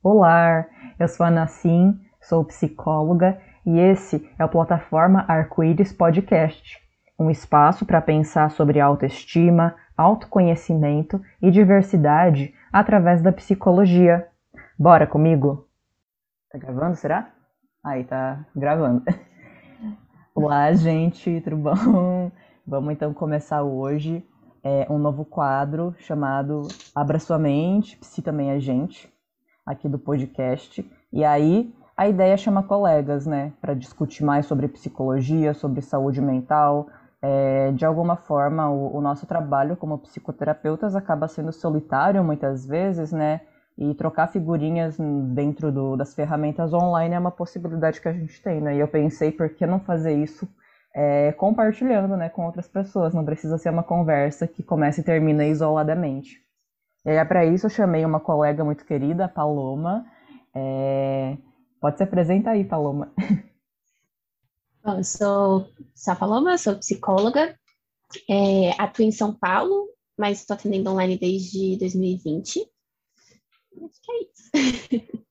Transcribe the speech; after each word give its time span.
Olá, 0.00 0.64
eu 0.96 1.08
sou 1.08 1.26
a 1.26 1.30
Nassim, 1.30 2.00
sou 2.20 2.44
psicóloga 2.44 3.36
e 3.66 3.80
esse 3.80 4.30
é 4.38 4.44
o 4.44 4.48
Plataforma 4.48 5.24
Arco-Íris 5.26 5.92
Podcast, 5.92 6.78
um 7.18 7.28
espaço 7.28 7.84
para 7.84 8.00
pensar 8.00 8.52
sobre 8.52 8.78
autoestima, 8.78 9.74
autoconhecimento 9.96 11.20
e 11.42 11.50
diversidade 11.50 12.54
através 12.72 13.20
da 13.20 13.32
psicologia. 13.32 14.28
Bora 14.78 15.04
comigo? 15.04 15.66
Tá 16.52 16.58
gravando, 16.58 16.94
será? 16.94 17.32
Aí, 17.82 18.04
tá 18.04 18.46
gravando. 18.54 19.02
Olá, 20.32 20.72
gente, 20.74 21.40
tudo 21.40 21.56
bom? 21.56 22.30
Vamos 22.64 22.92
então 22.92 23.12
começar 23.12 23.64
hoje 23.64 24.24
é, 24.62 24.86
um 24.88 24.98
novo 24.98 25.24
quadro 25.24 25.92
chamado 25.98 26.68
Abra 26.94 27.18
Sua 27.18 27.36
Mente, 27.36 27.96
Psi 27.96 28.22
também 28.22 28.50
é 28.52 28.60
gente, 28.60 29.12
aqui 29.68 29.88
do 29.88 29.98
podcast. 29.98 30.84
E 31.12 31.24
aí 31.24 31.72
a 31.96 32.08
ideia 32.08 32.32
é 32.32 32.36
chamar 32.36 32.62
colegas, 32.62 33.26
né, 33.26 33.52
para 33.60 33.74
discutir 33.74 34.24
mais 34.24 34.46
sobre 34.46 34.68
psicologia, 34.68 35.52
sobre 35.52 35.82
saúde 35.82 36.20
mental. 36.20 36.88
É, 37.20 37.72
de 37.72 37.84
alguma 37.84 38.16
forma, 38.16 38.70
o, 38.70 38.96
o 38.96 39.00
nosso 39.00 39.26
trabalho 39.26 39.76
como 39.76 39.98
psicoterapeutas 39.98 40.94
acaba 40.94 41.26
sendo 41.26 41.52
solitário 41.52 42.22
muitas 42.22 42.64
vezes, 42.64 43.10
né? 43.10 43.40
E 43.76 43.94
trocar 43.94 44.28
figurinhas 44.28 44.96
dentro 45.34 45.72
do, 45.72 45.96
das 45.96 46.14
ferramentas 46.14 46.72
online 46.72 47.14
é 47.14 47.18
uma 47.18 47.30
possibilidade 47.30 48.00
que 48.00 48.08
a 48.08 48.12
gente 48.12 48.40
tem, 48.42 48.60
né? 48.60 48.76
E 48.76 48.80
eu 48.80 48.88
pensei, 48.88 49.32
por 49.32 49.48
que 49.48 49.66
não 49.66 49.80
fazer 49.80 50.14
isso 50.14 50.48
é, 50.94 51.32
compartilhando 51.32 52.16
né, 52.16 52.28
com 52.28 52.46
outras 52.46 52.68
pessoas? 52.68 53.12
Não 53.12 53.24
precisa 53.24 53.58
ser 53.58 53.70
uma 53.70 53.82
conversa 53.82 54.46
que 54.46 54.62
começa 54.62 55.00
e 55.00 55.04
termina 55.04 55.44
isoladamente. 55.44 56.47
E 57.08 57.18
aí, 57.18 57.24
para 57.24 57.46
isso, 57.46 57.66
eu 57.66 57.70
chamei 57.70 58.04
uma 58.04 58.20
colega 58.20 58.64
muito 58.64 58.84
querida, 58.84 59.24
a 59.24 59.28
Paloma. 59.28 60.06
É, 60.54 61.36
Pode 61.80 61.96
se 61.96 62.02
apresentar 62.02 62.52
aí, 62.52 62.64
Paloma. 62.64 63.12
Bom, 64.82 64.98
eu 64.98 65.04
sou, 65.04 65.68
sou 65.94 66.12
a 66.12 66.16
Paloma, 66.16 66.58
sou 66.58 66.76
psicóloga, 66.76 67.56
é, 68.28 68.70
atuo 68.82 69.04
em 69.04 69.12
São 69.12 69.32
Paulo, 69.32 69.88
mas 70.18 70.40
estou 70.40 70.54
atendendo 70.54 70.90
online 70.90 71.18
desde 71.18 71.76
2020. 71.78 72.60
Acho 73.84 74.02
que 74.02 74.12
é 74.12 74.22
isso. 74.22 75.18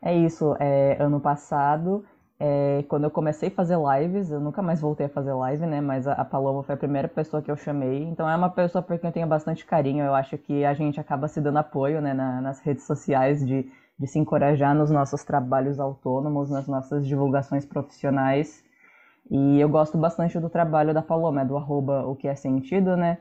É 0.00 0.16
isso. 0.16 0.54
É, 0.60 0.96
ano 1.02 1.20
passado, 1.20 2.06
é, 2.40 2.84
quando 2.88 3.04
eu 3.04 3.10
comecei 3.10 3.48
a 3.48 3.52
fazer 3.52 3.76
lives, 3.76 4.30
eu 4.30 4.40
nunca 4.40 4.62
mais 4.62 4.80
voltei 4.80 5.06
a 5.06 5.08
fazer 5.08 5.32
live, 5.32 5.66
né? 5.66 5.80
Mas 5.80 6.06
a, 6.06 6.12
a 6.12 6.24
Paloma 6.24 6.62
foi 6.62 6.74
a 6.74 6.78
primeira 6.78 7.08
pessoa 7.08 7.42
que 7.42 7.50
eu 7.50 7.56
chamei. 7.56 8.04
Então 8.04 8.28
é 8.28 8.36
uma 8.36 8.50
pessoa 8.50 8.82
por 8.82 8.98
quem 8.98 9.08
eu 9.08 9.14
tenho 9.14 9.26
bastante 9.26 9.64
carinho. 9.66 10.04
Eu 10.04 10.14
acho 10.14 10.38
que 10.38 10.64
a 10.64 10.74
gente 10.74 11.00
acaba 11.00 11.28
se 11.28 11.40
dando 11.40 11.58
apoio, 11.58 12.00
né? 12.00 12.14
Na, 12.14 12.40
nas 12.40 12.60
redes 12.60 12.84
sociais 12.84 13.44
de 13.46 13.70
de 13.98 14.06
se 14.06 14.18
encorajar 14.18 14.74
nos 14.74 14.90
nossos 14.90 15.24
trabalhos 15.24 15.80
autônomos, 15.80 16.50
nas 16.50 16.68
nossas 16.68 17.06
divulgações 17.06 17.66
profissionais. 17.66 18.64
E 19.30 19.60
eu 19.60 19.68
gosto 19.68 19.98
bastante 19.98 20.38
do 20.38 20.48
trabalho 20.48 20.94
da 20.94 21.02
Paloma, 21.02 21.44
do 21.44 21.56
arroba 21.56 22.06
o 22.06 22.14
que 22.14 22.28
é 22.28 22.34
sentido, 22.34 22.96
né? 22.96 23.18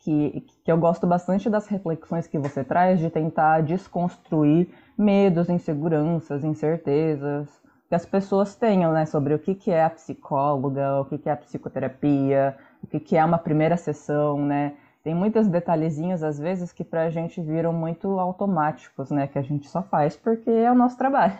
Que, 0.00 0.44
que 0.64 0.70
eu 0.70 0.78
gosto 0.78 1.06
bastante 1.06 1.48
das 1.50 1.66
reflexões 1.66 2.26
que 2.26 2.38
você 2.38 2.62
traz 2.62 3.00
de 3.00 3.10
tentar 3.10 3.62
desconstruir 3.62 4.68
medos, 4.96 5.48
inseguranças, 5.48 6.44
incertezas 6.44 7.48
que 7.88 7.94
as 7.94 8.04
pessoas 8.06 8.54
tenham, 8.54 8.92
né? 8.92 9.06
Sobre 9.06 9.34
o 9.34 9.38
que, 9.38 9.54
que 9.54 9.70
é 9.70 9.84
a 9.84 9.90
psicóloga, 9.90 11.00
o 11.00 11.04
que, 11.06 11.18
que 11.18 11.28
é 11.28 11.32
a 11.32 11.36
psicoterapia, 11.36 12.56
o 12.82 12.86
que, 12.86 13.00
que 13.00 13.16
é 13.16 13.24
uma 13.24 13.38
primeira 13.38 13.76
sessão, 13.76 14.38
né? 14.44 14.74
tem 15.08 15.14
muitos 15.14 15.48
detalhezinhos, 15.48 16.22
às 16.22 16.38
vezes, 16.38 16.70
que 16.70 16.84
para 16.84 17.04
a 17.04 17.10
gente 17.10 17.40
viram 17.40 17.72
muito 17.72 18.20
automáticos, 18.20 19.10
né? 19.10 19.26
Que 19.26 19.38
a 19.38 19.42
gente 19.42 19.66
só 19.66 19.82
faz 19.82 20.16
porque 20.16 20.50
é 20.50 20.70
o 20.70 20.74
nosso 20.74 20.98
trabalho. 20.98 21.38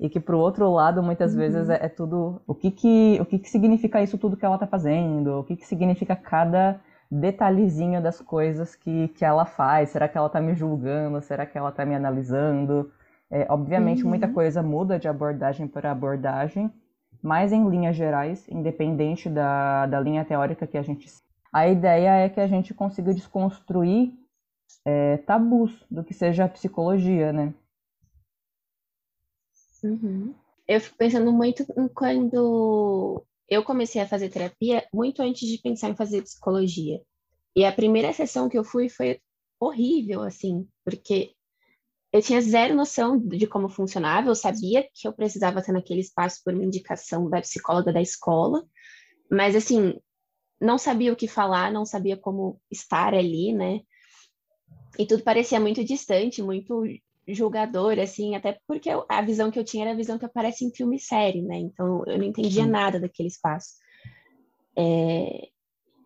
E 0.00 0.08
que 0.08 0.18
para 0.18 0.34
o 0.34 0.38
outro 0.38 0.70
lado, 0.72 1.02
muitas 1.02 1.32
uhum. 1.32 1.38
vezes, 1.38 1.68
é, 1.68 1.84
é, 1.84 1.88
tudo. 1.90 2.40
O 2.46 2.54
que 2.54 2.70
que, 2.70 3.18
o 3.20 3.26
que 3.26 3.38
que 3.38 3.50
significa 3.50 4.00
isso 4.02 4.16
tudo 4.16 4.34
que 4.34 4.46
ela 4.46 4.54
está 4.54 4.66
fazendo? 4.66 5.40
O 5.40 5.44
que 5.44 5.56
que 5.56 5.66
significa 5.66 6.16
cada 6.16 6.80
detalhezinho 7.10 8.02
das 8.02 8.18
coisas 8.18 8.74
que, 8.74 9.08
que 9.08 9.24
ela 9.24 9.44
faz? 9.44 9.90
Será 9.90 10.08
que 10.08 10.16
ela 10.16 10.28
está 10.28 10.40
me 10.40 10.54
julgando? 10.54 11.20
Será 11.20 11.44
que 11.44 11.58
ela 11.58 11.68
está 11.68 11.84
me 11.84 11.94
analisando? 11.94 12.90
É, 13.32 13.46
obviamente, 13.48 14.02
uhum. 14.02 14.10
muita 14.10 14.28
coisa 14.28 14.62
muda 14.62 14.98
de 14.98 15.08
abordagem 15.08 15.66
para 15.66 15.90
abordagem, 15.90 16.70
mas 17.22 17.50
em 17.50 17.66
linhas 17.66 17.96
gerais, 17.96 18.46
independente 18.46 19.30
da, 19.30 19.86
da 19.86 19.98
linha 19.98 20.22
teórica 20.22 20.66
que 20.66 20.76
a 20.76 20.82
gente 20.82 21.08
a 21.52 21.68
ideia 21.68 22.24
é 22.24 22.28
que 22.28 22.40
a 22.40 22.46
gente 22.46 22.72
consiga 22.72 23.12
desconstruir 23.12 24.14
é, 24.86 25.18
tabus 25.18 25.70
do 25.90 26.02
que 26.02 26.14
seja 26.14 26.44
a 26.44 26.48
psicologia, 26.48 27.32
né? 27.32 27.54
Uhum. 29.82 30.34
Eu 30.66 30.80
fico 30.80 30.96
pensando 30.96 31.30
muito 31.32 31.62
em 31.76 31.88
quando 31.88 33.22
eu 33.48 33.62
comecei 33.62 34.00
a 34.00 34.08
fazer 34.08 34.30
terapia, 34.30 34.86
muito 34.92 35.20
antes 35.20 35.46
de 35.46 35.58
pensar 35.58 35.90
em 35.90 35.96
fazer 35.96 36.22
psicologia. 36.22 37.02
E 37.54 37.64
a 37.64 37.72
primeira 37.72 38.12
sessão 38.12 38.48
que 38.48 38.58
eu 38.58 38.64
fui 38.64 38.88
foi 38.88 39.20
horrível, 39.60 40.22
assim, 40.22 40.66
porque 40.84 41.34
eu 42.12 42.20
tinha 42.20 42.40
zero 42.42 42.74
noção 42.74 43.18
de 43.18 43.46
como 43.46 43.70
funcionava, 43.70 44.28
eu 44.28 44.34
sabia 44.34 44.86
que 44.92 45.08
eu 45.08 45.12
precisava 45.12 45.60
estar 45.60 45.72
naquele 45.72 46.00
espaço 46.00 46.42
por 46.44 46.52
uma 46.52 46.64
indicação 46.64 47.28
da 47.30 47.40
psicóloga 47.40 47.92
da 47.92 48.02
escola, 48.02 48.62
mas 49.30 49.56
assim, 49.56 49.98
não 50.60 50.76
sabia 50.76 51.12
o 51.12 51.16
que 51.16 51.26
falar, 51.26 51.72
não 51.72 51.86
sabia 51.86 52.16
como 52.16 52.60
estar 52.70 53.14
ali, 53.14 53.52
né? 53.54 53.80
E 54.98 55.06
tudo 55.06 55.22
parecia 55.22 55.58
muito 55.58 55.82
distante, 55.82 56.42
muito 56.42 56.84
julgador, 57.26 57.98
assim, 57.98 58.34
até 58.34 58.58
porque 58.66 58.90
a 59.08 59.22
visão 59.22 59.50
que 59.50 59.58
eu 59.58 59.64
tinha 59.64 59.84
era 59.84 59.92
a 59.92 59.96
visão 59.96 60.18
que 60.18 60.26
aparece 60.26 60.66
em 60.66 60.74
filme 60.74 60.96
e 60.96 61.00
série, 61.00 61.40
né? 61.40 61.56
Então 61.56 62.04
eu 62.06 62.18
não 62.18 62.24
entendia 62.24 62.66
nada 62.66 63.00
daquele 63.00 63.28
espaço. 63.28 63.70
É... 64.76 65.48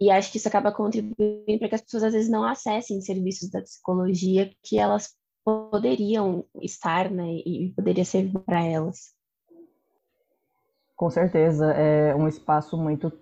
E 0.01 0.11
acho 0.11 0.31
que 0.31 0.37
isso 0.37 0.47
acaba 0.47 0.71
contribuindo 0.71 1.59
para 1.59 1.69
que 1.69 1.75
as 1.75 1.81
pessoas 1.81 2.05
às 2.05 2.13
vezes 2.13 2.31
não 2.31 2.45
acessem 2.45 3.01
serviços 3.01 3.51
da 3.51 3.63
psicologia 3.63 4.53
que 4.63 4.79
elas 4.79 5.17
poderiam 5.47 6.45
estar, 6.61 7.09
né? 7.09 7.35
E 7.47 7.73
poderia 7.77 8.05
servir 8.05 8.41
para 8.41 8.65
elas. 8.65 9.15
Com 10.97 11.09
certeza, 11.09 11.71
é 11.73 12.13
um 12.17 12.27
espaço 12.27 12.77
muito 12.77 13.13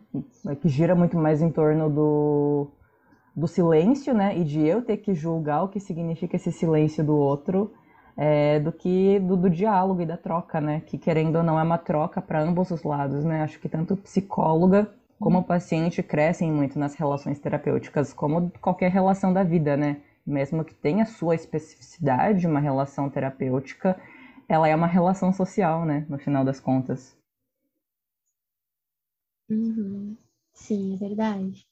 é, 0.46 0.54
que 0.54 0.68
gira 0.68 0.94
muito 0.94 1.18
mais 1.18 1.42
em 1.42 1.50
torno 1.50 1.90
do, 1.90 2.68
do 3.36 3.46
silêncio, 3.46 4.14
né? 4.14 4.38
E 4.38 4.42
de 4.42 4.66
eu 4.66 4.80
ter 4.80 4.98
que 4.98 5.12
julgar 5.12 5.64
o 5.64 5.68
que 5.68 5.78
significa 5.78 6.36
esse 6.36 6.50
silêncio 6.50 7.04
do 7.04 7.14
outro, 7.14 7.74
é, 8.16 8.58
do 8.58 8.72
que 8.72 9.18
do, 9.18 9.36
do, 9.36 9.50
diálogo 9.50 10.00
e 10.00 10.06
da 10.06 10.16
troca, 10.16 10.62
né? 10.62 10.80
Que 10.86 10.96
querendo 10.96 11.36
ou 11.36 11.42
não 11.42 11.60
é 11.60 11.62
uma 11.62 11.76
troca 11.76 12.22
para 12.22 12.40
ambos 12.40 12.70
os 12.70 12.82
lados, 12.84 13.22
né? 13.22 13.42
Acho 13.42 13.60
que 13.60 13.68
tanto 13.68 13.98
psicóloga 13.98 14.90
como 15.20 15.44
paciente 15.44 16.02
crescem 16.02 16.50
muito 16.50 16.78
nas 16.78 16.94
relações 16.94 17.38
terapêuticas, 17.38 18.14
como 18.14 18.50
qualquer 18.62 18.90
relação 18.90 19.30
da 19.30 19.42
vida, 19.42 19.76
né? 19.76 20.00
Mesmo 20.26 20.64
que 20.64 20.74
tenha 20.74 21.06
sua 21.06 21.34
especificidade, 21.34 22.46
uma 22.46 22.60
relação 22.60 23.10
terapêutica, 23.10 23.98
ela 24.48 24.68
é 24.68 24.74
uma 24.74 24.86
relação 24.86 25.32
social, 25.32 25.84
né? 25.84 26.06
No 26.08 26.18
final 26.18 26.44
das 26.44 26.60
contas. 26.60 27.16
Uhum. 29.48 30.18
Sim, 30.52 30.94
é 30.94 30.98
verdade. 30.98 31.66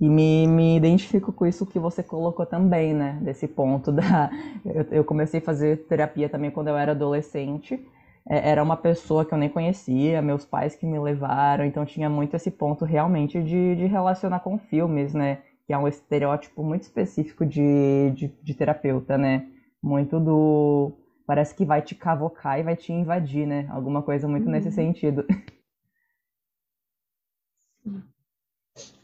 E 0.00 0.08
me, 0.08 0.46
me 0.48 0.76
identifico 0.76 1.32
com 1.32 1.46
isso 1.46 1.64
que 1.66 1.78
você 1.78 2.02
colocou 2.02 2.44
também, 2.44 2.92
né? 2.92 3.18
Desse 3.22 3.46
ponto 3.46 3.92
da. 3.92 4.30
Eu, 4.64 4.82
eu 4.98 5.04
comecei 5.04 5.40
a 5.40 5.42
fazer 5.42 5.86
terapia 5.88 6.28
também 6.28 6.50
quando 6.50 6.68
eu 6.68 6.76
era 6.76 6.92
adolescente. 6.92 7.84
É, 8.28 8.50
era 8.50 8.62
uma 8.62 8.76
pessoa 8.76 9.24
que 9.24 9.34
eu 9.34 9.38
nem 9.38 9.48
conhecia, 9.48 10.22
meus 10.22 10.44
pais 10.44 10.76
que 10.76 10.86
me 10.86 10.96
levaram, 11.00 11.64
então 11.64 11.84
tinha 11.84 12.08
muito 12.08 12.36
esse 12.36 12.48
ponto 12.50 12.84
realmente 12.84 13.42
de, 13.42 13.74
de 13.74 13.86
relacionar 13.86 14.38
com 14.40 14.56
filmes, 14.58 15.12
né? 15.14 15.38
Que 15.66 15.72
é 15.72 15.78
um 15.78 15.88
estereótipo 15.88 16.62
muito 16.62 16.82
específico 16.82 17.46
de, 17.46 18.10
de, 18.14 18.28
de 18.42 18.54
terapeuta, 18.54 19.16
né? 19.16 19.48
Muito 19.82 20.18
do. 20.18 20.92
Parece 21.26 21.54
que 21.54 21.64
vai 21.64 21.82
te 21.82 21.94
cavocar 21.94 22.58
e 22.58 22.62
vai 22.62 22.76
te 22.76 22.92
invadir, 22.92 23.46
né? 23.46 23.66
Alguma 23.70 24.02
coisa 24.02 24.26
muito 24.28 24.46
uhum. 24.46 24.52
nesse 24.52 24.72
sentido. 24.72 25.24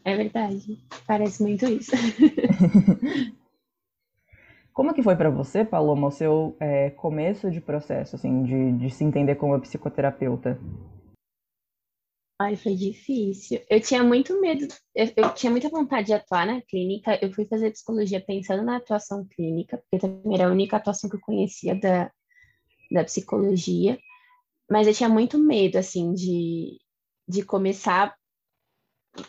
É 0.03 0.15
verdade. 0.15 0.79
Parece 1.05 1.43
muito 1.43 1.65
isso. 1.65 1.91
Como 4.73 4.93
que 4.93 5.03
foi 5.03 5.15
para 5.15 5.29
você, 5.29 5.65
Paloma, 5.65 6.07
o 6.07 6.11
seu 6.11 6.55
é, 6.57 6.89
começo 6.91 7.51
de 7.51 7.59
processo, 7.59 8.15
assim, 8.15 8.43
de, 8.43 8.71
de 8.77 8.89
se 8.89 9.03
entender 9.03 9.35
como 9.35 9.59
psicoterapeuta? 9.59 10.57
Ai, 12.41 12.55
foi 12.55 12.73
difícil. 12.75 13.61
Eu 13.69 13.81
tinha 13.81 14.01
muito 14.03 14.39
medo, 14.39 14.65
eu, 14.95 15.11
eu, 15.15 15.33
tinha 15.33 15.51
muita 15.51 15.67
vontade 15.69 16.07
de 16.07 16.13
atuar 16.13 16.47
na 16.47 16.61
clínica. 16.61 17.19
Eu 17.21 17.33
fui 17.33 17.45
fazer 17.45 17.71
psicologia 17.71 18.23
pensando 18.25 18.63
na 18.63 18.77
atuação 18.77 19.27
clínica, 19.27 19.77
porque 19.77 19.99
também 19.99 20.35
era 20.35 20.47
a 20.47 20.51
única 20.51 20.77
atuação 20.77 21.09
que 21.09 21.17
eu 21.17 21.21
conhecia 21.21 21.75
da, 21.75 22.09
da 22.91 23.03
psicologia. 23.03 23.99
Mas 24.71 24.87
eu 24.87 24.93
tinha 24.93 25.09
muito 25.09 25.37
medo, 25.37 25.77
assim, 25.77 26.13
de, 26.13 26.79
de 27.27 27.43
começar 27.43 28.15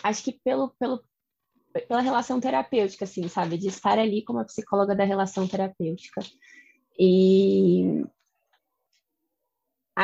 acho 0.03 0.23
que 0.23 0.33
pelo, 0.45 0.71
pelo, 0.79 1.03
pela 1.89 2.01
relação 2.01 2.41
terapêutica, 2.41 3.05
assim, 3.05 3.29
sabe? 3.29 3.59
De 3.59 3.69
estar 3.69 3.99
ali 3.99 4.25
como 4.25 4.39
a 4.39 4.45
psicóloga 4.45 4.95
da 4.95 5.05
relação 5.05 5.47
terapêutica. 5.47 6.21
E 6.99 8.05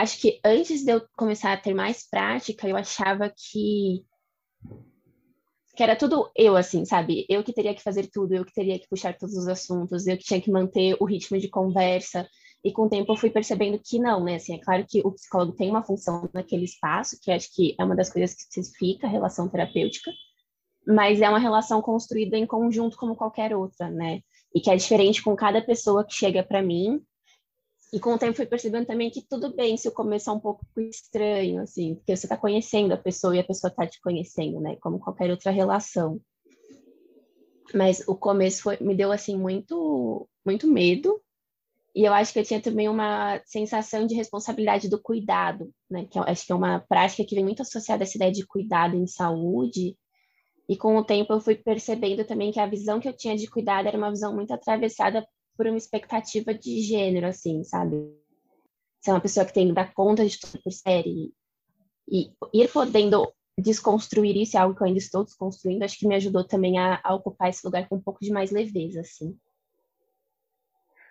acho 0.03 0.21
que 0.21 0.39
antes 0.45 0.85
de 0.85 0.93
eu 0.93 1.07
começar 1.17 1.53
a 1.53 1.57
ter 1.57 1.75
mais 1.75 2.09
prática, 2.09 2.69
eu 2.69 2.77
achava 2.77 3.33
que 3.35 4.05
que 5.75 5.83
era 5.83 5.95
tudo 5.95 6.31
eu, 6.35 6.57
assim, 6.57 6.87
sabe? 6.87 7.27
Eu 7.29 7.45
que 7.45 7.53
teria 7.53 7.75
que 7.75 7.83
fazer 7.83 8.09
tudo, 8.11 8.35
eu 8.35 8.47
que 8.47 8.53
teria 8.53 8.79
que 8.79 8.89
puxar 8.89 9.17
todos 9.17 9.37
os 9.37 9.47
assuntos, 9.47 10.07
eu 10.07 10.17
que 10.17 10.25
tinha 10.25 10.41
que 10.41 10.51
manter 10.51 10.97
o 10.99 11.05
ritmo 11.05 11.39
de 11.39 11.49
conversa. 11.49 12.27
E 12.65 12.73
com 12.73 12.87
o 12.87 12.89
tempo 12.89 13.13
eu 13.13 13.17
fui 13.17 13.29
percebendo 13.29 13.79
que 13.79 13.99
não, 13.99 14.25
né? 14.25 14.37
Assim, 14.37 14.55
é 14.55 14.59
claro 14.59 14.87
que 14.89 15.01
o 15.05 15.13
psicólogo 15.13 15.53
tem 15.53 15.69
uma 15.69 15.85
função 15.85 16.29
naquele 16.33 16.65
espaço, 16.65 17.19
que 17.21 17.31
acho 17.31 17.55
que 17.55 17.77
é 17.79 17.85
uma 17.85 17.95
das 17.95 18.11
coisas 18.11 18.35
que 18.35 18.43
especifica 18.43 19.07
a 19.07 19.11
relação 19.11 19.49
terapêutica, 19.49 20.11
mas 20.87 21.21
é 21.21 21.29
uma 21.29 21.39
relação 21.39 21.83
construída 21.83 22.39
em 22.39 22.47
conjunto 22.47 22.97
como 22.97 23.15
qualquer 23.15 23.55
outra, 23.55 23.91
né? 23.91 24.21
E 24.55 24.61
que 24.61 24.71
é 24.71 24.77
diferente 24.77 25.23
com 25.23 25.37
cada 25.37 25.61
pessoa 25.61 26.07
que 26.07 26.15
chega 26.15 26.43
para 26.43 26.63
mim. 26.63 27.03
E 27.97 27.99
com 27.99 28.13
o 28.13 28.19
tempo 28.19 28.37
fui 28.37 28.45
percebendo 28.45 28.85
também 28.85 29.09
que 29.09 29.23
tudo 29.27 29.57
bem 29.57 29.75
se 29.79 29.89
o 29.89 29.91
começo 29.91 30.29
é 30.29 30.33
um 30.35 30.39
pouco 30.39 30.67
estranho, 30.77 31.63
assim, 31.63 31.95
porque 31.95 32.15
você 32.15 32.27
está 32.27 32.37
conhecendo 32.37 32.93
a 32.93 32.99
pessoa 32.99 33.35
e 33.35 33.41
a 33.41 33.45
pessoa 33.45 33.71
está 33.71 33.87
te 33.87 33.99
conhecendo, 34.03 34.61
né? 34.61 34.77
Como 34.83 34.99
qualquer 34.99 35.31
outra 35.31 35.51
relação. 35.51 36.21
Mas 37.73 38.07
o 38.07 38.15
começo 38.15 38.65
foi, 38.65 38.77
me 38.83 38.95
deu, 38.95 39.11
assim, 39.11 39.39
muito, 39.39 40.29
muito 40.45 40.67
medo. 40.71 41.19
E 41.95 42.05
eu 42.05 42.13
acho 42.13 42.35
que 42.35 42.39
eu 42.39 42.45
tinha 42.45 42.61
também 42.61 42.87
uma 42.87 43.41
sensação 43.47 44.07
de 44.07 44.15
responsabilidade 44.15 44.91
do 44.91 45.01
cuidado, 45.01 45.73
né? 45.91 46.05
Que 46.05 46.19
eu 46.19 46.23
acho 46.25 46.45
que 46.45 46.53
é 46.53 46.55
uma 46.55 46.81
prática 46.81 47.25
que 47.25 47.35
vem 47.35 47.45
muito 47.45 47.63
associada 47.63 48.03
a 48.03 48.05
essa 48.05 48.19
ideia 48.19 48.31
de 48.31 48.45
cuidado 48.47 48.95
em 48.95 49.07
saúde 49.07 49.97
e 50.69 50.77
com 50.77 50.97
o 50.97 51.05
tempo 51.05 51.33
eu 51.33 51.41
fui 51.41 51.55
percebendo 51.55 52.25
também 52.25 52.51
que 52.51 52.59
a 52.59 52.67
visão 52.67 52.99
que 52.99 53.09
eu 53.09 53.17
tinha 53.17 53.37
de 53.37 53.49
cuidado 53.49 53.87
era 53.87 53.97
uma 53.97 54.11
visão 54.11 54.35
muito 54.35 54.53
atravessada 54.53 55.27
por 55.57 55.67
uma 55.67 55.77
expectativa 55.77 56.53
de 56.53 56.81
gênero, 56.83 57.27
assim, 57.27 57.65
sabe? 57.65 57.97
Ser 59.01 59.11
uma 59.13 59.21
pessoa 59.21 59.47
que 59.47 59.55
tem 59.55 59.69
que 59.69 59.75
dar 59.75 59.93
conta 59.95 60.27
de 60.27 60.39
tudo 60.39 60.63
por 60.63 60.73
série 60.73 61.33
e 62.09 62.33
ir 62.53 62.69
podendo 62.73 63.33
desconstruir 63.59 64.37
isso 64.37 64.57
é 64.57 64.61
algo 64.61 64.75
que 64.75 64.83
eu 64.83 64.87
ainda 64.87 64.99
estou 64.99 65.25
desconstruindo, 65.25 65.85
acho 65.85 65.99
que 65.99 66.07
me 66.07 66.15
ajudou 66.15 66.45
também 66.45 66.79
a, 66.79 67.01
a 67.03 67.15
ocupar 67.15 67.49
esse 67.49 67.65
lugar 67.65 67.89
com 67.89 67.97
um 67.97 68.01
pouco 68.01 68.21
de 68.21 68.31
mais 68.31 68.51
leveza, 68.51 69.01
assim. 69.01 69.37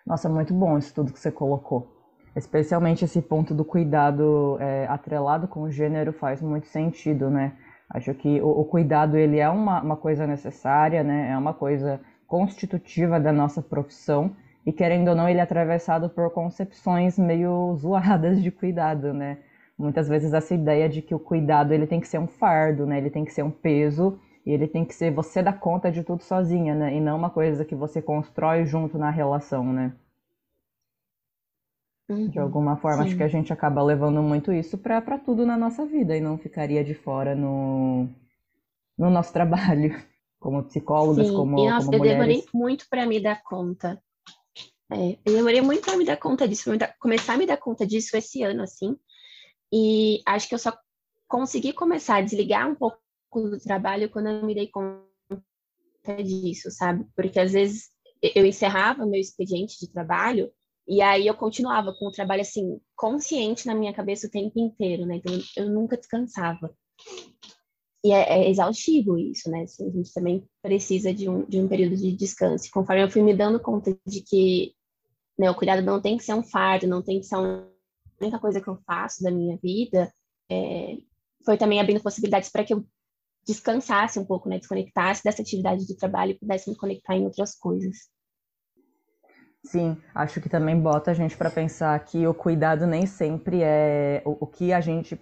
Nossa, 0.06 0.28
muito 0.28 0.54
bom 0.54 0.78
isso 0.78 0.94
tudo 0.94 1.12
que 1.12 1.18
você 1.18 1.32
colocou. 1.32 1.92
Especialmente 2.36 3.04
esse 3.04 3.20
ponto 3.20 3.54
do 3.54 3.64
cuidado 3.64 4.56
é, 4.60 4.86
atrelado 4.86 5.48
com 5.48 5.62
o 5.62 5.70
gênero 5.70 6.12
faz 6.12 6.40
muito 6.40 6.68
sentido, 6.68 7.28
né? 7.28 7.58
Acho 7.90 8.14
que 8.14 8.40
o, 8.40 8.48
o 8.48 8.64
cuidado 8.64 9.16
ele 9.16 9.38
é 9.38 9.48
uma, 9.48 9.82
uma 9.82 9.96
coisa 9.96 10.26
necessária, 10.26 11.02
né? 11.02 11.30
É 11.30 11.38
uma 11.38 11.54
coisa 11.54 12.00
constitutiva 12.26 13.20
da 13.20 13.32
nossa 13.32 13.62
profissão 13.62 14.34
e 14.64 14.72
querendo 14.72 15.08
ou 15.08 15.14
não 15.14 15.28
ele 15.28 15.38
é 15.38 15.42
atravessado 15.42 16.08
por 16.10 16.30
concepções 16.30 17.18
meio 17.18 17.74
zoadas 17.78 18.42
de 18.42 18.50
cuidado, 18.50 19.14
né? 19.14 19.38
Muitas 19.78 20.08
vezes 20.08 20.32
essa 20.32 20.54
ideia 20.54 20.88
de 20.88 21.02
que 21.02 21.14
o 21.14 21.18
cuidado 21.18 21.72
ele 21.72 21.86
tem 21.86 22.00
que 22.00 22.08
ser 22.08 22.18
um 22.18 22.26
fardo, 22.26 22.86
né? 22.86 22.98
Ele 22.98 23.10
tem 23.10 23.24
que 23.24 23.32
ser 23.32 23.42
um 23.42 23.50
peso 23.50 24.18
e 24.44 24.50
ele 24.52 24.66
tem 24.66 24.84
que 24.84 24.94
ser 24.94 25.10
você 25.12 25.42
dar 25.42 25.58
conta 25.60 25.90
de 25.90 26.02
tudo 26.02 26.22
sozinha, 26.22 26.74
né? 26.74 26.94
E 26.94 27.00
não 27.00 27.16
uma 27.16 27.30
coisa 27.30 27.64
que 27.64 27.74
você 27.74 28.00
constrói 28.02 28.64
junto 28.64 28.98
na 28.98 29.10
relação, 29.10 29.72
né? 29.72 29.92
Uhum, 32.08 32.28
de 32.28 32.38
alguma 32.38 32.76
forma, 32.76 33.02
sim. 33.02 33.08
acho 33.08 33.16
que 33.16 33.22
a 33.22 33.28
gente 33.28 33.52
acaba 33.52 33.82
levando 33.82 34.22
muito 34.22 34.52
isso 34.52 34.78
para 34.78 35.18
tudo 35.18 35.44
na 35.44 35.56
nossa 35.56 35.84
vida 35.84 36.16
e 36.16 36.20
não 36.20 36.38
ficaria 36.38 36.84
de 36.84 36.94
fora 36.94 37.34
no, 37.34 38.08
no 38.96 39.10
nosso 39.10 39.32
trabalho, 39.34 39.94
como 40.38 40.64
psicólogas, 40.64 41.26
sim. 41.26 41.34
como, 41.34 41.58
e, 41.58 41.68
nossa, 41.68 41.86
como 41.86 41.96
eu 41.96 41.98
mulheres. 41.98 42.18
demorei 42.18 42.44
muito 42.54 42.86
para 42.88 43.06
me 43.06 43.20
dar 43.20 43.42
conta. 43.42 44.02
É, 44.92 45.18
eu 45.24 45.34
demorei 45.34 45.60
muito 45.60 45.84
para 45.84 45.96
me 45.96 46.04
dar 46.04 46.16
conta 46.16 46.46
disso, 46.46 46.70
começar 47.00 47.34
a 47.34 47.36
me 47.36 47.46
dar 47.46 47.56
conta 47.56 47.86
disso 47.86 48.16
esse 48.16 48.42
ano, 48.42 48.62
assim. 48.62 48.96
E 49.72 50.22
acho 50.26 50.48
que 50.48 50.54
eu 50.54 50.58
só 50.58 50.72
consegui 51.28 51.72
começar 51.72 52.16
a 52.16 52.20
desligar 52.20 52.68
um 52.70 52.74
pouco 52.74 53.00
do 53.34 53.58
trabalho 53.58 54.08
quando 54.08 54.28
eu 54.28 54.46
me 54.46 54.54
dei 54.54 54.68
conta 54.68 55.02
disso, 56.24 56.70
sabe? 56.70 57.04
Porque 57.16 57.40
às 57.40 57.52
vezes 57.52 57.90
eu 58.22 58.46
encerrava 58.46 59.04
meu 59.04 59.20
expediente 59.20 59.78
de 59.78 59.92
trabalho 59.92 60.50
e 60.86 61.02
aí 61.02 61.26
eu 61.26 61.34
continuava 61.34 61.92
com 61.98 62.06
o 62.06 62.12
trabalho 62.12 62.42
assim, 62.42 62.80
consciente 62.94 63.66
na 63.66 63.74
minha 63.74 63.92
cabeça 63.92 64.28
o 64.28 64.30
tempo 64.30 64.58
inteiro, 64.58 65.04
né? 65.04 65.16
Então 65.16 65.36
eu 65.56 65.68
nunca 65.68 65.96
descansava. 65.96 66.72
E 68.06 68.12
é, 68.12 68.38
é 68.38 68.50
exaustivo 68.50 69.18
isso, 69.18 69.50
né? 69.50 69.62
Assim, 69.62 69.88
a 69.88 69.90
gente 69.90 70.14
também 70.14 70.48
precisa 70.62 71.12
de 71.12 71.28
um, 71.28 71.44
de 71.44 71.58
um 71.58 71.66
período 71.66 71.96
de 71.96 72.12
descanso. 72.12 72.70
Conforme 72.70 73.02
eu 73.02 73.10
fui 73.10 73.20
me 73.20 73.34
dando 73.34 73.58
conta 73.58 73.98
de 74.06 74.20
que 74.20 74.72
né, 75.36 75.50
o 75.50 75.56
cuidado 75.56 75.82
não 75.82 76.00
tem 76.00 76.16
que 76.16 76.22
ser 76.22 76.34
um 76.34 76.42
fardo, 76.42 76.86
não 76.86 77.02
tem 77.02 77.18
que 77.18 77.26
ser 77.26 77.34
a 77.34 77.64
única 78.20 78.38
coisa 78.38 78.60
que 78.60 78.68
eu 78.68 78.78
faço 78.86 79.24
da 79.24 79.30
minha 79.32 79.56
vida, 79.56 80.08
é, 80.48 80.98
foi 81.44 81.58
também 81.58 81.80
abrindo 81.80 82.00
possibilidades 82.00 82.48
para 82.48 82.62
que 82.62 82.74
eu 82.74 82.86
descansasse 83.44 84.20
um 84.20 84.24
pouco, 84.24 84.48
né? 84.48 84.60
Desconectasse 84.60 85.24
dessa 85.24 85.42
atividade 85.42 85.84
de 85.84 85.96
trabalho 85.96 86.30
e 86.30 86.38
pudesse 86.38 86.70
me 86.70 86.76
conectar 86.76 87.16
em 87.16 87.24
outras 87.24 87.56
coisas. 87.56 87.96
Sim, 89.64 89.96
acho 90.14 90.40
que 90.40 90.48
também 90.48 90.80
bota 90.80 91.10
a 91.10 91.14
gente 91.14 91.36
para 91.36 91.50
pensar 91.50 91.98
que 92.04 92.24
o 92.24 92.32
cuidado 92.32 92.86
nem 92.86 93.04
sempre 93.04 93.62
é 93.64 94.22
o, 94.24 94.44
o 94.44 94.46
que 94.46 94.72
a 94.72 94.80
gente 94.80 95.20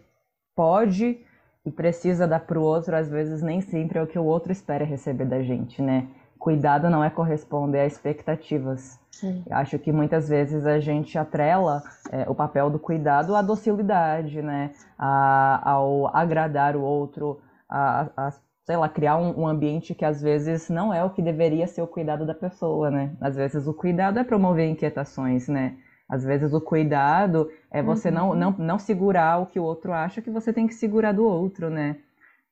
pode 0.54 1.24
e 1.64 1.70
precisa 1.70 2.26
dar 2.26 2.40
para 2.40 2.58
o 2.58 2.62
outro, 2.62 2.94
às 2.94 3.10
vezes 3.10 3.42
nem 3.42 3.60
sempre 3.60 3.98
é 3.98 4.02
o 4.02 4.06
que 4.06 4.18
o 4.18 4.24
outro 4.24 4.52
espera 4.52 4.84
receber 4.84 5.24
da 5.24 5.42
gente, 5.42 5.80
né? 5.80 6.06
Cuidado 6.38 6.90
não 6.90 7.02
é 7.02 7.08
corresponder 7.08 7.80
a 7.80 7.86
expectativas. 7.86 8.98
Sim. 9.10 9.42
Acho 9.50 9.78
que 9.78 9.90
muitas 9.90 10.28
vezes 10.28 10.66
a 10.66 10.78
gente 10.78 11.16
atrela 11.16 11.82
é, 12.10 12.28
o 12.28 12.34
papel 12.34 12.68
do 12.68 12.78
cuidado 12.78 13.34
à 13.34 13.40
docilidade, 13.40 14.42
né? 14.42 14.72
A, 14.98 15.70
ao 15.70 16.14
agradar 16.14 16.76
o 16.76 16.82
outro, 16.82 17.40
a, 17.68 18.08
a 18.16 18.32
sei 18.64 18.76
lá, 18.76 18.88
criar 18.88 19.16
um, 19.16 19.42
um, 19.42 19.46
ambiente 19.46 19.94
que 19.94 20.04
às 20.04 20.20
vezes 20.20 20.68
não 20.68 20.92
é 20.92 21.04
o 21.04 21.10
que 21.10 21.22
deveria 21.22 21.66
ser 21.66 21.82
o 21.82 21.86
cuidado 21.86 22.26
da 22.26 22.34
pessoa, 22.34 22.90
né? 22.90 23.12
Às 23.20 23.36
vezes 23.36 23.66
o 23.66 23.72
cuidado 23.72 24.18
é 24.18 24.24
promover 24.24 24.68
inquietações, 24.68 25.48
né? 25.48 25.76
Às 26.08 26.22
vezes 26.24 26.52
o 26.52 26.60
cuidado 26.60 27.50
é 27.70 27.82
você 27.82 28.08
uhum. 28.08 28.14
não, 28.14 28.34
não, 28.34 28.50
não 28.52 28.78
segurar 28.78 29.38
o 29.38 29.46
que 29.46 29.58
o 29.58 29.64
outro 29.64 29.92
acha 29.92 30.20
que 30.20 30.30
você 30.30 30.52
tem 30.52 30.66
que 30.66 30.74
segurar 30.74 31.12
do 31.12 31.24
outro, 31.24 31.70
né? 31.70 31.96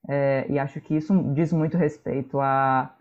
É, 0.08 0.46
e 0.49 0.58
acho 0.58 0.81
que 0.81 0.96
isso 0.96 1.14
diz 1.34 1.52
muito 1.52 1.76
respeito 1.76 2.40
a, 2.40 2.94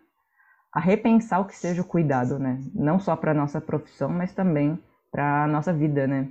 a 0.74 0.80
repensar 0.80 1.40
o 1.40 1.46
que 1.46 1.56
seja 1.56 1.82
o 1.82 1.86
cuidado, 1.86 2.38
né? 2.38 2.62
Não 2.74 3.00
só 3.00 3.16
para 3.16 3.34
nossa 3.34 3.60
profissão, 3.60 4.10
mas 4.10 4.34
também 4.34 4.78
para 5.12 5.48
nossa 5.48 5.74
vida, 5.74 6.06
né? 6.06 6.30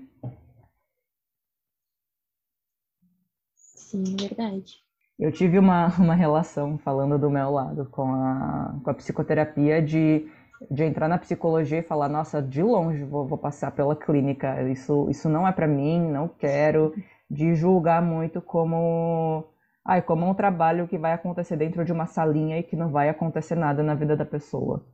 Sim, 3.55 4.05
verdade. 4.19 4.75
Eu 5.19 5.31
tive 5.31 5.59
uma, 5.59 5.89
uma 5.99 6.15
relação, 6.15 6.79
falando 6.79 7.19
do 7.19 7.31
meu 7.31 7.51
lado, 7.51 7.87
com 7.91 8.15
a, 8.15 8.81
com 8.83 8.91
a 8.91 8.95
psicoterapia, 8.95 9.83
de, 9.83 10.27
de 10.71 10.85
entrar 10.85 11.09
na 11.09 11.19
psicologia 11.19 11.79
e 11.79 11.83
falar: 11.83 12.09
nossa, 12.09 12.43
de 12.43 12.63
longe 12.63 13.05
vou, 13.05 13.27
vou 13.27 13.39
passar 13.39 13.71
pela 13.71 13.95
clínica, 13.95 14.63
isso, 14.71 15.09
isso 15.11 15.29
não 15.29 15.47
é 15.47 15.53
para 15.53 15.67
mim, 15.67 16.01
não 16.11 16.29
quero. 16.29 16.95
De 17.31 17.55
julgar 17.55 18.03
muito 18.03 18.43
como, 18.43 19.45
ai, 19.85 20.03
como 20.03 20.29
um 20.29 20.35
trabalho 20.35 20.89
que 20.89 20.99
vai 20.99 21.13
acontecer 21.13 21.57
dentro 21.57 21.85
de 21.85 21.93
uma 21.93 22.07
salinha 22.07 22.59
e 22.59 22.63
que 22.65 22.75
não 22.75 22.91
vai 22.91 23.09
acontecer 23.09 23.55
nada 23.55 23.85
na 23.85 23.95
vida 23.95 24.17
da 24.17 24.25
pessoa. 24.25 24.85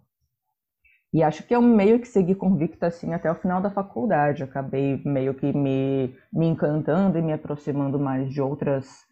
E 1.14 1.22
acho 1.22 1.46
que 1.46 1.54
eu 1.56 1.62
meio 1.62 1.98
que 1.98 2.06
segui 2.06 2.34
convicta 2.34 2.88
assim 2.88 3.14
até 3.14 3.30
o 3.30 3.34
final 3.34 3.62
da 3.62 3.70
faculdade. 3.70 4.42
Acabei 4.42 5.00
meio 5.04 5.32
que 5.32 5.50
me, 5.50 6.14
me 6.30 6.46
encantando 6.46 7.18
e 7.18 7.22
me 7.22 7.32
aproximando 7.32 7.98
mais 7.98 8.28
de 8.30 8.42
outras 8.42 9.06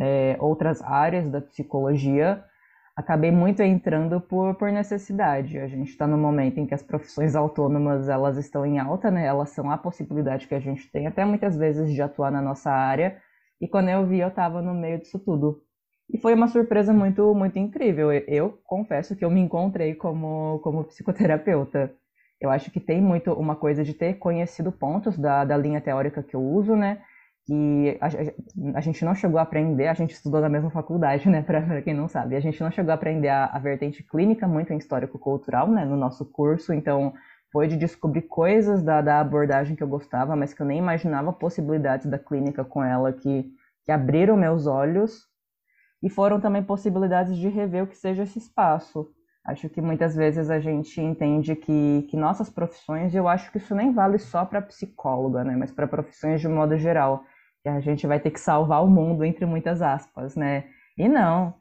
é, 0.00 0.36
outras 0.40 0.80
áreas 0.82 1.28
da 1.30 1.40
psicologia, 1.40 2.44
acabei 2.96 3.30
muito 3.30 3.62
entrando 3.62 4.20
por, 4.20 4.54
por 4.54 4.70
necessidade. 4.72 5.58
A 5.58 5.66
gente 5.66 5.90
está 5.90 6.06
no 6.06 6.18
momento 6.18 6.58
em 6.58 6.66
que 6.66 6.74
as 6.74 6.82
profissões 6.82 7.34
autônomas 7.34 8.08
elas 8.08 8.36
estão 8.36 8.64
em 8.66 8.78
alta, 8.78 9.10
né? 9.10 9.26
Elas 9.26 9.50
são 9.50 9.70
a 9.70 9.78
possibilidade 9.78 10.46
que 10.46 10.54
a 10.54 10.60
gente 10.60 10.90
tem 10.90 11.06
até 11.06 11.24
muitas 11.24 11.56
vezes 11.56 11.92
de 11.92 12.02
atuar 12.02 12.30
na 12.30 12.42
nossa 12.42 12.70
área. 12.70 13.20
E 13.60 13.68
quando 13.68 13.88
eu 13.88 14.06
vi, 14.06 14.20
eu 14.20 14.28
estava 14.28 14.62
no 14.62 14.74
meio 14.74 14.98
disso 14.98 15.18
tudo. 15.18 15.62
E 16.12 16.18
foi 16.18 16.34
uma 16.34 16.48
surpresa 16.48 16.92
muito 16.92 17.34
muito 17.34 17.58
incrível. 17.58 18.12
Eu, 18.12 18.24
eu 18.26 18.58
confesso 18.64 19.16
que 19.16 19.24
eu 19.24 19.30
me 19.30 19.40
encontrei 19.40 19.94
como 19.94 20.58
como 20.60 20.84
psicoterapeuta. 20.84 21.94
Eu 22.40 22.50
acho 22.50 22.70
que 22.70 22.80
tem 22.80 23.00
muito 23.00 23.32
uma 23.34 23.54
coisa 23.54 23.84
de 23.84 23.94
ter 23.94 24.14
conhecido 24.14 24.72
pontos 24.72 25.18
da, 25.18 25.44
da 25.44 25.56
linha 25.56 25.80
teórica 25.80 26.22
que 26.22 26.34
eu 26.34 26.42
uso, 26.42 26.74
né? 26.74 27.02
Que 27.50 27.98
a, 28.00 28.78
a, 28.78 28.80
gente 28.80 29.04
não 29.04 29.12
chegou 29.12 29.40
a 29.40 29.42
aprender, 29.42 29.88
a 29.88 29.94
gente 29.94 30.12
estudou 30.12 30.40
na 30.40 30.48
mesma 30.48 30.70
faculdade, 30.70 31.28
né, 31.28 31.42
para 31.42 31.82
quem 31.82 31.92
não 31.92 32.06
sabe, 32.06 32.36
a 32.36 32.40
gente 32.40 32.62
não 32.62 32.70
chegou 32.70 32.92
a 32.92 32.94
aprender 32.94 33.28
a, 33.28 33.46
a 33.46 33.58
vertente 33.58 34.04
clínica 34.04 34.46
muito 34.46 34.72
em 34.72 34.76
histórico-cultural, 34.76 35.68
né, 35.68 35.84
no 35.84 35.96
nosso 35.96 36.24
curso, 36.24 36.72
então 36.72 37.12
foi 37.52 37.66
de 37.66 37.76
descobrir 37.76 38.22
coisas 38.22 38.84
da, 38.84 39.02
da 39.02 39.18
abordagem 39.18 39.74
que 39.74 39.82
eu 39.82 39.88
gostava, 39.88 40.36
mas 40.36 40.54
que 40.54 40.62
eu 40.62 40.66
nem 40.66 40.78
imaginava 40.78 41.32
possibilidades 41.32 42.06
da 42.06 42.20
clínica 42.20 42.64
com 42.64 42.84
ela 42.84 43.12
que, 43.12 43.50
que 43.84 43.90
abriram 43.90 44.36
meus 44.36 44.68
olhos. 44.68 45.28
E 46.00 46.08
foram 46.08 46.40
também 46.40 46.62
possibilidades 46.62 47.36
de 47.36 47.48
rever 47.48 47.82
o 47.82 47.86
que 47.88 47.96
seja 47.96 48.22
esse 48.22 48.38
espaço. 48.38 49.10
Acho 49.44 49.68
que 49.68 49.80
muitas 49.80 50.14
vezes 50.14 50.48
a 50.48 50.60
gente 50.60 51.00
entende 51.00 51.56
que, 51.56 52.06
que 52.08 52.16
nossas 52.16 52.48
profissões, 52.48 53.14
eu 53.16 53.26
acho 53.26 53.50
que 53.50 53.58
isso 53.58 53.74
nem 53.74 53.92
vale 53.92 54.18
só 54.18 54.44
para 54.44 54.62
psicóloga, 54.62 55.42
né, 55.42 55.56
mas 55.56 55.72
para 55.72 55.88
profissões 55.88 56.40
de 56.40 56.46
modo 56.46 56.76
geral, 56.76 57.24
a 57.64 57.80
gente 57.80 58.06
vai 58.06 58.20
ter 58.20 58.30
que 58.30 58.40
salvar 58.40 58.82
o 58.84 58.88
mundo, 58.88 59.24
entre 59.24 59.44
muitas 59.46 59.82
aspas, 59.82 60.36
né? 60.36 60.68
E 60.96 61.08
não, 61.08 61.54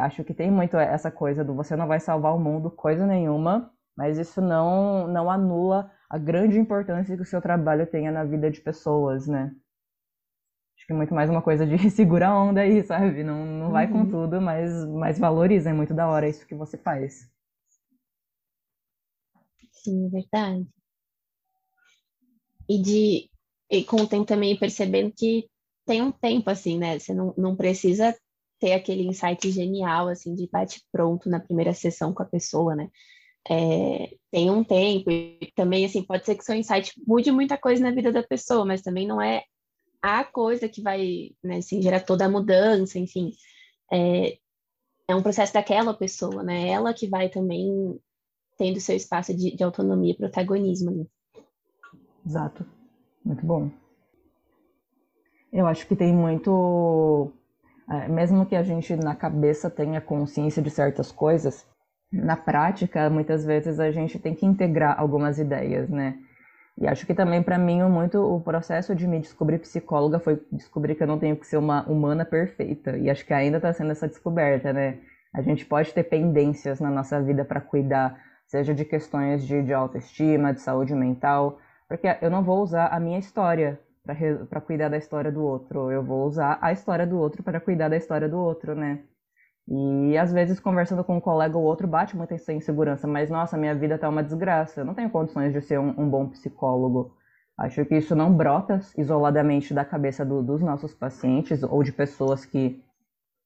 acho 0.00 0.24
que 0.24 0.34
tem 0.34 0.50
muito 0.50 0.76
essa 0.76 1.10
coisa 1.10 1.44
do 1.44 1.54
você 1.54 1.76
não 1.76 1.86
vai 1.86 2.00
salvar 2.00 2.34
o 2.34 2.40
mundo, 2.40 2.70
coisa 2.70 3.06
nenhuma, 3.06 3.72
mas 3.96 4.18
isso 4.18 4.40
não, 4.40 5.06
não 5.08 5.30
anula 5.30 5.90
a 6.08 6.18
grande 6.18 6.58
importância 6.58 7.16
que 7.16 7.22
o 7.22 7.26
seu 7.26 7.40
trabalho 7.40 7.86
tenha 7.86 8.10
na 8.10 8.24
vida 8.24 8.50
de 8.50 8.60
pessoas, 8.60 9.26
né? 9.26 9.54
Acho 10.76 10.86
que 10.86 10.92
é 10.92 10.96
muito 10.96 11.14
mais 11.14 11.30
uma 11.30 11.42
coisa 11.42 11.66
de 11.66 11.76
segura 11.90 12.28
a 12.28 12.42
onda 12.42 12.62
aí, 12.62 12.82
sabe? 12.82 13.22
Não, 13.22 13.44
não 13.44 13.70
vai 13.70 13.86
uhum. 13.86 13.92
com 13.92 14.10
tudo, 14.10 14.40
mas, 14.40 14.72
mas 14.86 15.18
valoriza, 15.18 15.70
é 15.70 15.72
muito 15.72 15.94
da 15.94 16.08
hora 16.08 16.28
isso 16.28 16.46
que 16.46 16.54
você 16.54 16.76
faz. 16.76 17.30
Sim, 19.72 20.06
é 20.06 20.10
verdade. 20.10 20.66
E 22.68 22.80
de 22.80 23.29
e 23.70 23.84
com 23.84 23.96
o 23.96 24.06
tempo 24.06 24.24
também 24.24 24.58
percebendo 24.58 25.12
que 25.12 25.48
tem 25.86 26.02
um 26.02 26.10
tempo 26.10 26.50
assim, 26.50 26.78
né? 26.78 26.98
Você 26.98 27.14
não, 27.14 27.32
não 27.36 27.56
precisa 27.56 28.16
ter 28.58 28.72
aquele 28.72 29.06
insight 29.06 29.50
genial 29.50 30.08
assim 30.08 30.34
de 30.34 30.48
bate 30.50 30.82
pronto 30.92 31.30
na 31.30 31.40
primeira 31.40 31.72
sessão 31.72 32.12
com 32.12 32.22
a 32.22 32.26
pessoa, 32.26 32.74
né? 32.74 32.88
É, 33.48 34.16
tem 34.30 34.50
um 34.50 34.62
tempo 34.62 35.10
e 35.10 35.50
também 35.56 35.84
assim 35.84 36.02
pode 36.02 36.26
ser 36.26 36.34
que 36.34 36.44
seu 36.44 36.54
insight 36.54 36.92
mude 37.06 37.32
muita 37.32 37.56
coisa 37.56 37.82
na 37.82 37.90
vida 37.90 38.12
da 38.12 38.22
pessoa, 38.22 38.64
mas 38.66 38.82
também 38.82 39.06
não 39.06 39.20
é 39.20 39.44
a 40.02 40.24
coisa 40.24 40.68
que 40.68 40.82
vai 40.82 41.30
né, 41.42 41.58
assim, 41.58 41.80
gerar 41.80 42.00
toda 42.00 42.26
a 42.26 42.28
mudança, 42.28 42.98
enfim. 42.98 43.32
É, 43.92 44.38
é 45.08 45.14
um 45.14 45.22
processo 45.22 45.52
daquela 45.52 45.94
pessoa, 45.94 46.42
né? 46.42 46.68
Ela 46.68 46.94
que 46.94 47.08
vai 47.08 47.28
também 47.28 47.98
tendo 48.58 48.80
seu 48.80 48.96
espaço 48.96 49.34
de, 49.34 49.56
de 49.56 49.64
autonomia 49.64 50.12
e 50.12 50.16
protagonismo. 50.16 50.90
Né? 50.90 51.06
Exato. 52.26 52.79
Muito 53.24 53.44
bom. 53.44 53.70
Eu 55.52 55.66
acho 55.66 55.86
que 55.86 55.96
tem 55.96 56.12
muito. 56.14 57.32
É, 57.88 58.08
mesmo 58.08 58.46
que 58.46 58.54
a 58.54 58.62
gente 58.62 58.94
na 58.96 59.14
cabeça 59.16 59.68
tenha 59.68 60.00
consciência 60.00 60.62
de 60.62 60.70
certas 60.70 61.10
coisas, 61.10 61.66
na 62.12 62.36
prática, 62.36 63.10
muitas 63.10 63.44
vezes 63.44 63.80
a 63.80 63.90
gente 63.90 64.18
tem 64.18 64.34
que 64.34 64.46
integrar 64.46 64.98
algumas 64.98 65.38
ideias, 65.38 65.88
né? 65.88 66.18
E 66.78 66.86
acho 66.86 67.06
que 67.06 67.14
também 67.14 67.42
para 67.42 67.58
mim 67.58 67.82
muito 67.84 68.18
o 68.18 68.40
processo 68.40 68.94
de 68.94 69.06
me 69.06 69.20
descobrir 69.20 69.58
psicóloga 69.58 70.18
foi 70.18 70.40
descobrir 70.50 70.94
que 70.94 71.02
eu 71.02 71.06
não 71.06 71.18
tenho 71.18 71.36
que 71.36 71.46
ser 71.46 71.56
uma 71.58 71.82
humana 71.88 72.24
perfeita. 72.24 72.96
E 72.96 73.10
acho 73.10 73.26
que 73.26 73.34
ainda 73.34 73.58
está 73.58 73.72
sendo 73.72 73.90
essa 73.92 74.08
descoberta, 74.08 74.72
né? 74.72 74.98
A 75.34 75.42
gente 75.42 75.66
pode 75.66 75.92
ter 75.92 76.04
pendências 76.04 76.80
na 76.80 76.90
nossa 76.90 77.20
vida 77.22 77.44
para 77.44 77.60
cuidar, 77.60 78.18
seja 78.46 78.74
de 78.74 78.84
questões 78.84 79.46
de, 79.46 79.62
de 79.62 79.72
autoestima, 79.72 80.54
de 80.54 80.60
saúde 80.60 80.94
mental, 80.94 81.58
porque 81.90 82.06
eu 82.22 82.30
não 82.30 82.44
vou 82.44 82.62
usar 82.62 82.86
a 82.86 83.00
minha 83.00 83.18
história 83.18 83.76
para 84.48 84.60
cuidar 84.60 84.88
da 84.88 84.96
história 84.96 85.32
do 85.32 85.42
outro. 85.42 85.90
Eu 85.90 86.04
vou 86.04 86.24
usar 86.24 86.56
a 86.62 86.70
história 86.70 87.04
do 87.04 87.18
outro 87.18 87.42
para 87.42 87.60
cuidar 87.60 87.88
da 87.88 87.96
história 87.96 88.28
do 88.28 88.38
outro, 88.38 88.76
né? 88.76 89.00
E 89.66 90.16
às 90.16 90.32
vezes 90.32 90.60
conversando 90.60 91.02
com 91.02 91.16
um 91.16 91.20
colega 91.20 91.58
ou 91.58 91.64
outro 91.64 91.88
bate 91.88 92.16
muita 92.16 92.36
insegurança, 92.52 93.08
mas 93.08 93.28
nossa, 93.28 93.58
minha 93.58 93.74
vida 93.74 93.98
tá 93.98 94.08
uma 94.08 94.22
desgraça, 94.22 94.80
eu 94.80 94.84
não 94.84 94.94
tenho 94.94 95.10
condições 95.10 95.52
de 95.52 95.60
ser 95.60 95.80
um, 95.80 95.88
um 96.00 96.08
bom 96.08 96.28
psicólogo. 96.28 97.16
Acho 97.58 97.84
que 97.84 97.96
isso 97.96 98.14
não 98.14 98.32
brota 98.32 98.78
isoladamente 98.96 99.74
da 99.74 99.84
cabeça 99.84 100.24
do, 100.24 100.44
dos 100.44 100.60
nossos 100.60 100.94
pacientes 100.94 101.64
ou 101.64 101.82
de 101.82 101.90
pessoas 101.90 102.44
que, 102.44 102.80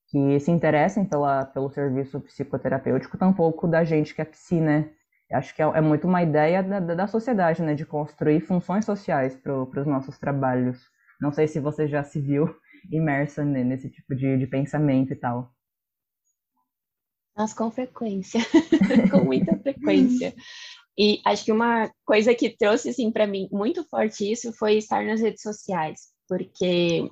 que 0.08 0.38
se 0.38 0.50
interessem 0.50 1.06
pela, 1.06 1.46
pelo 1.46 1.70
serviço 1.70 2.20
psicoterapêutico, 2.20 3.16
tampouco 3.16 3.66
da 3.66 3.84
gente 3.84 4.14
que 4.14 4.20
é 4.20 4.24
psi, 4.26 4.60
né? 4.60 4.90
Acho 5.32 5.54
que 5.54 5.62
é, 5.62 5.64
é 5.64 5.80
muito 5.80 6.06
uma 6.06 6.22
ideia 6.22 6.62
da, 6.62 6.80
da 6.80 7.06
sociedade, 7.06 7.62
né, 7.62 7.74
de 7.74 7.86
construir 7.86 8.40
funções 8.40 8.84
sociais 8.84 9.34
para 9.36 9.62
os 9.62 9.86
nossos 9.86 10.18
trabalhos. 10.18 10.78
Não 11.20 11.32
sei 11.32 11.48
se 11.48 11.60
você 11.60 11.88
já 11.88 12.02
se 12.04 12.20
viu 12.20 12.54
imersa 12.90 13.44
nesse 13.44 13.90
tipo 13.90 14.14
de, 14.14 14.36
de 14.38 14.46
pensamento 14.46 15.12
e 15.12 15.16
tal. 15.16 15.52
Mas 17.36 17.52
com 17.52 17.70
frequência, 17.70 18.40
com 19.10 19.24
muita 19.24 19.58
frequência. 19.58 20.32
E 20.96 21.20
acho 21.24 21.44
que 21.44 21.52
uma 21.52 21.90
coisa 22.04 22.34
que 22.34 22.56
trouxe 22.56 22.90
assim 22.90 23.10
para 23.10 23.26
mim 23.26 23.48
muito 23.50 23.82
forte 23.88 24.30
isso 24.30 24.52
foi 24.52 24.76
estar 24.76 25.04
nas 25.04 25.20
redes 25.20 25.42
sociais, 25.42 26.12
porque 26.28 27.10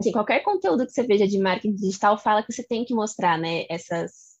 assim, 0.00 0.12
qualquer 0.12 0.40
conteúdo 0.44 0.86
que 0.86 0.92
você 0.92 1.02
veja 1.02 1.26
de 1.26 1.38
marketing 1.38 1.74
digital 1.74 2.16
fala 2.16 2.44
que 2.44 2.52
você 2.52 2.64
tem 2.64 2.84
que 2.84 2.94
mostrar, 2.94 3.36
né, 3.36 3.64
essas 3.68 4.31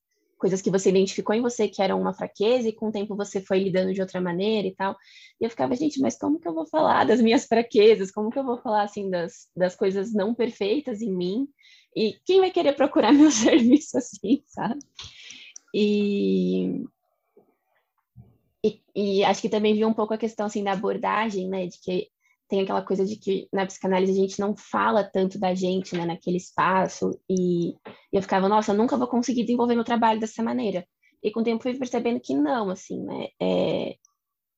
coisas 0.42 0.60
que 0.60 0.72
você 0.72 0.90
identificou 0.90 1.36
em 1.36 1.40
você 1.40 1.68
que 1.68 1.80
eram 1.80 2.00
uma 2.00 2.12
fraqueza 2.12 2.68
e 2.68 2.72
com 2.72 2.88
o 2.88 2.92
tempo 2.92 3.14
você 3.14 3.40
foi 3.40 3.60
lidando 3.60 3.94
de 3.94 4.00
outra 4.00 4.20
maneira 4.20 4.66
e 4.66 4.74
tal. 4.74 4.96
E 5.40 5.44
eu 5.44 5.48
ficava, 5.48 5.76
gente, 5.76 6.00
mas 6.00 6.18
como 6.18 6.40
que 6.40 6.48
eu 6.48 6.52
vou 6.52 6.66
falar 6.66 7.04
das 7.04 7.20
minhas 7.20 7.46
fraquezas? 7.46 8.10
Como 8.10 8.28
que 8.28 8.40
eu 8.40 8.44
vou 8.44 8.58
falar, 8.58 8.82
assim, 8.82 9.08
das, 9.08 9.48
das 9.56 9.76
coisas 9.76 10.12
não 10.12 10.34
perfeitas 10.34 11.00
em 11.00 11.12
mim? 11.12 11.48
E 11.94 12.18
quem 12.24 12.40
vai 12.40 12.50
querer 12.50 12.72
procurar 12.72 13.12
meu 13.14 13.30
serviço 13.30 13.96
assim, 13.96 14.42
sabe? 14.48 14.80
E, 15.72 16.84
e, 18.64 18.80
e, 18.96 19.24
acho 19.24 19.40
que 19.40 19.48
também 19.48 19.74
vi 19.74 19.84
um 19.84 19.94
pouco 19.94 20.12
a 20.12 20.18
questão 20.18 20.46
assim 20.46 20.64
da 20.64 20.72
abordagem, 20.72 21.48
né, 21.48 21.68
de 21.68 21.78
que 21.80 22.08
tem 22.52 22.60
aquela 22.60 22.82
coisa 22.82 23.02
de 23.06 23.16
que 23.16 23.48
na 23.50 23.64
psicanálise 23.64 24.12
a 24.12 24.14
gente 24.14 24.38
não 24.38 24.54
fala 24.54 25.02
tanto 25.02 25.38
da 25.38 25.54
gente, 25.54 25.96
né, 25.96 26.04
naquele 26.04 26.36
espaço, 26.36 27.18
e, 27.26 27.74
eu 28.12 28.20
ficava, 28.20 28.46
nossa, 28.46 28.74
nunca 28.74 28.94
vou 28.94 29.06
conseguir 29.06 29.44
desenvolver 29.44 29.74
meu 29.74 29.84
trabalho 29.84 30.20
dessa 30.20 30.42
maneira. 30.42 30.86
E 31.22 31.30
com 31.30 31.40
o 31.40 31.42
tempo 31.42 31.62
fui 31.62 31.72
percebendo 31.72 32.20
que 32.20 32.34
não, 32.34 32.68
assim, 32.68 33.02
né, 33.02 33.28
é, 33.40 33.96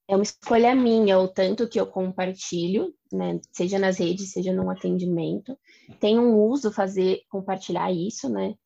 é 0.08 0.16
uma 0.16 0.24
escolha 0.24 0.74
minha, 0.74 1.20
o 1.20 1.28
tanto 1.28 1.68
que 1.68 1.78
eu 1.78 1.86
compartilho, 1.86 2.92
né, 3.12 3.38
seja 3.52 3.78
nas 3.78 3.98
redes, 3.98 4.32
seja 4.32 4.52
num 4.52 4.68
atendimento, 4.70 5.56
tem 6.00 6.18
um 6.18 6.36
uso 6.36 6.72
fazer, 6.72 7.20
compartilhar 7.30 7.92
isso, 7.92 8.28
né, 8.28 8.56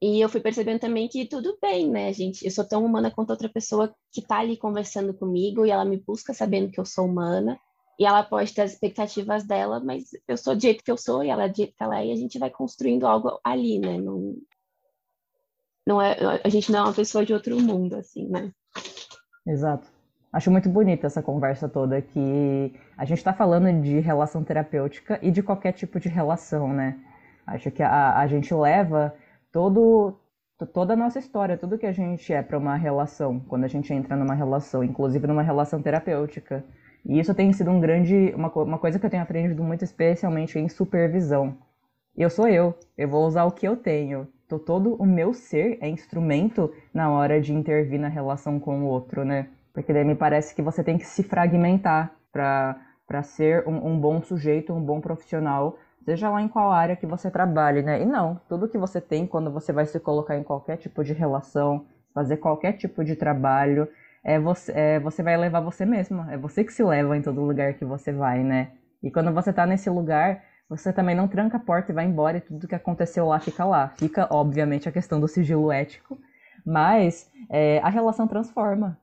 e 0.00 0.20
eu 0.20 0.28
fui 0.28 0.40
percebendo 0.40 0.78
também 0.78 1.08
que 1.08 1.26
tudo 1.26 1.58
bem, 1.60 1.90
né, 1.90 2.12
gente? 2.12 2.44
Eu 2.44 2.50
sou 2.52 2.64
tão 2.64 2.84
humana 2.84 3.10
quanto 3.10 3.30
outra 3.30 3.48
pessoa 3.48 3.92
que 4.12 4.22
tá 4.22 4.38
ali 4.38 4.56
conversando 4.56 5.12
comigo 5.12 5.66
e 5.66 5.70
ela 5.70 5.84
me 5.84 5.98
busca 5.98 6.32
sabendo 6.32 6.70
que 6.70 6.80
eu 6.80 6.86
sou 6.86 7.04
humana 7.04 7.58
e 8.00 8.06
ela 8.06 8.22
pode 8.22 8.54
ter 8.54 8.62
as 8.62 8.72
expectativas 8.72 9.44
dela, 9.44 9.78
mas 9.78 10.12
eu 10.26 10.34
sou 10.34 10.56
do 10.56 10.62
jeito 10.62 10.82
que 10.82 10.90
eu 10.90 10.96
sou 10.96 11.22
e 11.22 11.28
ela 11.28 11.44
é 11.44 11.48
do 11.50 11.56
jeito 11.56 11.76
que 11.76 11.82
ela 11.82 12.00
é, 12.00 12.06
e 12.06 12.12
a 12.12 12.16
gente 12.16 12.38
vai 12.38 12.48
construindo 12.48 13.06
algo 13.06 13.38
ali, 13.44 13.78
né? 13.78 13.98
Não, 13.98 14.36
não 15.86 16.00
é, 16.00 16.16
a 16.42 16.48
gente 16.48 16.72
não 16.72 16.78
é 16.78 16.82
uma 16.84 16.94
pessoa 16.94 17.26
de 17.26 17.34
outro 17.34 17.60
mundo, 17.60 17.96
assim, 17.96 18.26
né? 18.26 18.50
Exato. 19.46 19.86
Acho 20.32 20.50
muito 20.50 20.70
bonita 20.70 21.08
essa 21.08 21.22
conversa 21.22 21.68
toda, 21.68 22.00
que 22.00 22.72
a 22.96 23.04
gente 23.04 23.18
está 23.18 23.34
falando 23.34 23.82
de 23.82 24.00
relação 24.00 24.42
terapêutica 24.42 25.18
e 25.20 25.30
de 25.30 25.42
qualquer 25.42 25.72
tipo 25.72 26.00
de 26.00 26.08
relação, 26.08 26.72
né? 26.72 26.98
Acho 27.46 27.70
que 27.70 27.82
a, 27.82 28.16
a 28.16 28.26
gente 28.26 28.54
leva 28.54 29.14
todo, 29.52 30.18
toda 30.72 30.94
a 30.94 30.96
nossa 30.96 31.18
história, 31.18 31.58
tudo 31.58 31.76
que 31.76 31.86
a 31.86 31.92
gente 31.92 32.32
é 32.32 32.42
para 32.42 32.56
uma 32.56 32.76
relação, 32.76 33.40
quando 33.40 33.64
a 33.64 33.68
gente 33.68 33.92
entra 33.92 34.16
numa 34.16 34.34
relação, 34.34 34.82
inclusive 34.82 35.26
numa 35.26 35.42
relação 35.42 35.82
terapêutica. 35.82 36.64
E 37.04 37.18
isso 37.18 37.34
tem 37.34 37.52
sido 37.52 37.70
um 37.70 37.80
grande, 37.80 38.32
uma, 38.34 38.48
uma 38.48 38.78
coisa 38.78 38.98
que 38.98 39.06
eu 39.06 39.10
tenho 39.10 39.22
aprendido 39.22 39.62
muito, 39.62 39.84
especialmente 39.84 40.58
em 40.58 40.68
supervisão. 40.68 41.56
Eu 42.16 42.28
sou 42.28 42.48
eu, 42.48 42.74
eu 42.98 43.08
vou 43.08 43.26
usar 43.26 43.44
o 43.44 43.52
que 43.52 43.66
eu 43.66 43.76
tenho. 43.76 44.28
Todo 44.66 44.94
o 44.94 45.06
meu 45.06 45.32
ser 45.32 45.78
é 45.80 45.88
instrumento 45.88 46.72
na 46.92 47.10
hora 47.10 47.40
de 47.40 47.52
intervir 47.52 48.00
na 48.00 48.08
relação 48.08 48.58
com 48.58 48.80
o 48.80 48.86
outro, 48.86 49.24
né? 49.24 49.48
Porque 49.72 49.92
daí 49.92 50.04
me 50.04 50.16
parece 50.16 50.54
que 50.54 50.60
você 50.60 50.82
tem 50.82 50.98
que 50.98 51.06
se 51.06 51.22
fragmentar 51.22 52.12
para 52.32 53.22
ser 53.22 53.66
um, 53.66 53.92
um 53.92 53.98
bom 53.98 54.20
sujeito, 54.20 54.72
um 54.72 54.82
bom 54.82 55.00
profissional, 55.00 55.78
seja 56.04 56.28
lá 56.28 56.42
em 56.42 56.48
qual 56.48 56.72
área 56.72 56.96
que 56.96 57.06
você 57.06 57.30
trabalhe, 57.30 57.82
né? 57.82 58.02
E 58.02 58.04
não, 58.04 58.40
tudo 58.48 58.68
que 58.68 58.76
você 58.76 59.00
tem 59.00 59.26
quando 59.26 59.50
você 59.50 59.72
vai 59.72 59.86
se 59.86 60.00
colocar 60.00 60.36
em 60.36 60.42
qualquer 60.42 60.76
tipo 60.76 61.04
de 61.04 61.12
relação, 61.12 61.86
fazer 62.12 62.38
qualquer 62.38 62.72
tipo 62.72 63.04
de 63.04 63.14
trabalho, 63.14 63.88
é 64.22 64.38
você, 64.38 64.72
é, 64.72 65.00
você 65.00 65.22
vai 65.22 65.36
levar 65.36 65.60
você 65.60 65.84
mesmo. 65.84 66.22
É 66.30 66.36
você 66.36 66.64
que 66.64 66.72
se 66.72 66.82
leva 66.82 67.16
em 67.16 67.22
todo 67.22 67.40
lugar 67.40 67.74
que 67.74 67.84
você 67.84 68.12
vai, 68.12 68.42
né? 68.42 68.72
E 69.02 69.10
quando 69.10 69.32
você 69.32 69.52
tá 69.52 69.66
nesse 69.66 69.88
lugar, 69.88 70.42
você 70.68 70.92
também 70.92 71.14
não 71.14 71.26
tranca 71.26 71.56
a 71.56 71.60
porta 71.60 71.90
e 71.90 71.94
vai 71.94 72.04
embora 72.04 72.36
e 72.38 72.40
tudo 72.40 72.68
que 72.68 72.74
aconteceu 72.74 73.26
lá 73.26 73.40
fica 73.40 73.64
lá. 73.64 73.88
Fica, 73.88 74.28
obviamente, 74.30 74.88
a 74.88 74.92
questão 74.92 75.18
do 75.18 75.26
sigilo 75.26 75.72
ético, 75.72 76.18
mas 76.64 77.30
é, 77.48 77.78
a 77.80 77.88
relação 77.88 78.28
transforma. 78.28 78.98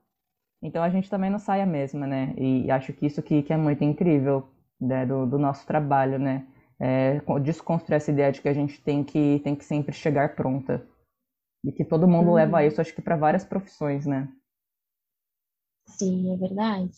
Então 0.61 0.83
a 0.83 0.89
gente 0.89 1.09
também 1.09 1.29
não 1.29 1.39
sai 1.39 1.61
a 1.61 1.65
mesma, 1.65 2.07
né? 2.07 2.33
E 2.37 2.69
acho 2.71 2.93
que 2.93 3.05
isso 3.05 3.21
que, 3.21 3.43
que 3.43 3.53
é 3.53 3.57
muito 3.57 3.83
incrível 3.83 4.47
né, 4.79 5.05
do, 5.05 5.25
do 5.25 5.37
nosso 5.37 5.65
trabalho, 5.65 6.17
né? 6.17 6.45
É, 6.79 7.19
desconstruir 7.41 7.95
essa 7.95 8.11
ideia 8.11 8.31
de 8.31 8.41
que 8.41 8.49
a 8.49 8.53
gente 8.53 8.81
tem 8.81 9.03
que, 9.03 9.41
tem 9.43 9.55
que 9.55 9.65
sempre 9.65 9.93
chegar 9.93 10.35
pronta. 10.35 10.85
E 11.65 11.71
que 11.71 11.83
todo 11.83 12.07
mundo 12.07 12.31
leva 12.33 12.57
uhum. 12.57 12.67
isso, 12.67 12.79
acho 12.79 12.93
que 12.93 13.01
para 13.01 13.15
várias 13.15 13.43
profissões, 13.43 14.05
né? 14.05 14.27
Sim, 15.87 16.33
é 16.33 16.37
verdade. 16.37 16.91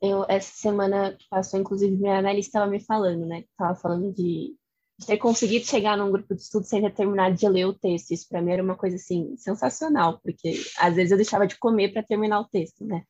Eu, 0.00 0.24
essa 0.28 0.52
semana 0.54 1.16
que 1.16 1.26
passou, 1.28 1.58
inclusive, 1.58 1.96
minha 1.96 2.18
analista 2.18 2.50
estava 2.50 2.70
me 2.70 2.80
falando, 2.80 3.26
né? 3.26 3.40
Estava 3.40 3.74
falando 3.74 4.12
de 4.12 4.56
de 4.98 5.06
ter 5.06 5.16
conseguido 5.16 5.64
chegar 5.64 5.96
num 5.96 6.10
grupo 6.10 6.34
de 6.34 6.42
estudo 6.42 6.66
sem 6.66 6.82
ter 6.82 6.92
terminado 6.92 7.36
de 7.36 7.48
ler 7.48 7.66
o 7.66 7.72
texto. 7.72 8.10
Isso 8.10 8.28
para 8.28 8.42
mim 8.42 8.50
era 8.50 8.62
uma 8.62 8.76
coisa 8.76 8.96
assim 8.96 9.36
sensacional, 9.36 10.18
porque 10.20 10.54
às 10.76 10.96
vezes 10.96 11.12
eu 11.12 11.16
deixava 11.16 11.46
de 11.46 11.56
comer 11.56 11.92
para 11.92 12.02
terminar 12.02 12.40
o 12.40 12.48
texto, 12.48 12.84
né? 12.84 13.04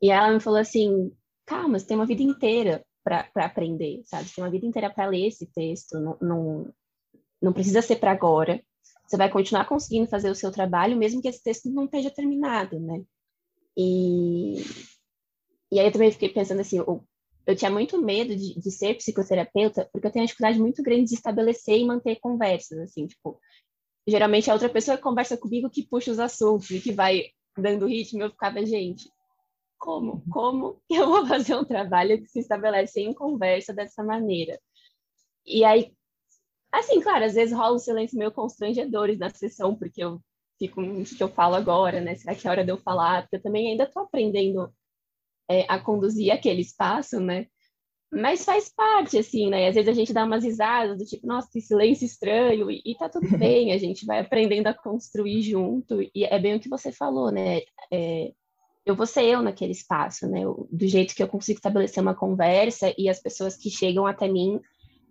E 0.00 0.10
ela 0.10 0.30
me 0.32 0.40
falou 0.40 0.58
assim: 0.58 1.10
calma, 1.46 1.78
você 1.78 1.86
tem 1.86 1.96
uma 1.96 2.06
vida 2.06 2.22
inteira 2.22 2.84
para 3.02 3.30
aprender, 3.36 4.02
sabe? 4.04 4.28
Você 4.28 4.34
tem 4.34 4.44
uma 4.44 4.50
vida 4.50 4.66
inteira 4.66 4.90
para 4.90 5.06
ler 5.06 5.28
esse 5.28 5.46
texto, 5.46 5.98
não, 5.98 6.18
não, 6.20 6.74
não 7.40 7.52
precisa 7.52 7.80
ser 7.80 7.96
para 7.96 8.10
agora. 8.10 8.62
Você 9.06 9.16
vai 9.16 9.30
continuar 9.30 9.66
conseguindo 9.66 10.10
fazer 10.10 10.28
o 10.30 10.34
seu 10.34 10.50
trabalho, 10.50 10.96
mesmo 10.98 11.22
que 11.22 11.28
esse 11.28 11.42
texto 11.42 11.70
não 11.70 11.84
esteja 11.84 12.10
terminado, 12.10 12.78
né? 12.78 13.02
E, 13.76 14.56
e 15.70 15.78
aí 15.78 15.86
eu 15.86 15.92
também 15.92 16.10
fiquei 16.10 16.28
pensando 16.28 16.60
assim, 16.60 16.78
eu, 16.78 17.04
eu 17.46 17.56
tinha 17.56 17.70
muito 17.70 18.00
medo 18.00 18.34
de, 18.34 18.58
de, 18.58 18.70
ser 18.70 18.94
psicoterapeuta, 18.94 19.88
porque 19.92 20.06
eu 20.06 20.10
tenho 20.10 20.22
uma 20.22 20.26
dificuldade 20.26 20.58
muito 20.58 20.82
grande 20.82 21.10
de 21.10 21.14
estabelecer 21.14 21.78
e 21.78 21.84
manter 21.84 22.16
conversas, 22.16 22.78
assim, 22.78 23.06
tipo, 23.06 23.38
geralmente 24.06 24.50
é 24.50 24.52
outra 24.52 24.68
pessoa 24.68 24.96
que 24.96 25.02
conversa 25.02 25.36
comigo 25.36 25.70
que 25.70 25.86
puxa 25.86 26.10
os 26.10 26.18
assuntos 26.18 26.70
e 26.70 26.80
que 26.80 26.92
vai 26.92 27.26
dando 27.56 27.86
ritmo, 27.86 28.22
eu 28.22 28.30
ficava, 28.30 28.64
gente, 28.64 29.10
como? 29.78 30.22
Como 30.30 30.80
eu 30.90 31.06
vou 31.06 31.26
fazer 31.26 31.54
um 31.56 31.64
trabalho 31.64 32.20
que 32.20 32.28
se 32.28 32.40
estabelece 32.40 33.00
em 33.00 33.14
conversa 33.14 33.72
dessa 33.72 34.02
maneira? 34.02 34.60
E 35.46 35.64
aí, 35.64 35.92
assim, 36.72 37.00
claro, 37.00 37.24
às 37.24 37.34
vezes 37.34 37.56
rola 37.56 37.76
um 37.76 37.78
silêncio 37.78 38.18
meio 38.18 38.32
constrangedores 38.32 39.18
na 39.18 39.30
sessão, 39.30 39.76
porque 39.76 40.02
eu 40.02 40.20
fico, 40.58 40.80
o 40.80 41.04
que 41.04 41.22
eu 41.22 41.28
falo 41.28 41.54
agora, 41.54 42.00
né? 42.00 42.14
Será 42.14 42.34
que 42.34 42.46
é 42.46 42.50
hora 42.50 42.64
de 42.64 42.70
eu 42.70 42.78
falar? 42.78 43.22
Porque 43.22 43.36
eu 43.36 43.42
também 43.42 43.70
ainda 43.70 43.84
estou 43.84 44.02
aprendendo 44.02 44.72
é, 45.48 45.64
a 45.68 45.78
conduzir 45.78 46.32
aquele 46.32 46.60
espaço, 46.60 47.20
né? 47.20 47.46
Mas 48.12 48.44
faz 48.44 48.68
parte, 48.68 49.18
assim, 49.18 49.50
né? 49.50 49.68
Às 49.68 49.74
vezes 49.74 49.88
a 49.88 49.92
gente 49.92 50.12
dá 50.12 50.24
umas 50.24 50.44
risadas 50.44 50.98
do 50.98 51.04
tipo, 51.04 51.26
nossa, 51.26 51.48
que 51.52 51.60
silêncio 51.60 52.06
estranho, 52.06 52.70
e, 52.70 52.80
e 52.84 52.94
tá 52.94 53.08
tudo 53.08 53.26
bem, 53.38 53.72
a 53.72 53.78
gente 53.78 54.06
vai 54.06 54.20
aprendendo 54.20 54.68
a 54.68 54.74
construir 54.74 55.42
junto, 55.42 56.00
e 56.14 56.24
é 56.24 56.38
bem 56.38 56.56
o 56.56 56.60
que 56.60 56.68
você 56.68 56.92
falou, 56.92 57.30
né? 57.30 57.60
É, 57.92 58.32
eu 58.84 58.94
vou 58.94 59.06
ser 59.06 59.24
eu 59.24 59.42
naquele 59.42 59.72
espaço, 59.72 60.28
né? 60.28 60.42
Do 60.70 60.86
jeito 60.86 61.14
que 61.14 61.22
eu 61.22 61.28
consigo 61.28 61.58
estabelecer 61.58 62.00
uma 62.02 62.14
conversa 62.14 62.94
e 62.96 63.08
as 63.08 63.20
pessoas 63.20 63.56
que 63.56 63.68
chegam 63.68 64.06
até 64.06 64.28
mim 64.28 64.60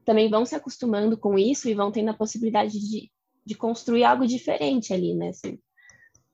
também 0.06 0.30
vão 0.30 0.46
se 0.46 0.56
acostumando 0.56 1.18
com 1.18 1.38
isso 1.38 1.68
e 1.68 1.74
vão 1.74 1.92
tendo 1.92 2.10
a 2.10 2.14
possibilidade 2.14 2.80
de, 2.80 3.12
de 3.46 3.56
construir 3.56 4.04
algo 4.04 4.26
diferente 4.26 4.94
ali, 4.94 5.14
né? 5.16 5.30
Assim, 5.30 5.60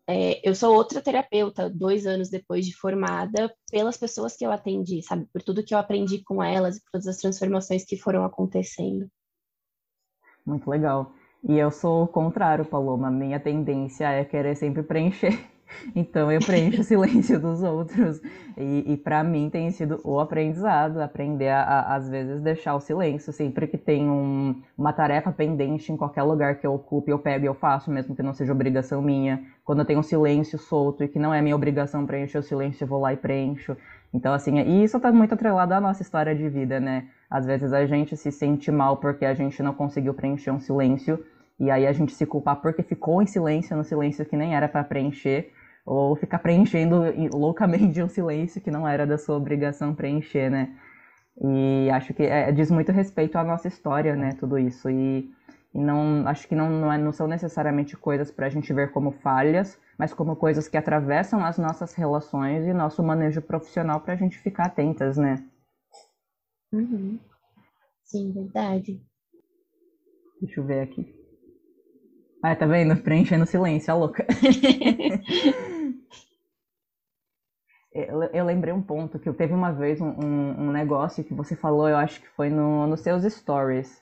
é, 0.08 0.48
eu 0.48 0.54
sou 0.56 0.76
outra 0.76 1.02
terapeuta, 1.02 1.70
dois 1.70 2.06
anos 2.06 2.30
depois 2.30 2.66
de 2.66 2.76
formada, 2.76 3.54
pelas 3.72 3.98
pessoas 3.98 4.36
que 4.36 4.46
eu 4.46 4.52
atendi, 4.52 5.02
sabe? 5.04 5.28
Por 5.32 5.42
tudo 5.42 5.64
que 5.64 5.74
eu 5.74 5.78
aprendi 5.78 6.24
com 6.24 6.44
elas, 6.44 6.80
por 6.80 6.92
todas 6.92 7.08
as 7.08 7.18
transformações 7.18 7.86
que 7.86 7.98
foram 7.98 8.26
acontecendo. 8.26 9.08
Muito 10.46 10.70
legal. 10.70 11.14
E 11.48 11.58
eu 11.58 11.72
sou 11.72 12.04
o 12.04 12.08
contrário, 12.08 12.66
Paloma. 12.66 13.10
Minha 13.10 13.40
tendência 13.40 14.10
é 14.10 14.26
querer 14.26 14.56
sempre 14.56 14.84
preencher 14.84 15.40
então 15.96 16.32
eu 16.32 16.40
preencho 16.40 16.82
o 16.82 16.84
silêncio 16.84 17.40
dos 17.40 17.64
outros. 17.64 18.22
E, 18.58 18.94
e 18.94 18.98
para 18.98 19.24
mim 19.24 19.50
tem 19.50 19.72
sido 19.72 20.00
o 20.04 20.20
aprendizado, 20.20 21.02
aprender 21.02 21.50
a, 21.50 21.64
a, 21.64 21.96
às 21.96 22.10
vezes, 22.10 22.42
deixar 22.42 22.76
o 22.76 22.80
silêncio. 22.80 23.32
Sempre 23.32 23.68
que 23.68 23.78
tem 23.78 24.10
um, 24.10 24.62
uma 24.78 24.94
tarefa 24.94 25.32
pendente 25.32 25.92
em 25.92 25.98
qualquer 25.98 26.24
lugar 26.24 26.56
que 26.56 26.68
eu 26.68 26.74
ocupe, 26.74 27.12
eu 27.12 27.20
pego 27.20 27.46
e 27.46 27.48
eu 27.48 27.54
faço, 27.54 27.92
mesmo 27.92 28.16
que 28.16 28.24
não 28.24 28.34
seja 28.34 28.52
obrigação 28.52 29.02
minha. 29.02 29.44
Quando 29.64 29.80
eu 29.80 29.86
tenho 29.86 30.00
um 30.00 30.04
silêncio 30.04 30.58
solto 30.60 31.04
e 31.04 31.08
que 31.08 31.20
não 31.20 31.34
é 31.34 31.42
minha 31.42 31.56
obrigação 31.56 32.06
preencher 32.06 32.38
o 32.38 32.44
silêncio, 32.44 32.84
eu 32.84 32.88
vou 32.88 33.00
lá 33.00 33.14
e 33.14 33.18
preencho. 33.18 33.76
Então, 34.14 34.34
assim, 34.34 34.60
e 34.60 34.84
isso 34.84 35.00
tá 35.00 35.12
muito 35.12 35.34
atrelado 35.34 35.74
à 35.74 35.80
nossa 35.80 36.02
história 36.02 36.36
de 36.36 36.50
vida, 36.50 36.80
né? 36.80 37.08
Às 37.30 37.46
vezes 37.46 37.72
a 37.72 37.86
gente 37.86 38.18
se 38.18 38.32
sente 38.32 38.70
mal 38.70 38.98
porque 38.98 39.26
a 39.26 39.34
gente 39.34 39.64
não 39.64 39.74
conseguiu 39.74 40.14
preencher 40.14 40.52
um 40.52 40.60
silêncio. 40.60 41.24
E 41.58 41.70
aí 41.70 41.88
a 41.88 41.94
gente 41.94 42.14
se 42.14 42.26
culpa 42.26 42.56
porque 42.56 42.84
ficou 42.84 43.22
em 43.22 43.28
silêncio, 43.28 43.78
no 43.78 43.84
silêncio 43.84 44.26
que 44.26 44.36
nem 44.36 44.56
era 44.56 44.68
para 44.68 44.84
preencher 44.84 45.52
ou 45.86 46.16
ficar 46.16 46.40
preenchendo 46.40 47.04
loucamente 47.34 48.02
um 48.02 48.10
silêncio 48.10 48.62
que 48.62 48.72
não 48.72 48.88
era 48.88 49.06
da 49.06 49.18
sua 49.18 49.36
obrigação 49.36 49.94
preencher, 49.96 50.50
né? 50.50 50.76
E 51.40 51.90
acho 51.92 52.14
que 52.14 52.24
é, 52.24 52.52
diz 52.52 52.70
muito 52.70 52.92
respeito 52.92 53.38
à 53.38 53.44
nossa 53.44 53.68
história, 53.68 54.16
né? 54.16 54.32
Tudo 54.40 54.58
isso. 54.60 54.90
E, 54.90 55.32
e 55.74 55.80
não 55.80 56.28
acho 56.28 56.48
que 56.48 56.56
não, 56.56 56.70
não, 56.70 56.92
é, 56.92 56.98
não 56.98 57.12
são 57.12 57.28
necessariamente 57.28 57.96
coisas 57.98 58.30
para 58.32 58.48
a 58.48 58.50
gente 58.50 58.72
ver 58.74 58.92
como 58.92 59.12
falhas, 59.12 59.80
mas 59.98 60.14
como 60.14 60.36
coisas 60.36 60.68
que 60.68 60.78
atravessam 60.78 61.44
as 61.44 61.58
nossas 61.58 61.94
relações 61.94 62.66
e 62.66 62.74
nosso 62.74 63.02
manejo 63.02 63.42
profissional 63.42 64.02
para 64.02 64.14
a 64.14 64.18
gente 64.18 64.38
ficar 64.38 64.66
atentas, 64.66 65.18
né? 65.18 65.44
Uhum. 66.72 67.20
Sim, 68.04 68.32
verdade. 68.32 69.02
Deixa 70.42 70.60
eu 70.60 70.66
ver 70.66 70.82
aqui. 70.82 71.21
Ah, 72.44 72.56
tá 72.56 72.66
vendo? 72.66 72.96
Preenchendo 72.98 73.46
silêncio, 73.46 73.94
a 73.94 73.96
louca. 73.96 74.26
eu, 77.94 78.24
eu, 78.24 78.46
lembrei 78.46 78.74
um 78.74 78.82
ponto 78.82 79.20
que 79.20 79.30
eu 79.30 79.34
teve 79.34 79.54
uma 79.54 79.72
vez 79.72 80.02
um, 80.02 80.08
um, 80.10 80.62
um, 80.62 80.72
negócio 80.72 81.24
que 81.24 81.36
você 81.36 81.56
falou, 81.56 81.88
eu 81.88 81.98
acho 81.98 82.20
que 82.20 82.28
foi 82.30 82.50
no, 82.50 82.88
nos 82.88 83.02
seus 83.02 83.24
stories. 83.32 84.02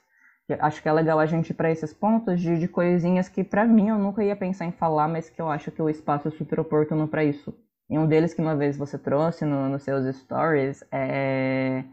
Acho 0.58 0.82
que 0.82 0.88
é 0.88 0.92
legal 0.92 1.18
a 1.20 1.26
gente 1.26 1.50
ir 1.50 1.54
para 1.54 1.70
esses 1.70 1.92
pontos 1.92 2.40
de, 2.40 2.58
de 2.58 2.66
coisinhas 2.66 3.28
que 3.28 3.44
para 3.44 3.64
mim 3.64 3.88
eu 3.88 3.98
nunca 3.98 4.24
ia 4.24 4.34
pensar 4.34 4.64
em 4.64 4.72
falar, 4.72 5.06
mas 5.06 5.28
que 5.30 5.40
eu 5.40 5.48
acho 5.48 5.70
que 5.70 5.80
o 5.82 5.88
espaço 5.88 6.28
é 6.28 6.30
super 6.30 6.58
oportuno 6.60 7.06
para 7.06 7.22
isso. 7.22 7.54
E 7.88 7.98
um 7.98 8.06
deles 8.06 8.32
que 8.34 8.40
uma 8.40 8.56
vez 8.56 8.76
você 8.76 8.98
trouxe 8.98 9.44
no, 9.44 9.68
nos 9.68 9.82
seus 9.82 10.16
stories 10.16 10.82
é, 10.90 11.84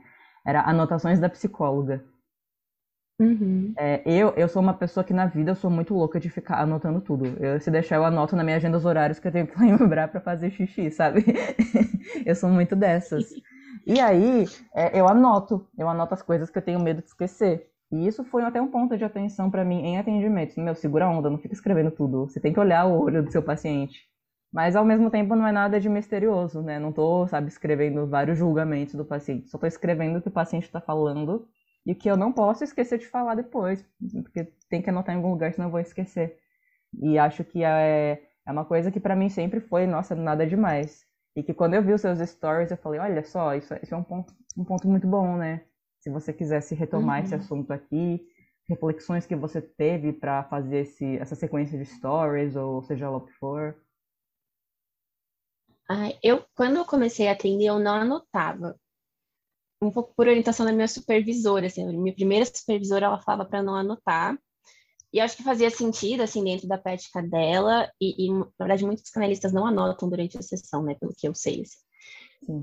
era 0.46 0.62
anotações 0.62 1.20
da 1.20 1.30
psicóloga. 1.30 2.04
Uhum. 3.20 3.74
É, 3.76 4.02
eu, 4.06 4.30
eu 4.38 4.48
sou 4.48 4.62
uma 4.62 4.76
pessoa 4.76 5.04
que 5.04 5.14
na 5.14 5.26
vida 5.26 5.52
eu 5.52 5.56
sou 5.56 5.72
muito 5.72 5.94
louca 5.94 6.20
de 6.20 6.30
ficar 6.30 6.60
anotando 6.62 7.02
tudo. 7.02 7.26
Eu, 7.44 7.60
se 7.60 7.72
deixar, 7.72 7.96
eu 7.96 8.06
anoto 8.06 8.36
na 8.36 8.44
minha 8.44 8.58
agenda 8.58 8.78
os 8.78 8.86
horários 8.86 9.20
que 9.20 9.28
eu 9.28 9.32
tenho 9.32 9.48
que 9.48 9.58
lembrar 9.60 10.08
para 10.10 10.22
fazer 10.22 10.52
xixi, 10.52 10.92
sabe? 10.92 11.26
eu 12.26 12.36
sou 12.36 12.50
muito 12.50 12.76
dessas. 12.76 13.34
E 13.86 14.00
aí, 14.00 14.46
é, 14.76 15.00
eu 15.00 15.08
anoto. 15.08 15.68
Eu 15.78 15.90
anoto 15.90 16.14
as 16.14 16.22
coisas 16.22 16.50
que 16.50 16.58
eu 16.60 16.62
tenho 16.62 16.80
medo 16.80 17.02
de 17.02 17.08
esquecer. 17.08 17.70
E 17.92 18.06
isso 18.06 18.24
foi 18.24 18.44
até 18.44 18.62
um 18.62 18.68
ponto 18.70 18.98
de 18.98 19.04
atenção 19.04 19.50
para 19.50 19.66
mim 19.66 19.82
em 19.82 19.98
atendimentos. 19.98 20.56
Meu, 20.58 20.76
segura 20.76 21.06
a 21.06 21.10
onda, 21.10 21.30
não 21.30 21.38
fica 21.40 21.54
escrevendo 21.54 21.90
tudo. 21.92 22.28
Você 22.28 22.40
tem 22.40 22.54
que 22.54 22.60
olhar 22.60 22.86
o 22.86 23.02
olho 23.02 23.24
do 23.24 23.32
seu 23.32 23.42
paciente. 23.42 24.06
Mas 24.52 24.76
ao 24.76 24.86
mesmo 24.86 25.10
tempo 25.10 25.36
não 25.36 25.48
é 25.48 25.52
nada 25.52 25.80
de 25.80 25.90
misterioso, 25.90 26.62
né? 26.62 26.80
Não 26.80 26.92
tô, 26.92 27.28
sabe, 27.28 27.48
escrevendo 27.48 28.06
vários 28.08 28.38
julgamentos 28.38 28.96
do 28.96 29.06
paciente. 29.06 29.50
Só 29.50 29.58
tô 29.58 29.66
escrevendo 29.66 30.20
o 30.20 30.22
que 30.22 30.28
o 30.28 30.32
paciente 30.32 30.64
está 30.66 30.80
falando 30.82 31.48
e 31.88 31.96
que 31.96 32.12
eu 32.12 32.18
não 32.18 32.34
posso 32.34 32.66
esquecer 32.66 33.00
de 33.00 33.08
falar 33.08 33.34
depois, 33.36 33.84
porque 34.22 34.52
tem 34.70 34.82
que 34.82 34.90
anotar 34.90 35.16
em 35.16 35.18
algum 35.18 35.32
lugar, 35.32 35.54
senão 35.54 35.70
eu 35.70 35.72
vou 35.72 35.80
esquecer. 35.80 36.38
E 37.02 37.18
acho 37.18 37.46
que 37.46 37.64
é, 37.64 38.22
é 38.46 38.52
uma 38.52 38.66
coisa 38.66 38.92
que 38.92 39.00
para 39.00 39.16
mim 39.16 39.30
sempre 39.30 39.62
foi, 39.62 39.88
nossa, 39.88 40.14
nada 40.14 40.46
demais. 40.46 41.06
E 41.34 41.42
que 41.42 41.54
quando 41.54 41.76
eu 41.76 41.82
vi 41.82 41.94
os 41.94 42.02
seus 42.02 42.20
stories, 42.20 42.72
eu 42.72 42.78
falei, 42.78 43.00
olha 43.00 43.24
só, 43.24 43.56
isso, 43.56 43.74
isso 43.82 43.96
é 43.96 43.98
um 43.98 44.04
ponto, 44.04 44.34
um 44.58 44.66
ponto 44.66 44.86
muito 44.86 45.08
bom, 45.08 45.38
né? 45.38 45.64
Se 46.00 46.10
você 46.10 46.34
quisesse 46.34 46.76
retomar 46.76 47.20
uhum. 47.20 47.24
esse 47.24 47.36
assunto 47.36 47.72
aqui, 47.72 48.20
reflexões 48.68 49.26
que 49.26 49.36
você 49.36 49.62
teve 49.62 50.12
para 50.12 50.44
fazer 50.44 50.80
esse, 50.80 51.18
essa 51.20 51.36
sequência 51.36 51.78
de 51.80 51.86
stories, 51.86 52.58
ou 52.58 52.84
seja 52.84 53.10
lá 53.10 53.16
o 53.16 53.26
que 53.26 53.32
for. 53.34 53.78
Ah, 55.90 56.10
eu, 56.22 56.44
quando 56.54 56.76
eu 56.76 56.86
comecei 56.86 57.30
a 57.30 57.32
atender, 57.32 57.68
eu 57.68 57.80
não 57.80 57.94
anotava 57.94 58.78
um 59.82 59.92
pouco 59.92 60.14
por 60.16 60.28
orientação 60.28 60.66
da 60.66 60.72
minha 60.72 60.88
supervisora, 60.88 61.68
assim, 61.68 61.86
minha 61.98 62.16
primeira 62.16 62.46
supervisora, 62.46 63.06
ela 63.06 63.22
falava 63.22 63.48
para 63.48 63.62
não 63.62 63.76
anotar, 63.76 64.38
e 65.14 65.20
acho 65.20 65.38
que 65.38 65.44
fazia 65.44 65.70
sentido, 65.70 66.22
assim, 66.22 66.44
dentro 66.44 66.68
da 66.68 66.78
prática 66.78 67.22
dela, 67.22 67.90
e, 68.02 68.26
e, 68.26 68.34
na 68.34 68.48
verdade 68.60 68.86
muitos 68.86 69.04
psicanalistas 69.04 69.54
não 69.54 69.66
anotam 69.66 70.10
durante 70.10 70.38
a 70.38 70.42
sessão, 70.42 70.84
né, 70.84 70.96
pelo 70.96 71.14
que 71.16 71.28
eu 71.28 71.34
sei, 71.34 71.62
assim. 71.62 71.80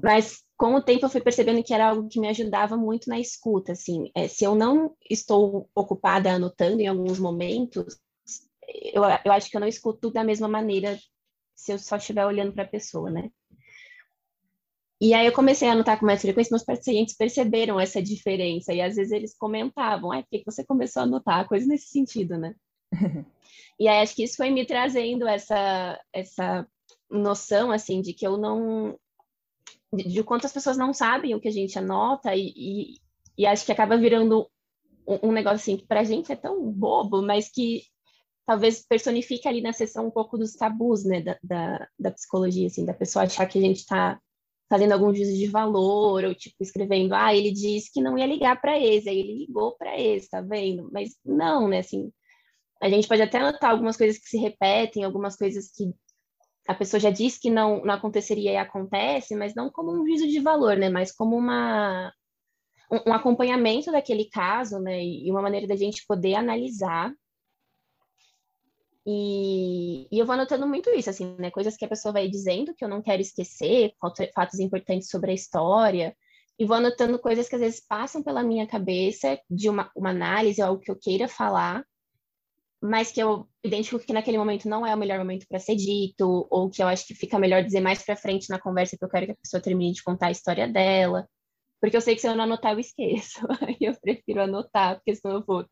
Mas 0.03 0.43
com 0.57 0.75
o 0.75 0.83
tempo 0.83 1.05
eu 1.05 1.11
fui 1.11 1.21
percebendo 1.21 1.63
que 1.63 1.75
era 1.75 1.89
algo 1.89 2.09
que 2.09 2.21
me 2.21 2.29
ajudava 2.29 2.77
muito 2.77 3.09
na 3.09 3.19
escuta, 3.19 3.73
assim, 3.73 4.11
é, 4.15 4.29
se 4.29 4.45
eu 4.45 4.55
não 4.55 4.95
estou 5.09 5.69
ocupada 5.75 6.33
anotando 6.33 6.81
em 6.81 6.87
alguns 6.87 7.19
momentos, 7.19 7.99
eu, 8.93 9.03
eu 9.25 9.33
acho 9.33 9.51
que 9.51 9.57
eu 9.57 9.61
não 9.61 9.69
escuto 9.69 10.11
da 10.11 10.25
mesma 10.25 10.49
maneira 10.49 10.99
se 11.55 11.73
eu 11.73 11.79
só 11.79 11.97
estiver 11.97 12.27
olhando 12.27 12.53
para 12.53 12.65
a 12.65 12.69
pessoa, 12.69 13.11
né? 13.11 13.31
E 15.05 15.13
aí 15.13 15.27
eu 15.27 15.33
comecei 15.33 15.69
a 15.69 15.73
anotar 15.73 16.01
com 16.01 16.07
mais 16.07 16.23
frequência, 16.23 16.51
meus 16.51 16.65
pacientes 16.65 17.15
perceberam 17.15 17.79
essa 17.79 18.01
diferença, 18.01 18.73
e 18.73 18.81
às 18.81 18.97
vezes 18.97 19.13
eles 19.13 19.37
comentavam, 19.37 20.11
ah, 20.11 20.23
por 20.23 20.31
que 20.31 20.43
você 20.47 20.65
começou 20.65 21.01
a 21.01 21.03
anotar? 21.03 21.47
Coisa 21.47 21.67
nesse 21.67 21.89
sentido, 21.89 22.39
né? 22.39 22.55
e 23.79 23.87
aí 23.87 24.01
acho 24.01 24.17
que 24.17 24.25
isso 24.25 24.39
foi 24.39 24.49
me 24.49 24.65
trazendo 24.65 25.29
essa, 25.29 26.01
essa 26.11 26.67
noção, 27.11 27.71
assim, 27.71 28.01
de 28.01 28.15
que 28.15 28.27
eu 28.27 28.39
não... 28.39 28.99
De, 29.93 30.05
de 30.05 30.25
quantas 30.25 30.55
pessoas 30.55 30.79
não 30.79 30.95
sabem 30.95 31.35
o 31.35 31.41
que 31.41 31.49
a 31.49 31.53
gente 31.53 31.79
anota, 31.79 32.35
e, 32.35 32.55
e, 32.57 32.95
e 33.37 33.47
acho 33.47 33.67
que 33.67 33.73
acaba 33.73 33.99
virando 33.99 34.49
um, 35.07 35.29
um 35.29 35.33
negócio, 35.33 35.57
assim, 35.57 35.77
que 35.77 35.87
pra 35.87 36.03
gente 36.03 36.33
é 36.33 36.37
tão 36.37 36.73
bobo, 36.73 37.21
mas 37.21 37.51
que 37.51 37.83
talvez 38.47 38.83
personifique 38.89 39.47
ali 39.47 39.61
na 39.61 39.75
sessão 39.75 40.07
um 40.07 40.11
pouco 40.11 40.39
dos 40.39 40.55
tabus, 40.55 41.05
né, 41.05 41.21
da, 41.21 41.39
da, 41.43 41.89
da 41.99 42.11
psicologia, 42.11 42.69
assim, 42.69 42.87
da 42.87 42.95
pessoa 42.95 43.27
achar 43.27 43.45
que 43.45 43.59
a 43.59 43.61
gente 43.63 43.81
está 43.81 44.19
fazendo 44.75 44.91
algum 44.91 45.15
juízo 45.15 45.33
de 45.33 45.47
valor, 45.47 46.25
ou 46.25 46.35
tipo, 46.35 46.57
escrevendo, 46.61 47.15
ah, 47.15 47.33
ele 47.33 47.53
disse 47.53 47.93
que 47.93 48.03
não 48.03 48.19
ia 48.19 48.27
ligar 48.27 48.61
para 48.61 48.77
ex, 48.77 49.07
aí 49.07 49.21
ele 49.21 49.39
ligou 49.39 49.77
para 49.77 49.97
ex, 49.97 50.29
tá 50.29 50.41
vendo? 50.41 50.91
Mas 50.93 51.11
não, 51.25 51.69
né, 51.69 51.79
assim, 51.79 52.11
a 52.83 52.89
gente 52.89 53.07
pode 53.07 53.23
até 53.23 53.39
notar 53.39 53.71
algumas 53.71 53.97
coisas 53.97 54.19
que 54.19 54.29
se 54.29 54.37
repetem, 54.37 55.05
algumas 55.05 55.37
coisas 55.37 55.71
que 55.71 55.95
a 56.67 56.75
pessoa 56.75 56.99
já 56.99 57.11
disse 57.11 57.41
que 57.41 57.51
não, 57.51 57.85
não 57.85 57.95
aconteceria 57.95 58.51
e 58.51 58.57
acontece, 58.57 59.37
mas 59.37 59.55
não 59.55 59.71
como 59.71 59.93
um 59.93 60.05
juízo 60.05 60.27
de 60.27 60.41
valor, 60.41 60.77
né, 60.77 60.91
mas 60.91 61.13
como 61.15 61.37
uma 61.37 62.13
um, 62.91 63.11
um 63.11 63.15
acompanhamento 63.15 63.93
daquele 63.93 64.25
caso, 64.25 64.81
né, 64.81 65.01
e 65.05 65.31
uma 65.31 65.41
maneira 65.41 65.69
da 65.69 65.77
gente 65.77 66.05
poder 66.05 66.35
analisar 66.35 67.15
e, 69.07 70.09
e, 70.11 70.19
eu 70.19 70.25
vou 70.25 70.35
anotando 70.35 70.67
muito 70.67 70.91
isso, 70.91 71.11
assim, 71.11 71.37
né? 71.39 71.51
Coisas 71.51 71.77
que 71.77 71.85
a 71.85 71.89
pessoa 71.89 72.13
vai 72.13 72.29
dizendo 72.29 72.75
que 72.75 72.85
eu 72.85 72.89
não 72.89 73.03
quero 73.03 73.21
esquecer, 73.21 73.93
fatos 74.35 74.61
importantes 74.61 75.09
sobre 75.11 75.31
a 75.31 75.35
história, 75.35 76.17
e 76.59 76.65
vou 76.65 76.77
anotando 76.77 77.19
coisas 77.19 77.49
que 77.49 77.55
às 77.55 77.61
vezes 77.61 77.85
passam 77.87 78.23
pela 78.23 78.43
minha 78.43 78.67
cabeça 78.67 79.39
de 79.51 79.69
uma, 79.69 79.91
uma 79.95 80.11
análise, 80.11 80.63
algo 80.63 80.81
que 80.81 80.91
eu 80.91 80.97
queira 80.97 81.29
falar, 81.29 81.85
mas 82.81 83.11
que 83.11 83.21
eu 83.21 83.49
identifico 83.65 84.05
que 84.05 84.13
naquele 84.13 84.39
momento 84.39 84.69
não 84.69 84.87
é 84.87 84.95
o 84.95 84.99
melhor 84.99 85.19
momento 85.19 85.47
para 85.49 85.59
ser 85.59 85.75
dito, 85.75 86.47
ou 86.51 86.71
que 86.71 86.83
eu 86.83 86.87
acho 86.87 87.07
que 87.07 87.15
fica 87.15 87.39
melhor 87.39 87.63
dizer 87.63 87.81
mais 87.81 88.03
para 88.03 88.17
frente 88.17 88.51
na 88.51 88.61
conversa, 88.61 88.97
que 88.97 89.05
eu 89.05 89.09
quero 89.09 89.27
que 89.27 89.33
a 89.33 89.37
pessoa 89.37 89.63
termine 89.63 89.95
de 89.95 90.03
contar 90.03 90.29
a 90.29 90.31
história 90.31 90.69
dela, 90.69 91.29
porque 91.81 91.97
eu 91.97 92.01
sei 92.01 92.15
que 92.15 92.21
se 92.21 92.29
eu 92.29 92.37
não 92.37 92.45
anotar 92.45 92.73
eu 92.73 92.79
esqueço, 92.79 93.41
aí 93.61 93.77
eu 93.81 93.95
prefiro 94.01 94.43
anotar, 94.43 94.97
porque 94.97 95.15
senão 95.15 95.37
eu 95.37 95.45
vou 95.47 95.67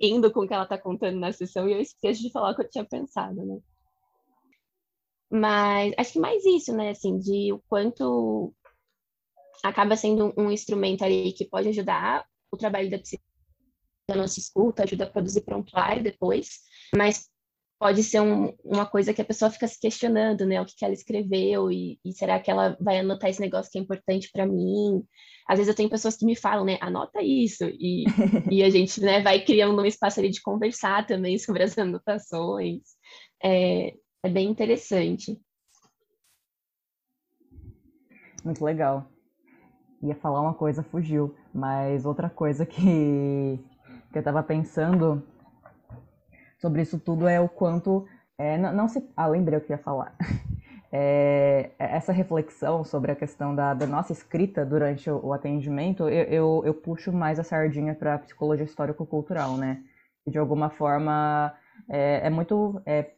indo 0.00 0.32
com 0.32 0.40
o 0.40 0.48
que 0.48 0.54
ela 0.54 0.64
está 0.64 0.78
contando 0.78 1.18
na 1.18 1.32
sessão 1.32 1.68
e 1.68 1.72
eu 1.72 1.80
esqueço 1.80 2.22
de 2.22 2.30
falar 2.30 2.52
o 2.52 2.54
que 2.54 2.62
eu 2.62 2.70
tinha 2.70 2.84
pensado, 2.84 3.44
né? 3.44 3.58
Mas 5.30 5.92
acho 5.98 6.12
que 6.12 6.20
mais 6.20 6.44
isso, 6.44 6.74
né? 6.74 6.90
Assim, 6.90 7.18
de 7.18 7.52
o 7.52 7.58
quanto 7.68 8.54
acaba 9.62 9.96
sendo 9.96 10.32
um 10.36 10.50
instrumento 10.50 11.04
ali 11.04 11.32
que 11.32 11.44
pode 11.44 11.68
ajudar 11.68 12.24
o 12.50 12.56
trabalho 12.56 12.90
da 12.90 12.98
psicologia, 12.98 13.28
da 14.08 14.16
nossa 14.16 14.38
escuta, 14.38 14.84
ajuda 14.84 15.04
a 15.04 15.10
produzir 15.10 15.42
prontuário 15.42 16.02
depois, 16.02 16.60
mas 16.96 17.28
pode 17.78 18.02
ser 18.02 18.20
um, 18.20 18.52
uma 18.64 18.84
coisa 18.84 19.14
que 19.14 19.22
a 19.22 19.24
pessoa 19.24 19.50
fica 19.50 19.66
se 19.68 19.78
questionando, 19.78 20.44
né? 20.44 20.60
O 20.60 20.64
que, 20.64 20.74
que 20.76 20.84
ela 20.84 20.94
escreveu 20.94 21.70
e, 21.70 21.98
e, 22.04 22.12
será 22.12 22.40
que 22.40 22.50
ela 22.50 22.76
vai 22.80 22.98
anotar 22.98 23.30
esse 23.30 23.40
negócio 23.40 23.70
que 23.70 23.78
é 23.78 23.80
importante 23.80 24.28
para 24.32 24.46
mim? 24.46 25.04
Às 25.48 25.58
vezes 25.58 25.68
eu 25.68 25.76
tenho 25.76 25.88
pessoas 25.88 26.16
que 26.16 26.26
me 26.26 26.34
falam, 26.34 26.64
né? 26.64 26.76
Anota 26.80 27.22
isso 27.22 27.64
e, 27.64 28.04
e 28.50 28.64
a 28.64 28.70
gente, 28.70 29.00
né? 29.00 29.22
Vai 29.22 29.44
criando 29.44 29.80
um 29.80 29.86
espaço 29.86 30.18
ali 30.18 30.30
de 30.30 30.42
conversar 30.42 31.06
também 31.06 31.38
sobre 31.38 31.62
as 31.62 31.78
anotações. 31.78 32.82
É, 33.42 33.94
é 34.24 34.28
bem 34.28 34.48
interessante. 34.50 35.40
Muito 38.44 38.64
legal. 38.64 39.08
Ia 40.02 40.14
falar 40.14 40.40
uma 40.40 40.54
coisa, 40.54 40.82
fugiu, 40.82 41.34
mas 41.52 42.04
outra 42.04 42.28
coisa 42.28 42.64
que, 42.64 43.58
que 44.12 44.18
eu 44.18 44.20
estava 44.20 44.42
pensando 44.42 45.22
sobre 46.58 46.82
isso 46.82 46.98
tudo 46.98 47.26
é 47.26 47.40
o 47.40 47.48
quanto. 47.48 48.06
É, 48.36 48.58
não, 48.58 48.72
não, 48.72 48.88
se. 48.88 49.08
Ah, 49.16 49.26
lembrei 49.26 49.58
o 49.58 49.60
que 49.60 49.72
ia 49.72 49.78
falar. 49.78 50.14
É, 50.90 51.72
essa 51.78 52.12
reflexão 52.12 52.82
sobre 52.82 53.12
a 53.12 53.14
questão 53.14 53.54
da, 53.54 53.74
da 53.74 53.86
nossa 53.86 54.10
escrita 54.10 54.64
durante 54.64 55.10
o, 55.10 55.26
o 55.26 55.32
atendimento, 55.34 56.08
eu, 56.08 56.24
eu, 56.24 56.62
eu, 56.64 56.72
puxo 56.72 57.12
mais 57.12 57.38
a 57.38 57.44
sardinha 57.44 57.94
para 57.94 58.14
a 58.14 58.18
psicologia 58.18 58.64
histórico-cultural, 58.64 59.58
né? 59.58 59.82
De 60.26 60.38
alguma 60.38 60.70
forma 60.70 61.54
é, 61.90 62.26
é 62.26 62.30
muito 62.30 62.80
é, 62.86 63.10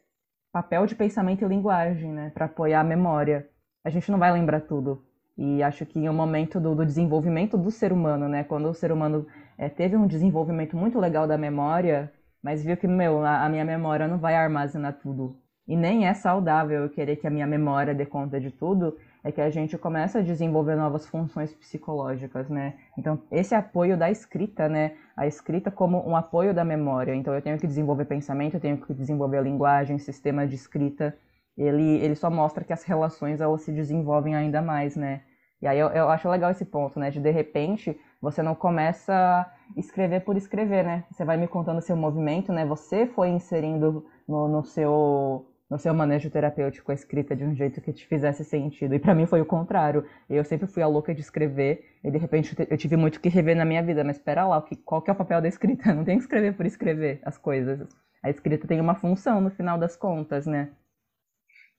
papel 0.53 0.85
de 0.85 0.97
pensamento 0.97 1.45
e 1.45 1.49
linguagem, 1.49 2.11
né? 2.13 2.31
Para 2.35 2.47
apoiar 2.47 2.81
a 2.81 2.85
memória. 2.85 3.49
A 3.85 3.91
gente 3.91 4.11
não 4.11 4.19
vai 4.19 4.33
lembrar 4.33 4.63
tudo. 4.63 5.05
E 5.39 5.63
acho 5.63 5.87
que 5.87 5.99
em 5.99 6.09
um 6.09 6.13
momento 6.13 6.59
do, 6.59 6.75
do 6.75 6.85
desenvolvimento 6.85 7.57
do 7.57 7.71
ser 7.71 7.93
humano, 7.93 8.29
né? 8.29 8.43
Quando 8.43 8.69
o 8.69 8.75
ser 8.75 8.91
humano 8.91 9.29
é, 9.57 9.69
teve 9.69 9.97
um 9.97 10.09
desenvolvimento 10.09 10.77
muito 10.77 10.99
legal 10.99 11.27
da 11.29 11.39
memória, 11.39 12.13
mas 12.43 12.65
viu 12.65 12.77
que, 12.77 12.87
meu, 12.87 13.25
a, 13.25 13.45
a 13.45 13.49
minha 13.49 13.65
memória 13.65 14.09
não 14.09 14.19
vai 14.19 14.35
armazenar 14.35 14.99
tudo. 15.01 15.37
E 15.67 15.77
nem 15.77 16.07
é 16.07 16.15
saudável 16.15 16.83
eu 16.83 16.91
querer 16.91 17.17
que 17.17 17.27
a 17.27 17.31
minha 17.31 17.47
memória 17.47 17.95
dê 17.95 18.05
conta 18.05 18.41
de 18.41 18.51
tudo, 18.51 18.97
é 19.23 19.31
que 19.31 19.41
a 19.41 19.51
gente 19.51 19.77
começa 19.79 20.19
a 20.19 20.23
desenvolver 20.23 20.75
novas 20.75 21.07
funções 21.07 21.55
psicológicas, 21.55 22.49
né? 22.49 22.75
Então, 22.99 23.23
esse 23.31 23.55
apoio 23.55 23.97
da 23.97 24.11
escrita, 24.11 24.69
né? 24.69 24.97
A 25.17 25.27
escrita 25.27 25.71
como 25.71 26.05
um 26.09 26.17
apoio 26.17 26.55
da 26.55 26.65
memória. 26.65 27.15
Então, 27.15 27.35
eu 27.35 27.43
tenho 27.43 27.59
que 27.59 27.67
desenvolver 27.67 28.07
pensamento, 28.07 28.55
eu 28.55 28.61
tenho 28.61 28.79
que 28.79 28.93
desenvolver 28.95 29.39
a 29.39 29.43
linguagem, 29.43 29.99
sistema 29.99 30.47
de 30.47 30.55
escrita. 30.55 31.17
Ele, 31.57 31.99
ele 31.99 32.15
só 32.15 32.31
mostra 32.31 32.65
que 32.65 32.73
as 32.73 32.83
relações, 32.83 33.41
elas 33.41 33.61
se 33.61 33.71
desenvolvem 33.71 34.35
ainda 34.35 34.63
mais, 34.63 34.97
né? 34.97 35.21
E 35.63 35.67
aí 35.67 35.79
eu, 35.79 35.89
eu 35.89 36.09
acho 36.09 36.29
legal 36.29 36.51
esse 36.51 36.65
ponto, 36.65 36.99
né? 36.99 37.11
De, 37.11 37.21
de 37.21 37.31
repente, 37.31 37.99
você 38.21 38.43
não 38.43 38.55
começa 38.55 39.13
a 39.13 39.53
escrever 39.77 40.21
por 40.21 40.37
escrever, 40.37 40.85
né? 40.85 41.05
Você 41.11 41.25
vai 41.25 41.37
me 41.37 41.47
contando 41.47 41.81
seu 41.83 41.97
movimento, 41.97 42.53
né? 42.53 42.65
Você 42.67 43.07
foi 43.07 43.29
inserindo 43.29 44.07
no, 44.27 44.49
no 44.49 44.65
seu 44.65 45.47
no 45.71 45.79
seu 45.79 45.95
manejo 45.95 46.29
terapêutico 46.29 46.91
a 46.91 46.95
escrita 46.95 47.37
de 47.37 47.45
um 47.45 47.55
jeito 47.55 47.81
que 47.81 47.93
te 47.93 48.05
fizesse 48.05 48.45
sentido. 48.45 48.93
E 48.93 48.99
para 48.99 49.15
mim 49.15 49.25
foi 49.25 49.41
o 49.41 49.47
contrário. 49.47 50.05
Eu 50.29 50.45
sempre 50.45 50.67
fui 50.67 50.83
a 50.83 50.87
louca 50.89 51.15
de 51.15 51.21
escrever 51.21 51.85
e 52.03 52.11
de 52.11 52.19
repente 52.19 52.57
eu 52.69 52.77
tive 52.77 52.97
muito 52.97 53.21
que 53.21 53.29
rever 53.29 53.57
na 53.57 53.65
minha 53.65 53.83
vida. 53.83 54.03
Mas 54.03 54.17
espera 54.17 54.45
lá, 54.45 54.61
qual 54.85 55.01
que 55.01 55.09
é 55.09 55.13
o 55.13 55.17
papel 55.17 55.41
da 55.41 55.47
escrita? 55.47 55.95
Não 55.95 56.05
tem 56.05 56.17
que 56.17 56.25
escrever 56.25 56.57
por 56.57 56.67
escrever 56.67 57.21
as 57.25 57.39
coisas. 57.39 57.87
A 58.21 58.29
escrita 58.29 58.67
tem 58.67 58.81
uma 58.81 58.97
função 58.97 59.41
no 59.41 59.51
final 59.51 59.79
das 59.79 59.97
contas, 59.97 60.45
né? 60.45 60.71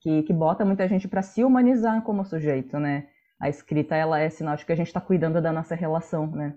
Que, 0.00 0.22
que 0.22 0.32
bota 0.32 0.64
muita 0.64 0.88
gente 0.88 1.06
para 1.06 1.20
se 1.20 1.44
humanizar 1.44 2.02
como 2.02 2.24
sujeito, 2.24 2.80
né? 2.80 3.08
A 3.42 3.48
escrita 3.48 3.96
ela 3.96 4.20
é 4.20 4.30
sinal 4.30 4.54
de 4.54 4.64
que 4.64 4.70
a 4.70 4.76
gente 4.76 4.86
está 4.86 5.00
cuidando 5.00 5.42
da 5.42 5.52
nossa 5.52 5.74
relação, 5.74 6.28
né? 6.28 6.56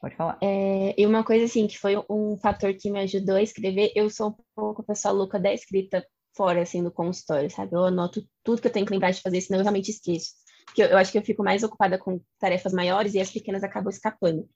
Pode 0.00 0.16
falar. 0.16 0.36
É, 0.42 0.92
e 1.00 1.06
uma 1.06 1.22
coisa 1.22 1.44
assim, 1.44 1.68
que 1.68 1.78
foi 1.78 1.94
um 2.10 2.36
fator 2.36 2.74
que 2.74 2.90
me 2.90 2.98
ajudou 2.98 3.36
a 3.36 3.42
escrever, 3.42 3.92
eu 3.94 4.10
sou 4.10 4.30
um 4.30 4.34
pouco 4.52 4.82
a 4.82 4.84
pessoa 4.84 5.14
louca 5.14 5.38
da 5.38 5.54
escrita 5.54 6.04
fora, 6.36 6.62
assim, 6.62 6.82
do 6.82 6.90
consultório, 6.90 7.48
sabe? 7.48 7.76
Eu 7.76 7.84
anoto 7.84 8.20
tudo 8.42 8.60
que 8.60 8.66
eu 8.66 8.72
tenho 8.72 8.84
que 8.84 8.92
lembrar 8.92 9.12
de 9.12 9.22
fazer, 9.22 9.40
senão 9.42 9.60
eu 9.60 9.62
realmente 9.62 9.92
esqueço. 9.92 10.32
Porque 10.66 10.82
eu, 10.82 10.88
eu 10.88 10.98
acho 10.98 11.12
que 11.12 11.18
eu 11.18 11.22
fico 11.22 11.44
mais 11.44 11.62
ocupada 11.62 11.96
com 11.98 12.20
tarefas 12.40 12.72
maiores 12.72 13.14
e 13.14 13.20
as 13.20 13.30
pequenas 13.30 13.62
acabam 13.62 13.88
escapando. 13.88 14.48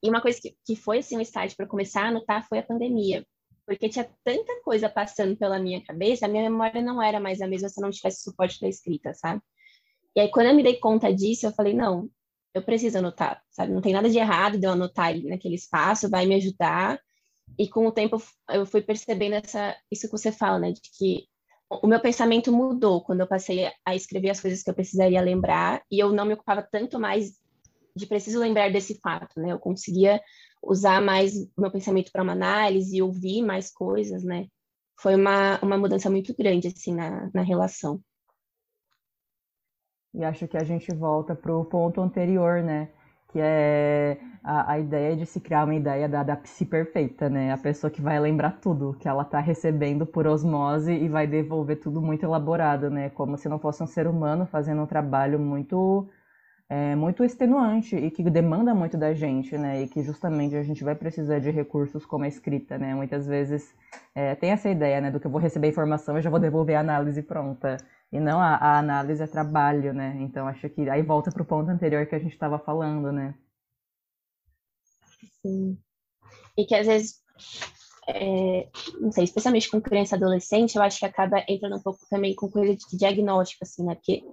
E 0.00 0.08
uma 0.08 0.20
coisa 0.20 0.38
que, 0.40 0.56
que 0.64 0.76
foi, 0.76 0.98
assim, 0.98 1.16
um 1.16 1.20
estágio 1.20 1.56
para 1.56 1.66
começar 1.66 2.04
a 2.04 2.08
anotar 2.08 2.46
foi 2.48 2.60
a 2.60 2.62
pandemia. 2.62 3.26
Porque 3.66 3.88
tinha 3.88 4.08
tanta 4.22 4.62
coisa 4.62 4.88
passando 4.88 5.36
pela 5.36 5.58
minha 5.58 5.82
cabeça, 5.84 6.26
a 6.26 6.28
minha 6.28 6.48
memória 6.48 6.80
não 6.80 7.02
era 7.02 7.18
mais 7.18 7.40
a 7.40 7.48
mesma 7.48 7.68
se 7.68 7.80
eu 7.80 7.82
não 7.82 7.90
tivesse 7.90 8.22
suporte 8.22 8.60
da 8.60 8.68
escrita, 8.68 9.12
sabe? 9.12 9.42
E 10.16 10.20
aí, 10.20 10.30
quando 10.30 10.48
eu 10.48 10.54
me 10.54 10.62
dei 10.62 10.76
conta 10.76 11.12
disso, 11.12 11.46
eu 11.46 11.52
falei, 11.52 11.74
não, 11.74 12.08
eu 12.52 12.62
preciso 12.62 12.98
anotar, 12.98 13.42
sabe? 13.50 13.72
Não 13.72 13.80
tem 13.80 13.92
nada 13.92 14.08
de 14.08 14.18
errado 14.18 14.58
de 14.58 14.66
eu 14.66 14.72
anotar 14.72 15.06
ali 15.06 15.28
naquele 15.28 15.54
espaço, 15.54 16.10
vai 16.10 16.26
me 16.26 16.34
ajudar. 16.34 17.00
E 17.58 17.68
com 17.68 17.86
o 17.86 17.92
tempo 17.92 18.20
eu 18.50 18.66
fui 18.66 18.82
percebendo 18.82 19.34
essa, 19.34 19.76
isso 19.90 20.06
que 20.06 20.12
você 20.12 20.32
fala, 20.32 20.58
né? 20.58 20.72
De 20.72 20.80
que 20.98 21.26
o 21.70 21.86
meu 21.86 22.00
pensamento 22.00 22.52
mudou 22.52 23.02
quando 23.02 23.20
eu 23.20 23.28
passei 23.28 23.70
a 23.84 23.94
escrever 23.94 24.30
as 24.30 24.40
coisas 24.40 24.62
que 24.62 24.70
eu 24.70 24.74
precisaria 24.74 25.20
lembrar 25.20 25.82
e 25.90 26.00
eu 26.00 26.12
não 26.12 26.24
me 26.24 26.34
ocupava 26.34 26.62
tanto 26.62 26.98
mais 26.98 27.38
de 27.94 28.06
preciso 28.06 28.40
lembrar 28.40 28.70
desse 28.72 28.98
fato, 29.00 29.40
né? 29.40 29.52
Eu 29.52 29.58
conseguia 29.58 30.20
usar 30.62 31.00
mais 31.00 31.36
o 31.56 31.60
meu 31.60 31.70
pensamento 31.70 32.10
para 32.12 32.22
uma 32.22 32.32
análise 32.32 32.96
e 32.96 33.02
ouvir 33.02 33.42
mais 33.42 33.72
coisas, 33.72 34.24
né? 34.24 34.46
Foi 34.98 35.14
uma, 35.14 35.58
uma 35.62 35.78
mudança 35.78 36.10
muito 36.10 36.34
grande, 36.36 36.68
assim, 36.68 36.94
na, 36.94 37.30
na 37.32 37.42
relação. 37.42 38.02
E 40.14 40.24
acho 40.24 40.48
que 40.48 40.56
a 40.56 40.64
gente 40.64 40.92
volta 40.94 41.34
para 41.34 41.54
o 41.54 41.64
ponto 41.64 42.00
anterior, 42.00 42.62
né? 42.62 42.88
Que 43.28 43.38
é 43.40 44.18
a, 44.42 44.72
a, 44.72 44.78
ideia 44.78 45.16
de 45.16 45.24
se 45.24 45.40
criar 45.40 45.64
uma 45.64 45.74
ideia 45.74 46.08
da, 46.08 46.22
da 46.24 46.36
psi 46.36 46.64
perfeita, 46.64 47.28
né? 47.30 47.52
A 47.52 47.58
pessoa 47.58 47.90
que 47.90 48.02
vai 48.02 48.18
lembrar 48.18 48.58
tudo 48.60 48.96
que 48.98 49.08
ela 49.08 49.22
está 49.22 49.38
recebendo 49.38 50.04
por 50.04 50.26
osmose 50.26 50.92
e 50.92 51.08
vai 51.08 51.26
devolver 51.28 51.78
tudo 51.78 52.02
muito 52.02 52.24
elaborado, 52.24 52.90
né? 52.90 53.10
Como 53.10 53.36
se 53.36 53.48
não 53.48 53.58
fosse 53.58 53.82
um 53.82 53.86
ser 53.86 54.06
humano 54.08 54.46
fazendo 54.46 54.82
um 54.82 54.86
trabalho 54.86 55.38
muito 55.38 56.08
é, 56.70 56.94
muito 56.94 57.24
extenuante 57.24 57.96
e 57.96 58.10
que 58.12 58.22
demanda 58.30 58.72
muito 58.74 58.96
da 58.96 59.12
gente, 59.12 59.58
né? 59.58 59.82
E 59.82 59.88
que 59.88 60.02
justamente 60.02 60.56
a 60.56 60.62
gente 60.62 60.84
vai 60.84 60.94
precisar 60.94 61.40
de 61.40 61.50
recursos 61.50 62.06
como 62.06 62.24
a 62.24 62.28
escrita, 62.28 62.78
né? 62.78 62.94
Muitas 62.94 63.26
vezes 63.26 63.74
é, 64.14 64.34
tem 64.36 64.50
essa 64.50 64.68
ideia, 64.68 65.00
né? 65.00 65.10
Do 65.10 65.20
que 65.20 65.26
eu 65.26 65.30
vou 65.30 65.40
receber 65.40 65.68
informação 65.68 66.16
e 66.18 66.22
já 66.22 66.30
vou 66.30 66.40
devolver 66.40 66.76
a 66.76 66.80
análise 66.80 67.22
pronta. 67.22 67.76
E 68.12 68.18
não 68.18 68.40
a, 68.40 68.56
a 68.56 68.78
análise 68.78 69.22
é 69.22 69.26
trabalho, 69.26 69.94
né? 69.94 70.16
Então 70.20 70.48
acho 70.48 70.68
que 70.68 70.88
aí 70.90 71.02
volta 71.02 71.30
para 71.30 71.42
o 71.42 71.46
ponto 71.46 71.70
anterior 71.70 72.06
que 72.06 72.14
a 72.14 72.18
gente 72.18 72.32
estava 72.32 72.58
falando, 72.58 73.12
né? 73.12 73.34
Sim. 75.42 75.78
E 76.56 76.64
que 76.66 76.74
às 76.74 76.86
vezes, 76.86 77.20
é, 78.08 78.68
não 79.00 79.12
sei, 79.12 79.24
especialmente 79.24 79.70
com 79.70 79.80
criança 79.80 80.16
e 80.16 80.18
adolescente, 80.18 80.76
eu 80.76 80.82
acho 80.82 80.98
que 80.98 81.06
acaba 81.06 81.44
entrando 81.48 81.76
um 81.76 81.82
pouco 81.82 82.00
também 82.10 82.34
com 82.34 82.50
coisa 82.50 82.74
de 82.74 82.98
diagnóstico, 82.98 83.64
assim, 83.64 83.84
né? 83.84 83.94
Porque 83.94 84.24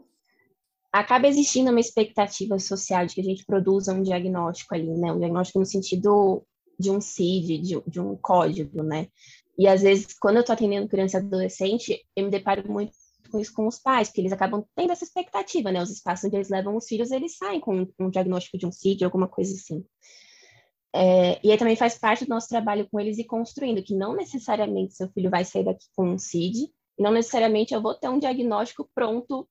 acaba 0.91 1.27
existindo 1.27 1.69
uma 1.69 1.79
expectativa 1.79 2.57
social 2.57 3.05
de 3.05 3.13
que 3.13 3.21
a 3.21 3.23
gente 3.23 3.45
produza 3.45 3.93
um 3.93 4.01
diagnóstico 4.01 4.73
ali, 4.73 4.97
né? 4.97 5.11
Um 5.11 5.19
diagnóstico 5.19 5.59
no 5.59 5.65
sentido 5.65 6.43
de 6.79 6.89
um 6.89 6.99
CID, 6.99 7.59
de, 7.59 7.81
de 7.87 7.99
um 7.99 8.15
código, 8.15 8.81
né? 8.81 9.07
E 9.57 9.67
às 9.67 9.81
vezes, 9.81 10.17
quando 10.19 10.37
eu 10.37 10.41
estou 10.41 10.53
atendendo 10.53 10.87
criança 10.87 11.17
e 11.17 11.21
adolescente, 11.21 12.05
eu 12.15 12.25
me 12.25 12.31
deparo 12.31 12.71
muito 12.71 12.91
com 13.27 13.39
isso 13.39 13.53
com 13.53 13.67
os 13.67 13.79
pais, 13.79 14.07
porque 14.07 14.21
eles 14.21 14.31
acabam 14.31 14.63
tendo 14.75 14.91
essa 14.91 15.03
expectativa, 15.03 15.71
né? 15.71 15.81
Os 15.81 15.91
espaços 15.91 16.25
onde 16.25 16.35
eles 16.35 16.49
levam 16.49 16.75
os 16.75 16.87
filhos, 16.87 17.11
eles 17.11 17.37
saem 17.37 17.59
com 17.59 17.87
um, 17.99 18.09
diagnóstico 18.09 18.57
de 18.57 18.65
um 18.65 18.71
CID, 18.71 19.03
alguma 19.03 19.27
coisa 19.27 19.53
assim. 19.53 19.85
É, 20.93 21.39
e 21.45 21.51
aí 21.51 21.57
também 21.57 21.75
faz 21.75 21.97
parte 21.97 22.25
do 22.25 22.29
nosso 22.29 22.47
trabalho 22.47 22.87
com 22.89 22.99
eles 22.99 23.17
e 23.17 23.23
construindo 23.23 23.83
que 23.83 23.93
não 23.93 24.15
necessariamente 24.15 24.95
seu 24.95 25.09
filho 25.09 25.29
vai 25.29 25.45
sair 25.45 25.65
daqui 25.65 25.85
com 25.95 26.09
um 26.11 26.17
CID, 26.17 26.71
não 26.97 27.11
necessariamente 27.11 27.73
eu 27.73 27.81
vou 27.81 27.93
ter 27.93 28.09
um 28.09 28.19
diagnóstico 28.19 28.89
pronto 28.95 29.47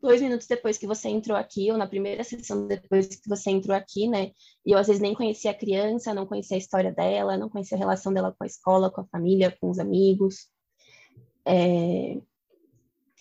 dois 0.00 0.20
minutos 0.20 0.46
depois 0.46 0.78
que 0.78 0.86
você 0.86 1.08
entrou 1.08 1.36
aqui, 1.36 1.70
ou 1.70 1.76
na 1.76 1.86
primeira 1.86 2.22
sessão 2.24 2.66
depois 2.66 3.06
que 3.06 3.28
você 3.28 3.50
entrou 3.50 3.76
aqui, 3.76 4.08
né? 4.08 4.30
E 4.64 4.72
eu 4.72 4.78
às 4.78 4.86
vezes 4.86 5.02
nem 5.02 5.14
conhecia 5.14 5.50
a 5.50 5.54
criança, 5.54 6.14
não 6.14 6.26
conhecia 6.26 6.56
a 6.56 6.58
história 6.58 6.92
dela, 6.92 7.36
não 7.36 7.48
conhecia 7.48 7.76
a 7.76 7.78
relação 7.78 8.12
dela 8.12 8.32
com 8.32 8.44
a 8.44 8.46
escola, 8.46 8.90
com 8.90 9.00
a 9.00 9.06
família, 9.06 9.56
com 9.60 9.70
os 9.70 9.78
amigos. 9.78 10.48
É... 11.44 12.20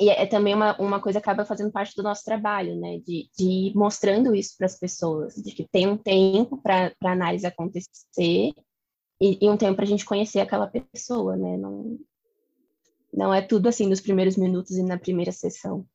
E 0.01 0.09
é 0.09 0.25
também 0.25 0.55
uma, 0.55 0.75
uma 0.81 0.99
coisa 0.99 1.21
que 1.21 1.29
acaba 1.29 1.45
fazendo 1.45 1.71
parte 1.71 1.95
do 1.95 2.01
nosso 2.01 2.25
trabalho, 2.25 2.75
né? 2.75 2.97
De, 3.05 3.29
de 3.37 3.43
ir 3.43 3.75
mostrando 3.75 4.33
isso 4.33 4.55
para 4.57 4.65
as 4.65 4.75
pessoas, 4.79 5.35
de 5.35 5.51
que 5.51 5.67
tem 5.71 5.87
um 5.87 5.95
tempo 5.95 6.57
para 6.57 6.91
a 7.03 7.11
análise 7.11 7.45
acontecer 7.45 8.51
e, 9.21 9.37
e 9.39 9.47
um 9.47 9.55
tempo 9.55 9.75
para 9.75 9.85
a 9.85 9.87
gente 9.87 10.03
conhecer 10.03 10.39
aquela 10.39 10.65
pessoa, 10.65 11.37
né? 11.37 11.55
Não, 11.55 11.99
não 13.13 13.31
é 13.31 13.43
tudo 13.43 13.69
assim 13.69 13.87
nos 13.87 14.01
primeiros 14.01 14.35
minutos 14.35 14.71
e 14.71 14.81
na 14.81 14.97
primeira 14.97 15.31
sessão. 15.31 15.85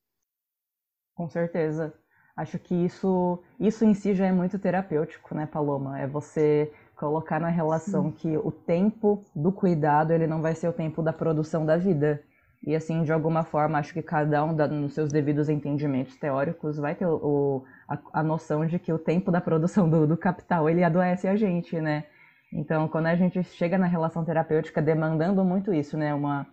Com 1.13 1.29
certeza. 1.29 1.93
Acho 2.37 2.61
que 2.61 2.77
isso, 2.77 3.43
isso 3.59 3.85
em 3.85 3.93
si 3.93 4.15
já 4.15 4.27
é 4.27 4.33
muito 4.33 4.57
terapêutico, 4.57 5.35
né, 5.35 5.47
Paloma? 5.47 5.99
É 5.99 6.07
você 6.07 6.73
colocar 6.95 7.41
na 7.41 7.49
relação 7.49 8.05
Sim. 8.05 8.13
que 8.13 8.37
o 8.37 8.53
tempo 8.53 9.25
do 9.35 9.51
cuidado 9.51 10.13
ele 10.13 10.29
não 10.29 10.41
vai 10.41 10.55
ser 10.55 10.69
o 10.69 10.73
tempo 10.73 11.03
da 11.03 11.13
produção 11.13 11.67
da 11.67 11.77
vida. 11.77 12.23
E 12.67 12.75
assim, 12.75 13.05
de 13.05 13.13
alguma 13.13 13.45
forma, 13.45 13.79
acho 13.79 13.95
que 13.95 14.03
cada 14.03 14.45
um, 14.45 14.53
nos 14.53 14.93
seus 14.93 15.13
devidos 15.13 15.49
entendimentos 15.49 16.17
teóricos, 16.17 16.77
vai 16.77 16.97
ter 16.97 17.07
o, 17.07 17.65
a, 17.89 17.99
a, 18.15 18.23
noção 18.25 18.67
de 18.67 18.77
que 18.77 18.93
o 18.93 18.99
tempo 18.99 19.31
da 19.31 19.41
produção 19.41 19.89
do, 19.89 20.05
do 20.05 20.17
capital 20.17 20.69
ele 20.69 20.83
adoece 20.83 21.29
a 21.29 21.37
gente, 21.37 21.81
né? 21.81 22.05
Então, 22.53 22.89
quando 22.89 23.07
a 23.07 23.15
gente 23.15 23.43
chega 23.45 23.79
na 23.79 23.87
relação 23.87 24.25
terapêutica 24.25 24.83
demandando 24.83 25.45
muito 25.45 25.73
isso, 25.73 25.97
né? 25.97 26.13
Uma, 26.13 26.45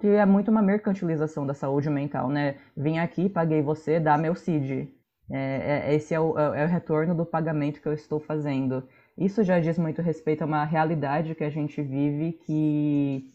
que 0.00 0.08
é 0.08 0.26
muito 0.26 0.50
uma 0.50 0.62
mercantilização 0.62 1.46
da 1.46 1.54
saúde 1.54 1.88
mental, 1.88 2.28
né? 2.28 2.56
Vim 2.76 2.98
aqui, 2.98 3.28
paguei 3.28 3.62
você, 3.62 4.00
dá 4.00 4.18
meu 4.18 4.34
CID. 4.34 4.88
É, 5.30 5.90
é, 5.90 5.94
esse 5.94 6.12
é 6.12 6.20
o, 6.20 6.36
é, 6.38 6.62
é 6.62 6.64
o 6.64 6.68
retorno 6.68 7.14
do 7.14 7.24
pagamento 7.24 7.80
que 7.80 7.86
eu 7.86 7.92
estou 7.92 8.18
fazendo. 8.18 8.82
Isso 9.16 9.44
já 9.44 9.60
diz 9.60 9.78
muito 9.78 10.02
respeito 10.02 10.42
a 10.42 10.46
uma 10.46 10.64
realidade 10.64 11.34
que 11.36 11.44
a 11.44 11.50
gente 11.50 11.80
vive 11.82 12.32
que, 12.32 13.30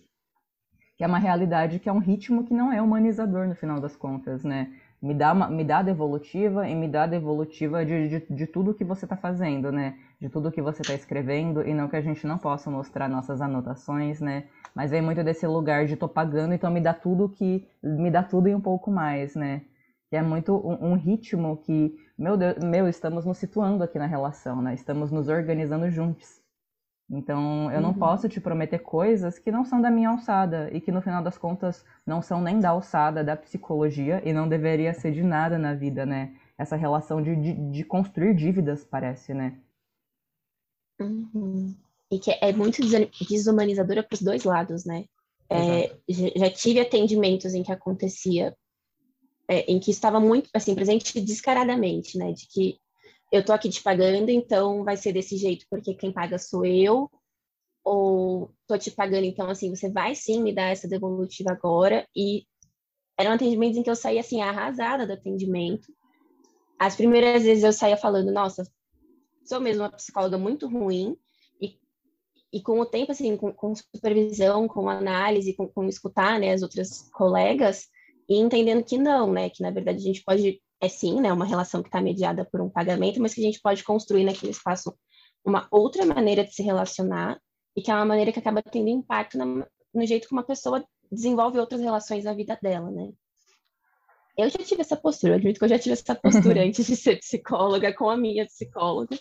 que 0.97 1.03
é 1.03 1.07
uma 1.07 1.19
realidade 1.19 1.79
que 1.79 1.87
é 1.87 1.93
um 1.93 1.99
ritmo 1.99 2.43
que 2.43 2.53
não 2.53 2.73
é 2.73 2.81
humanizador 2.81 3.47
no 3.47 3.53
final 3.53 3.79
das 3.79 3.95
contas, 3.95 4.43
né? 4.43 4.73
Me 4.99 5.13
dá, 5.13 5.31
uma, 5.31 5.47
me 5.47 5.63
dá 5.63 5.83
devolutiva 5.83 6.67
e 6.67 6.73
me 6.73 6.87
dá 6.87 7.03
a 7.03 7.07
devolutiva 7.07 7.85
de, 7.85 8.09
de, 8.09 8.25
de 8.33 8.47
tudo 8.47 8.73
que 8.73 8.83
você 8.83 9.05
está 9.05 9.15
fazendo, 9.15 9.71
né? 9.71 9.95
De 10.19 10.27
tudo 10.27 10.51
que 10.51 10.59
você 10.59 10.81
está 10.81 10.95
escrevendo 10.95 11.61
e 11.61 11.71
não 11.71 11.87
que 11.87 11.95
a 11.95 12.01
gente 12.01 12.25
não 12.25 12.39
possa 12.39 12.71
mostrar 12.71 13.07
nossas 13.07 13.41
anotações, 13.41 14.19
né? 14.19 14.45
Mas 14.73 14.89
vem 14.89 15.03
muito 15.03 15.23
desse 15.23 15.45
lugar 15.45 15.85
de 15.85 15.95
tô 15.95 16.09
pagando, 16.09 16.55
então 16.55 16.71
me 16.71 16.81
dá 16.81 16.95
tudo 16.95 17.29
que. 17.29 17.67
Me 17.83 18.09
dá 18.09 18.23
tudo 18.23 18.49
e 18.49 18.55
um 18.55 18.61
pouco 18.61 18.89
mais, 18.89 19.35
né? 19.35 19.61
Que 20.09 20.15
é 20.15 20.21
muito 20.23 20.55
um, 20.55 20.93
um 20.93 20.95
ritmo 20.95 21.57
que, 21.57 21.95
meu 22.17 22.35
Deus, 22.35 22.57
meu, 22.63 22.87
estamos 22.87 23.23
nos 23.23 23.37
situando 23.37 23.83
aqui 23.83 23.99
na 23.99 24.07
relação, 24.07 24.63
né? 24.63 24.73
Estamos 24.73 25.11
nos 25.11 25.27
organizando 25.29 25.91
juntos. 25.91 26.46
Então, 27.09 27.71
eu 27.71 27.79
não 27.79 27.91
uhum. 27.91 27.99
posso 27.99 28.27
te 28.27 28.41
prometer 28.41 28.79
coisas 28.79 29.39
que 29.39 29.51
não 29.51 29.63
são 29.63 29.81
da 29.81 29.89
minha 29.89 30.09
alçada 30.09 30.69
e 30.73 30.81
que 30.81 30.91
no 30.91 31.01
final 31.01 31.23
das 31.23 31.37
contas 31.37 31.85
não 32.05 32.21
são 32.21 32.41
nem 32.41 32.59
da 32.59 32.69
alçada 32.69 33.23
da 33.23 33.35
psicologia 33.35 34.21
e 34.25 34.33
não 34.33 34.47
deveria 34.47 34.93
ser 34.93 35.13
de 35.13 35.23
nada 35.23 35.57
na 35.57 35.73
vida, 35.73 36.05
né? 36.05 36.35
Essa 36.57 36.75
relação 36.75 37.21
de, 37.21 37.35
de, 37.35 37.53
de 37.71 37.83
construir 37.85 38.35
dívidas, 38.35 38.83
parece, 38.83 39.33
né? 39.33 39.57
Uhum 40.99 41.75
e 42.09 42.19
que 42.19 42.31
é 42.31 42.53
muito 42.53 42.81
desumanizadora 43.29 44.03
para 44.03 44.15
os 44.15 44.21
dois 44.21 44.43
lados, 44.43 44.85
né? 44.85 45.05
É, 45.49 45.95
já 46.07 46.49
tive 46.49 46.79
atendimentos 46.79 47.53
em 47.53 47.63
que 47.63 47.71
acontecia, 47.71 48.55
é, 49.47 49.71
em 49.71 49.79
que 49.79 49.91
estava 49.91 50.19
muito, 50.19 50.49
assim, 50.53 50.75
presente 50.75 51.19
descaradamente, 51.21 52.17
né? 52.17 52.31
De 52.31 52.47
que 52.47 52.79
eu 53.31 53.43
tô 53.43 53.53
aqui 53.53 53.69
te 53.69 53.81
pagando, 53.81 54.29
então 54.29 54.83
vai 54.83 54.97
ser 54.97 55.13
desse 55.13 55.37
jeito, 55.37 55.65
porque 55.69 55.93
quem 55.93 56.11
paga 56.11 56.37
sou 56.37 56.65
eu, 56.65 57.09
ou 57.83 58.53
tô 58.67 58.77
te 58.77 58.91
pagando, 58.91 59.25
então, 59.25 59.49
assim, 59.49 59.73
você 59.73 59.89
vai 59.89 60.15
sim 60.15 60.41
me 60.41 60.53
dar 60.53 60.69
essa 60.69 60.87
devolutiva 60.87 61.51
agora, 61.51 62.07
e 62.15 62.45
eram 63.17 63.31
atendimentos 63.31 63.77
em 63.77 63.83
que 63.83 63.89
eu 63.89 63.95
saía, 63.95 64.21
assim, 64.21 64.41
arrasada 64.41 65.07
do 65.07 65.13
atendimento. 65.13 65.87
As 66.79 66.95
primeiras 66.95 67.43
vezes 67.43 67.63
eu 67.63 67.73
saía 67.73 67.97
falando, 67.97 68.31
nossa, 68.31 68.63
sou 69.45 69.59
mesmo 69.59 69.83
uma 69.83 69.91
psicóloga 69.91 70.37
muito 70.37 70.67
ruim, 70.67 71.17
e 72.51 72.61
com 72.61 72.79
o 72.79 72.85
tempo, 72.85 73.11
assim, 73.11 73.35
com, 73.35 73.51
com 73.51 73.73
supervisão, 73.75 74.67
com 74.67 74.89
análise, 74.89 75.53
com, 75.53 75.67
com, 75.67 75.85
escutar, 75.87 76.39
né, 76.39 76.53
as 76.53 76.61
outras 76.61 77.09
colegas, 77.11 77.87
e 78.29 78.37
entendendo 78.37 78.83
que 78.83 78.97
não, 78.97 79.31
né, 79.31 79.49
que 79.49 79.61
na 79.61 79.71
verdade 79.71 79.99
a 79.99 80.01
gente 80.01 80.23
pode, 80.23 80.61
é 80.81 80.87
sim, 80.87 81.19
né, 81.19 81.31
uma 81.33 81.45
relação 81.45 81.81
que 81.81 81.87
está 81.87 82.01
mediada 82.01 82.45
por 82.45 82.61
um 82.61 82.69
pagamento, 82.69 83.21
mas 83.21 83.33
que 83.33 83.41
a 83.41 83.43
gente 83.43 83.61
pode 83.61 83.83
construir 83.83 84.23
naquele 84.23 84.51
espaço 84.51 84.95
uma 85.45 85.67
outra 85.71 86.05
maneira 86.05 86.43
de 86.43 86.53
se 86.53 86.61
relacionar, 86.61 87.39
e 87.75 87.81
que 87.81 87.91
é 87.91 87.95
uma 87.95 88.05
maneira 88.05 88.31
que 88.31 88.39
acaba 88.39 88.61
tendo 88.61 88.89
impacto 88.89 89.37
na, 89.37 89.45
no 89.45 90.05
jeito 90.05 90.27
como 90.27 90.41
a 90.41 90.45
pessoa 90.45 90.83
desenvolve 91.11 91.59
outras 91.59 91.81
relações 91.81 92.25
na 92.25 92.33
vida 92.33 92.57
dela, 92.61 92.91
né. 92.91 93.11
Eu 94.37 94.49
já 94.49 94.59
tive 94.59 94.81
essa 94.81 94.95
postura, 94.95 95.33
eu 95.33 95.37
admito 95.37 95.57
que 95.57 95.65
eu 95.65 95.69
já 95.69 95.79
tive 95.79 95.93
essa 95.93 96.13
postura 96.13 96.61
antes 96.65 96.85
de 96.85 96.95
ser 96.95 97.17
psicóloga, 97.17 97.93
com 97.93 98.09
a 98.09 98.17
minha 98.17 98.45
psicóloga, 98.45 99.17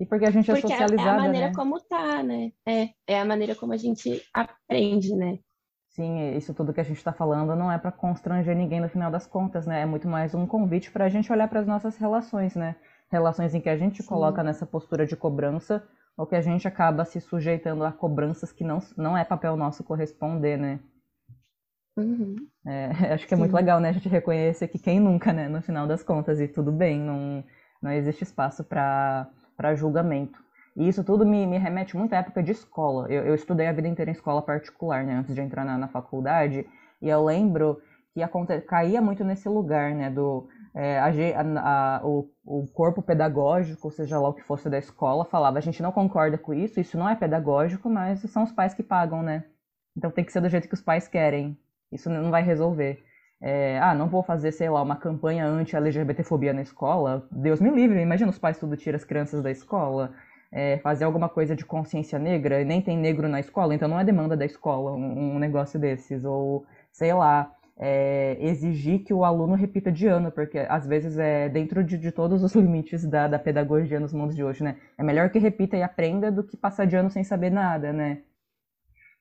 e 0.00 0.06
porque 0.06 0.26
a 0.26 0.30
gente 0.30 0.48
é 0.50 0.54
porque 0.54 0.68
socializada, 0.68 1.10
é 1.10 1.12
a 1.12 1.16
maneira 1.16 1.46
né? 1.48 1.54
como 1.54 1.80
tá, 1.80 2.22
né? 2.22 2.52
É, 2.66 2.90
é 3.06 3.20
a 3.20 3.24
maneira 3.24 3.54
como 3.54 3.72
a 3.72 3.76
gente 3.76 4.22
aprende, 4.32 5.14
né? 5.14 5.38
Sim, 5.98 6.36
isso 6.36 6.54
tudo 6.54 6.72
que 6.72 6.80
a 6.80 6.84
gente 6.84 6.98
está 6.98 7.12
falando 7.12 7.56
não 7.56 7.72
é 7.72 7.76
para 7.76 7.90
constranger 7.90 8.54
ninguém 8.54 8.80
no 8.80 8.88
final 8.88 9.10
das 9.10 9.26
contas, 9.26 9.66
né? 9.66 9.80
É 9.80 9.84
muito 9.84 10.06
mais 10.06 10.32
um 10.32 10.46
convite 10.46 10.92
para 10.92 11.06
a 11.06 11.08
gente 11.08 11.32
olhar 11.32 11.48
para 11.48 11.58
as 11.58 11.66
nossas 11.66 11.96
relações, 11.96 12.54
né? 12.54 12.76
Relações 13.10 13.52
em 13.52 13.60
que 13.60 13.68
a 13.68 13.76
gente 13.76 14.00
Sim. 14.00 14.08
coloca 14.08 14.40
nessa 14.44 14.64
postura 14.64 15.04
de 15.04 15.16
cobrança 15.16 15.82
ou 16.16 16.24
que 16.24 16.36
a 16.36 16.40
gente 16.40 16.68
acaba 16.68 17.04
se 17.04 17.20
sujeitando 17.20 17.84
a 17.84 17.90
cobranças 17.90 18.52
que 18.52 18.62
não, 18.62 18.78
não 18.96 19.18
é 19.18 19.24
papel 19.24 19.56
nosso 19.56 19.82
corresponder, 19.82 20.56
né? 20.56 20.78
Uhum. 21.96 22.46
É, 22.64 22.90
acho 23.14 23.26
que 23.26 23.34
é 23.34 23.36
Sim. 23.36 23.42
muito 23.42 23.56
legal, 23.56 23.80
né? 23.80 23.88
A 23.88 23.92
gente 23.92 24.08
reconhecer 24.08 24.68
que 24.68 24.78
quem 24.78 25.00
nunca, 25.00 25.32
né? 25.32 25.48
No 25.48 25.60
final 25.60 25.84
das 25.84 26.04
contas, 26.04 26.38
e 26.38 26.46
tudo 26.46 26.70
bem, 26.70 27.00
não, 27.00 27.42
não 27.82 27.90
existe 27.90 28.22
espaço 28.22 28.62
para 28.62 29.26
para 29.56 29.74
julgamento. 29.74 30.40
E 30.76 30.88
isso 30.88 31.02
tudo 31.04 31.26
me, 31.26 31.46
me 31.46 31.58
remete 31.58 31.96
muito 31.96 32.12
à 32.12 32.18
época 32.18 32.42
de 32.42 32.52
escola. 32.52 33.06
Eu, 33.10 33.24
eu, 33.24 33.34
estudei 33.34 33.66
a 33.66 33.72
vida 33.72 33.88
inteira 33.88 34.10
em 34.10 34.14
escola 34.14 34.42
particular, 34.42 35.04
né, 35.04 35.14
antes 35.14 35.34
de 35.34 35.40
entrar 35.40 35.64
na, 35.64 35.76
na 35.76 35.88
faculdade, 35.88 36.66
e 37.00 37.08
eu 37.08 37.24
lembro 37.24 37.80
que 38.14 38.60
caía 38.62 39.00
muito 39.00 39.24
nesse 39.24 39.48
lugar, 39.48 39.94
né, 39.94 40.10
do 40.10 40.48
é, 40.74 40.98
a, 40.98 41.10
a, 41.60 42.06
o, 42.06 42.30
o 42.44 42.66
corpo 42.68 43.02
pedagógico, 43.02 43.90
seja 43.90 44.18
lá 44.18 44.28
o 44.28 44.34
que 44.34 44.42
fosse 44.42 44.68
da 44.68 44.78
escola, 44.78 45.24
falava, 45.24 45.58
a 45.58 45.60
gente 45.60 45.82
não 45.82 45.90
concorda 45.90 46.38
com 46.38 46.54
isso, 46.54 46.80
isso 46.80 46.96
não 46.98 47.08
é 47.08 47.16
pedagógico, 47.16 47.88
mas 47.88 48.20
são 48.30 48.44
os 48.44 48.52
pais 48.52 48.74
que 48.74 48.82
pagam, 48.82 49.22
né? 49.22 49.44
Então 49.96 50.10
tem 50.10 50.24
que 50.24 50.32
ser 50.32 50.40
do 50.40 50.48
jeito 50.48 50.68
que 50.68 50.74
os 50.74 50.80
pais 50.80 51.08
querem. 51.08 51.58
Isso 51.90 52.08
não 52.08 52.30
vai 52.30 52.42
resolver. 52.42 53.02
É, 53.40 53.78
ah, 53.80 53.94
não 53.94 54.08
vou 54.08 54.22
fazer, 54.22 54.52
sei 54.52 54.68
lá, 54.68 54.82
uma 54.82 54.96
campanha 54.96 55.46
anti-LGBTfobia 55.46 56.52
na 56.52 56.62
escola. 56.62 57.26
Deus 57.30 57.60
me 57.60 57.70
livre, 57.70 58.00
imagina 58.00 58.30
os 58.30 58.38
pais 58.38 58.58
tudo 58.58 58.76
tiram 58.76 58.96
as 58.96 59.04
crianças 59.04 59.42
da 59.42 59.50
escola. 59.50 60.12
É, 60.50 60.78
fazer 60.78 61.04
alguma 61.04 61.28
coisa 61.28 61.54
de 61.54 61.64
consciência 61.64 62.18
negra, 62.18 62.64
nem 62.64 62.80
tem 62.80 62.96
negro 62.96 63.28
na 63.28 63.38
escola, 63.38 63.74
então 63.74 63.86
não 63.86 64.00
é 64.00 64.04
demanda 64.04 64.34
da 64.36 64.46
escola 64.46 64.92
um, 64.92 65.36
um 65.36 65.38
negócio 65.38 65.78
desses. 65.78 66.24
Ou, 66.24 66.64
sei 66.90 67.12
lá, 67.12 67.54
é, 67.76 68.36
exigir 68.40 69.04
que 69.04 69.12
o 69.12 69.24
aluno 69.24 69.54
repita 69.54 69.92
de 69.92 70.06
ano, 70.06 70.32
porque 70.32 70.58
às 70.58 70.86
vezes 70.86 71.18
é 71.18 71.48
dentro 71.48 71.84
de, 71.84 71.98
de 71.98 72.10
todos 72.10 72.42
os 72.42 72.54
limites 72.56 73.04
da, 73.06 73.28
da 73.28 73.38
pedagogia 73.38 74.00
nos 74.00 74.12
mundos 74.12 74.34
de 74.34 74.42
hoje, 74.42 74.64
né? 74.64 74.76
É 74.96 75.02
melhor 75.02 75.30
que 75.30 75.38
repita 75.38 75.76
e 75.76 75.82
aprenda 75.82 76.32
do 76.32 76.42
que 76.42 76.56
passar 76.56 76.86
de 76.86 76.96
ano 76.96 77.10
sem 77.10 77.22
saber 77.24 77.50
nada, 77.50 77.92
né? 77.92 78.22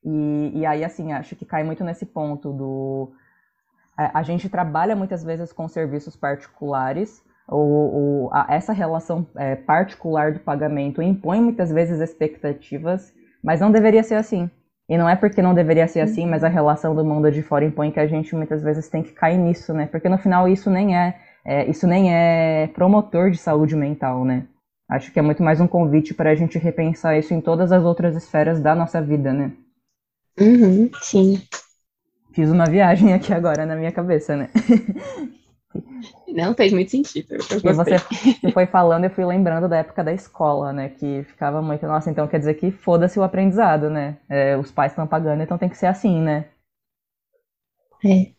E, 0.04 0.60
e 0.60 0.66
aí, 0.66 0.84
assim, 0.84 1.12
acho 1.12 1.36
que 1.36 1.46
cai 1.46 1.64
muito 1.64 1.84
nesse 1.84 2.06
ponto 2.06 2.54
do 2.54 3.14
a, 3.98 4.22
gente 4.22 4.48
trabalha 4.48 4.96
muitas 4.96 5.24
vezes 5.24 5.52
com 5.52 5.68
serviços 5.68 6.16
particulares, 6.16 7.24
ou, 7.48 8.30
a, 8.34 8.48
essa 8.50 8.74
relação 8.74 9.26
é, 9.36 9.56
particular 9.56 10.34
do 10.34 10.40
pagamento 10.40 11.02
impõe 11.02 11.40
muitas 11.40 11.72
vezes 11.72 12.00
expectativas, 12.00 13.14
mas 13.44 13.62
não 13.62 13.72
deveria 13.72 14.04
ser 14.04 14.16
assim. 14.16 14.50
E 14.90 14.98
não 14.98 15.08
é 15.08 15.16
porque 15.16 15.42
não 15.42 15.54
deveria 15.54 15.88
ser 15.88 16.00
assim, 16.02 16.26
mas 16.26 16.44
a 16.44 16.48
relação 16.48 16.96
do 16.96 17.04
mundo 17.04 17.30
de 17.32 17.42
fora 17.42 17.66
impõe 17.66 17.92
que 17.92 18.00
a 18.00 18.08
gente 18.08 18.36
muitas 18.36 18.64
vezes 18.64 18.88
tem 18.88 19.04
que 19.04 19.12
cair 19.12 19.38
nisso, 19.38 19.74
né? 19.74 19.86
Porque 19.88 20.08
no 20.08 20.18
final 20.18 20.48
isso 20.48 20.70
nem 20.70 20.98
é, 20.98 21.18
é 21.46 21.70
isso 21.70 21.86
nem 21.86 22.14
é 22.14 22.68
promotor 22.68 23.30
de 23.30 23.38
saúde 23.38 23.76
mental, 23.76 24.24
né? 24.24 24.48
Acho 24.90 25.12
que 25.12 25.20
é 25.20 25.22
muito 25.22 25.44
mais 25.44 25.60
um 25.60 25.68
convite 25.68 26.14
para 26.14 26.30
a 26.30 26.36
gente 26.36 26.58
repensar 26.58 27.18
isso 27.18 27.34
em 27.34 27.42
todas 27.42 27.74
as 27.74 27.84
outras 27.84 28.16
esferas 28.16 28.62
da 28.62 28.74
nossa 28.74 29.02
vida, 29.02 29.34
né? 29.34 29.52
Uhum, 30.40 30.90
sim. 31.02 31.42
Fiz 32.32 32.50
uma 32.50 32.66
viagem 32.66 33.14
aqui 33.14 33.34
agora 33.34 33.66
na 33.66 33.76
minha 33.76 33.92
cabeça, 33.92 34.38
né? 34.38 34.50
Não 36.28 36.54
fez 36.54 36.72
muito 36.72 36.92
sentido. 36.92 37.36
e 37.36 37.74
você, 37.74 37.98
foi 38.54 38.66
falando, 38.66 39.06
eu 39.06 39.10
fui 39.10 39.26
lembrando 39.26 39.68
da 39.68 39.78
época 39.78 40.04
da 40.04 40.14
escola, 40.14 40.72
né? 40.72 40.90
Que 40.90 41.24
ficava 41.24 41.62
muito, 41.62 41.86
nossa, 41.86 42.10
então 42.10 42.28
quer 42.28 42.40
dizer 42.40 42.56
que 42.56 42.72
foda-se 42.72 43.20
o 43.20 43.24
aprendizado, 43.24 43.90
né? 43.90 44.18
É, 44.30 44.58
os 44.58 44.72
pais 44.72 44.92
estão 44.92 45.08
pagando, 45.08 45.44
então 45.44 45.58
tem 45.58 45.70
que 45.70 45.78
ser 45.78 45.88
assim, 45.88 46.22
né? 46.22 46.50
É. 48.06 48.32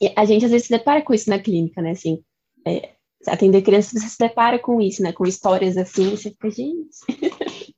E 0.00 0.12
a 0.16 0.24
gente 0.24 0.44
às 0.44 0.50
vezes 0.50 0.66
se 0.68 0.72
depara 0.72 1.02
com 1.02 1.12
isso 1.12 1.28
na 1.28 1.38
clínica, 1.38 1.82
né? 1.82 1.90
Assim, 1.90 2.22
é, 2.66 2.94
atender 3.26 3.62
crianças, 3.62 4.00
você 4.00 4.08
se 4.08 4.18
depara 4.18 4.58
com 4.58 4.80
isso, 4.80 5.02
né? 5.02 5.12
Com 5.12 5.26
histórias 5.26 5.76
assim, 5.76 6.10
você 6.10 6.30
fica, 6.30 6.50
gente. 6.50 6.98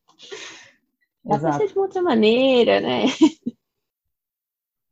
Dá 1.25 1.39
pra 1.39 1.53
ser 1.53 1.69
de 1.69 1.75
uma 1.75 1.83
outra 1.83 2.03
maneira, 2.03 2.81
né? 2.81 3.05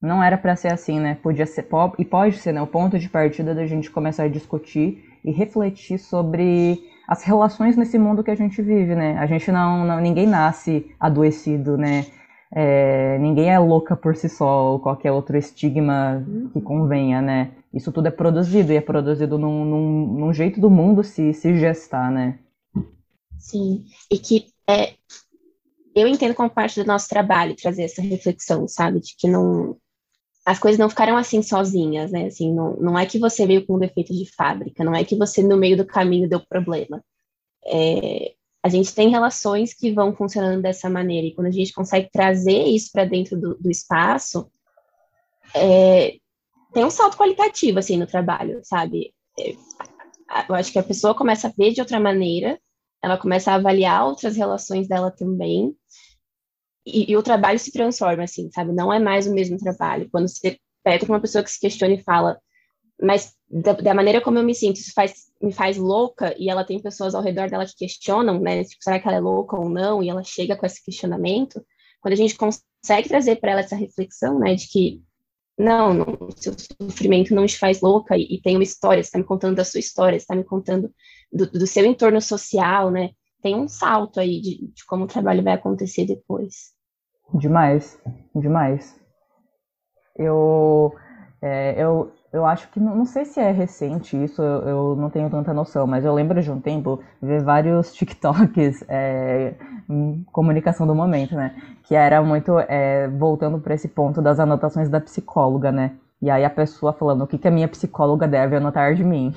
Não 0.00 0.22
era 0.22 0.38
para 0.38 0.54
ser 0.54 0.72
assim, 0.72 1.00
né? 1.00 1.16
Podia 1.22 1.46
ser 1.46 1.66
e 1.98 2.04
pode 2.04 2.37
ser, 2.38 2.52
né? 2.52 2.62
O 2.62 2.66
ponto 2.66 2.98
de 2.98 3.08
partida 3.08 3.54
da 3.54 3.66
gente 3.66 3.90
começar 3.90 4.24
a 4.24 4.28
discutir 4.28 5.04
e 5.24 5.32
refletir 5.32 5.98
sobre 5.98 6.80
as 7.08 7.24
relações 7.24 7.76
nesse 7.76 7.98
mundo 7.98 8.22
que 8.22 8.30
a 8.30 8.34
gente 8.37 8.62
vive, 8.62 8.94
né? 8.94 9.18
A 9.18 9.26
gente 9.26 9.50
não, 9.50 9.84
não 9.84 10.00
ninguém 10.00 10.26
nasce 10.26 10.94
adoecido, 11.00 11.76
né? 11.76 12.06
É, 12.50 13.18
ninguém 13.18 13.50
é 13.50 13.58
louca 13.58 13.96
por 13.96 14.14
si 14.16 14.28
só 14.28 14.72
ou 14.72 14.80
qualquer 14.80 15.11
outro 15.11 15.37
estigma 15.37 16.24
que 16.52 16.61
convenha, 16.61 17.20
né? 17.20 17.50
Isso 17.74 17.92
tudo 17.92 18.08
é 18.08 18.11
produzido 18.11 18.72
e 18.72 18.76
é 18.76 18.80
produzido 18.80 19.37
num, 19.37 19.64
num, 19.64 20.06
num 20.18 20.32
jeito 20.32 20.61
do 20.61 20.70
mundo 20.70 21.02
se, 21.02 21.34
se 21.34 21.58
gestar, 21.58 22.11
né? 22.11 22.38
Sim, 23.38 23.84
e 24.11 24.18
que 24.18 24.46
é, 24.68 24.94
eu 25.94 26.06
entendo 26.06 26.34
como 26.34 26.48
parte 26.48 26.80
do 26.80 26.87
nosso 26.87 27.08
trabalho 27.08 27.56
trazer 27.56 27.82
essa 27.82 28.00
reflexão, 28.00 28.66
sabe? 28.66 29.00
De 29.00 29.14
que 29.16 29.28
não, 29.28 29.76
as 30.48 30.58
coisas 30.58 30.78
não 30.78 30.88
ficaram 30.88 31.14
assim 31.14 31.42
sozinhas, 31.42 32.11
né? 32.11 32.24
Assim, 32.24 32.54
não, 32.54 32.74
não 32.76 32.98
é 32.98 33.04
que 33.04 33.18
você 33.18 33.46
veio 33.46 33.66
com 33.66 33.74
um 33.74 33.78
defeito 33.78 34.14
de 34.14 34.24
fábrica, 34.34 34.82
não 34.82 34.94
é 34.94 35.04
que 35.04 35.14
você 35.14 35.42
no 35.42 35.58
meio 35.58 35.76
do 35.76 35.84
caminho 35.84 36.26
deu 36.26 36.40
problema. 36.40 37.04
É, 37.66 38.32
a 38.62 38.68
gente 38.70 38.94
tem 38.94 39.11
relações 39.11 39.74
que 39.74 39.92
vão 39.92 40.16
funcionando 40.16 40.62
dessa 40.62 40.88
maneira, 40.88 41.26
e 41.26 41.34
quando 41.34 41.48
a 41.48 41.50
gente 41.50 41.74
consegue 41.74 42.08
trazer 42.11 42.64
isso 42.64 42.88
para 42.90 43.04
dentro 43.04 43.38
do, 43.38 43.58
do 43.58 43.70
espaço, 43.70 44.50
é, 45.54 46.16
tem 46.72 46.82
um 46.82 46.90
salto 46.90 47.18
qualitativo, 47.18 47.78
assim, 47.78 47.98
no 47.98 48.06
trabalho, 48.06 48.61
sabe? 48.62 49.12
É, 49.38 49.52
eu 50.48 50.54
acho 50.54 50.72
que 50.72 50.78
a 50.78 50.82
pessoa 50.82 51.14
começa 51.14 51.48
a 51.48 51.52
ver 51.54 51.74
de 51.74 51.82
outra 51.82 52.00
maneira, 52.00 52.58
ela 53.04 53.18
começa 53.18 53.52
a 53.52 53.56
avaliar 53.56 54.06
outras 54.06 54.34
relações 54.34 54.88
dela 54.88 55.11
também, 55.11 55.76
e, 56.88 57.12
e, 57.12 57.16
o 57.16 57.22
trabalho 57.22 57.59
se 57.59 57.72
transforma, 57.72 58.24
assim, 58.24 58.51
sabe? 58.53 58.72
Não 58.72 58.92
é 58.92 58.98
mais 58.98 59.27
o 59.27 59.35
mesmo 59.35 59.59
trabalho. 59.59 60.09
Quando 60.11 60.29
você 60.29 60.59
pega 60.83 61.05
uma 61.07 61.20
pessoa 61.20 61.44
que 61.44 61.51
se 61.51 61.61
questiona 61.61 61.94
e 61.94 62.03
fala, 62.03 62.38
mas 63.01 63.35
da, 63.48 63.72
da, 63.72 63.94
maneira 63.94 64.20
como 64.20 64.38
eu 64.38 64.44
me 64.44 64.55
sinto, 64.55 64.77
isso 64.77 64.92
faz, 64.94 65.27
me 65.40 65.53
faz 65.53 65.77
louca, 65.77 66.35
e 66.38 66.51
ela 66.51 66.64
tem 66.64 66.81
pessoas 66.81 67.14
ao 67.14 67.22
redor 67.22 67.48
dela 67.48 67.66
que 67.66 67.77
questionam, 67.77 68.40
né? 68.40 68.64
Tipo, 68.64 68.83
será 68.83 68.98
que 68.98 69.07
ela 69.07 69.16
é 69.16 69.20
louca 69.20 69.57
ou 69.57 69.68
não? 69.68 70.03
E 70.03 70.09
ela 70.09 70.22
chega 70.22 70.57
com 70.57 70.66
esse 70.66 70.83
questionamento. 70.85 71.64
Quando 72.01 72.14
a 72.14 72.16
gente 72.16 72.37
consegue 72.37 73.09
trazer 73.09 73.37
para 73.37 73.53
ela 73.53 73.61
essa 73.61 73.77
reflexão, 73.77 74.38
né, 74.38 74.55
de 74.55 74.68
que 74.68 75.03
não, 75.59 75.92
não, 75.92 76.31
seu 76.37 76.55
sofrimento 76.81 77.35
não 77.35 77.44
te 77.44 77.59
faz 77.59 77.81
louca 77.81 78.16
e, 78.16 78.37
e 78.37 78.40
tem 78.40 78.57
uma 78.57 78.62
história, 78.62 79.03
você 79.03 79.09
está 79.09 79.18
me 79.18 79.24
contando 79.24 79.57
da 79.57 79.64
sua 79.64 79.81
história, 79.81 80.18
você 80.18 80.22
está 80.22 80.37
me 80.37 80.44
contando 80.44 80.92
do, 81.33 81.51
do, 81.51 81.66
seu 81.66 81.85
entorno 81.85 82.20
social, 82.20 82.90
né? 82.90 83.11
Tem 83.42 83.57
um 83.57 83.66
salto 83.66 84.20
aí 84.20 84.40
de, 84.40 84.68
de 84.72 84.85
como 84.87 85.05
o 85.05 85.09
trabalho 85.09 85.42
vai 85.42 85.55
acontecer 85.55 86.05
depois. 86.07 86.77
Demais, 87.34 88.00
demais. 88.34 88.98
Eu, 90.16 90.94
é, 91.42 91.74
eu, 91.80 92.10
eu 92.32 92.46
acho 92.46 92.68
que, 92.70 92.80
não, 92.80 93.04
sei 93.04 93.24
se 93.24 93.38
é 93.38 93.50
recente 93.50 94.22
isso, 94.22 94.42
eu, 94.42 94.62
eu, 94.62 94.96
não 94.96 95.10
tenho 95.10 95.28
tanta 95.30 95.52
noção, 95.52 95.86
mas 95.86 96.04
eu 96.04 96.14
lembro 96.14 96.40
de 96.42 96.50
um 96.50 96.60
tempo 96.60 97.00
ver 97.22 97.42
vários 97.42 97.92
TikToks, 97.94 98.84
é, 98.88 99.54
comunicação 100.32 100.86
do 100.86 100.94
momento, 100.94 101.34
né? 101.34 101.54
Que 101.84 101.94
era 101.94 102.22
muito 102.22 102.58
é, 102.60 103.08
voltando 103.08 103.58
para 103.60 103.74
esse 103.74 103.88
ponto 103.88 104.22
das 104.22 104.40
anotações 104.40 104.88
da 104.88 105.00
psicóloga, 105.00 105.70
né? 105.70 105.92
E 106.20 106.30
aí 106.30 106.44
a 106.44 106.50
pessoa 106.50 106.92
falando 106.92 107.22
o 107.22 107.26
que, 107.26 107.38
que 107.38 107.46
a 107.46 107.50
minha 107.50 107.68
psicóloga 107.68 108.26
deve 108.26 108.56
anotar 108.56 108.94
de 108.94 109.04
mim. 109.04 109.32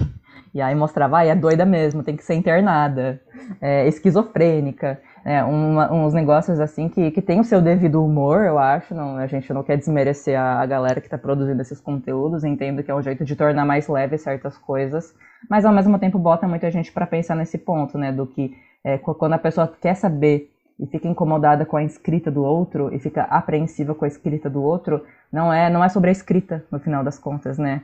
E 0.53 0.61
aí 0.61 0.75
mostrava, 0.75 1.19
ah, 1.19 1.25
é 1.25 1.35
doida 1.35 1.65
mesmo, 1.65 2.03
tem 2.03 2.17
que 2.17 2.23
ser 2.23 2.33
internada, 2.33 3.21
é 3.61 3.87
esquizofrênica 3.87 4.99
é, 5.23 5.43
uma, 5.43 5.91
uns 5.93 6.13
negócios 6.13 6.59
assim 6.59 6.89
que, 6.89 7.11
que 7.11 7.21
tem 7.21 7.39
o 7.39 7.43
seu 7.43 7.61
devido 7.61 8.03
humor, 8.03 8.43
eu 8.43 8.57
acho. 8.57 8.93
Não, 8.95 9.17
a 9.17 9.27
gente 9.27 9.53
não 9.53 9.63
quer 9.63 9.77
desmerecer 9.77 10.39
a, 10.39 10.61
a 10.61 10.65
galera 10.65 10.99
que 10.99 11.07
está 11.07 11.17
produzindo 11.17 11.61
esses 11.61 11.79
conteúdos, 11.79 12.43
entendo 12.43 12.83
que 12.83 12.89
é 12.89 12.95
um 12.95 13.01
jeito 13.01 13.23
de 13.23 13.35
tornar 13.35 13.65
mais 13.65 13.87
leve 13.87 14.17
certas 14.17 14.57
coisas, 14.57 15.15
mas 15.49 15.63
ao 15.63 15.73
mesmo 15.73 15.99
tempo 15.99 16.17
bota 16.17 16.47
muita 16.47 16.71
gente 16.71 16.91
para 16.91 17.05
pensar 17.05 17.35
nesse 17.35 17.57
ponto, 17.57 17.97
né? 17.97 18.11
Do 18.11 18.25
que 18.25 18.55
é, 18.83 18.97
quando 18.97 19.33
a 19.33 19.37
pessoa 19.37 19.71
quer 19.79 19.95
saber 19.95 20.49
e 20.79 20.87
fica 20.87 21.07
incomodada 21.07 21.65
com 21.65 21.77
a 21.77 21.83
escrita 21.83 22.31
do 22.31 22.43
outro 22.43 22.91
e 22.93 22.97
fica 22.97 23.23
apreensiva 23.23 23.93
com 23.93 24.05
a 24.05 24.07
escrita 24.07 24.49
do 24.49 24.63
outro, 24.63 25.05
não 25.31 25.53
é, 25.53 25.69
não 25.69 25.83
é 25.83 25.89
sobre 25.89 26.09
a 26.09 26.11
escrita, 26.11 26.65
no 26.71 26.79
final 26.79 27.03
das 27.03 27.19
contas, 27.19 27.59
né? 27.59 27.83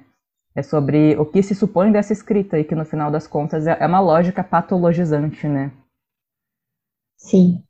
É 0.55 0.63
sobre 0.63 1.15
o 1.19 1.25
que 1.25 1.43
se 1.43 1.53
supõe 1.53 1.91
dessa 1.91 2.11
escrita 2.11 2.57
e 2.57 2.63
que 2.63 2.73
no 2.73 2.83
final 2.83 3.11
das 3.11 3.27
contas 3.27 3.67
é, 3.67 3.77
é 3.79 3.85
uma 3.85 3.99
lógica 3.99 4.43
patologizante, 4.43 5.47
né? 5.47 5.71
Sim. 7.17 7.63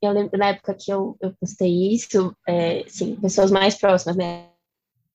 Eu 0.00 0.12
lembro 0.12 0.38
na 0.38 0.48
época 0.48 0.74
que 0.74 0.92
eu, 0.92 1.16
eu 1.20 1.34
postei 1.34 1.92
isso, 1.92 2.34
é, 2.46 2.84
sim, 2.88 3.16
pessoas 3.16 3.50
mais 3.50 3.76
próximas, 3.76 4.16
né? 4.16 4.50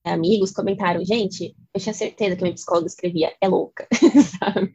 Amigos 0.03 0.51
comentaram, 0.51 1.03
gente, 1.05 1.55
eu 1.73 1.79
tinha 1.79 1.93
certeza 1.93 2.35
que 2.35 2.41
a 2.41 2.45
minha 2.45 2.55
psicóloga 2.55 2.87
escrevia 2.87 3.35
é 3.39 3.47
louca, 3.47 3.87
sabe? 4.39 4.73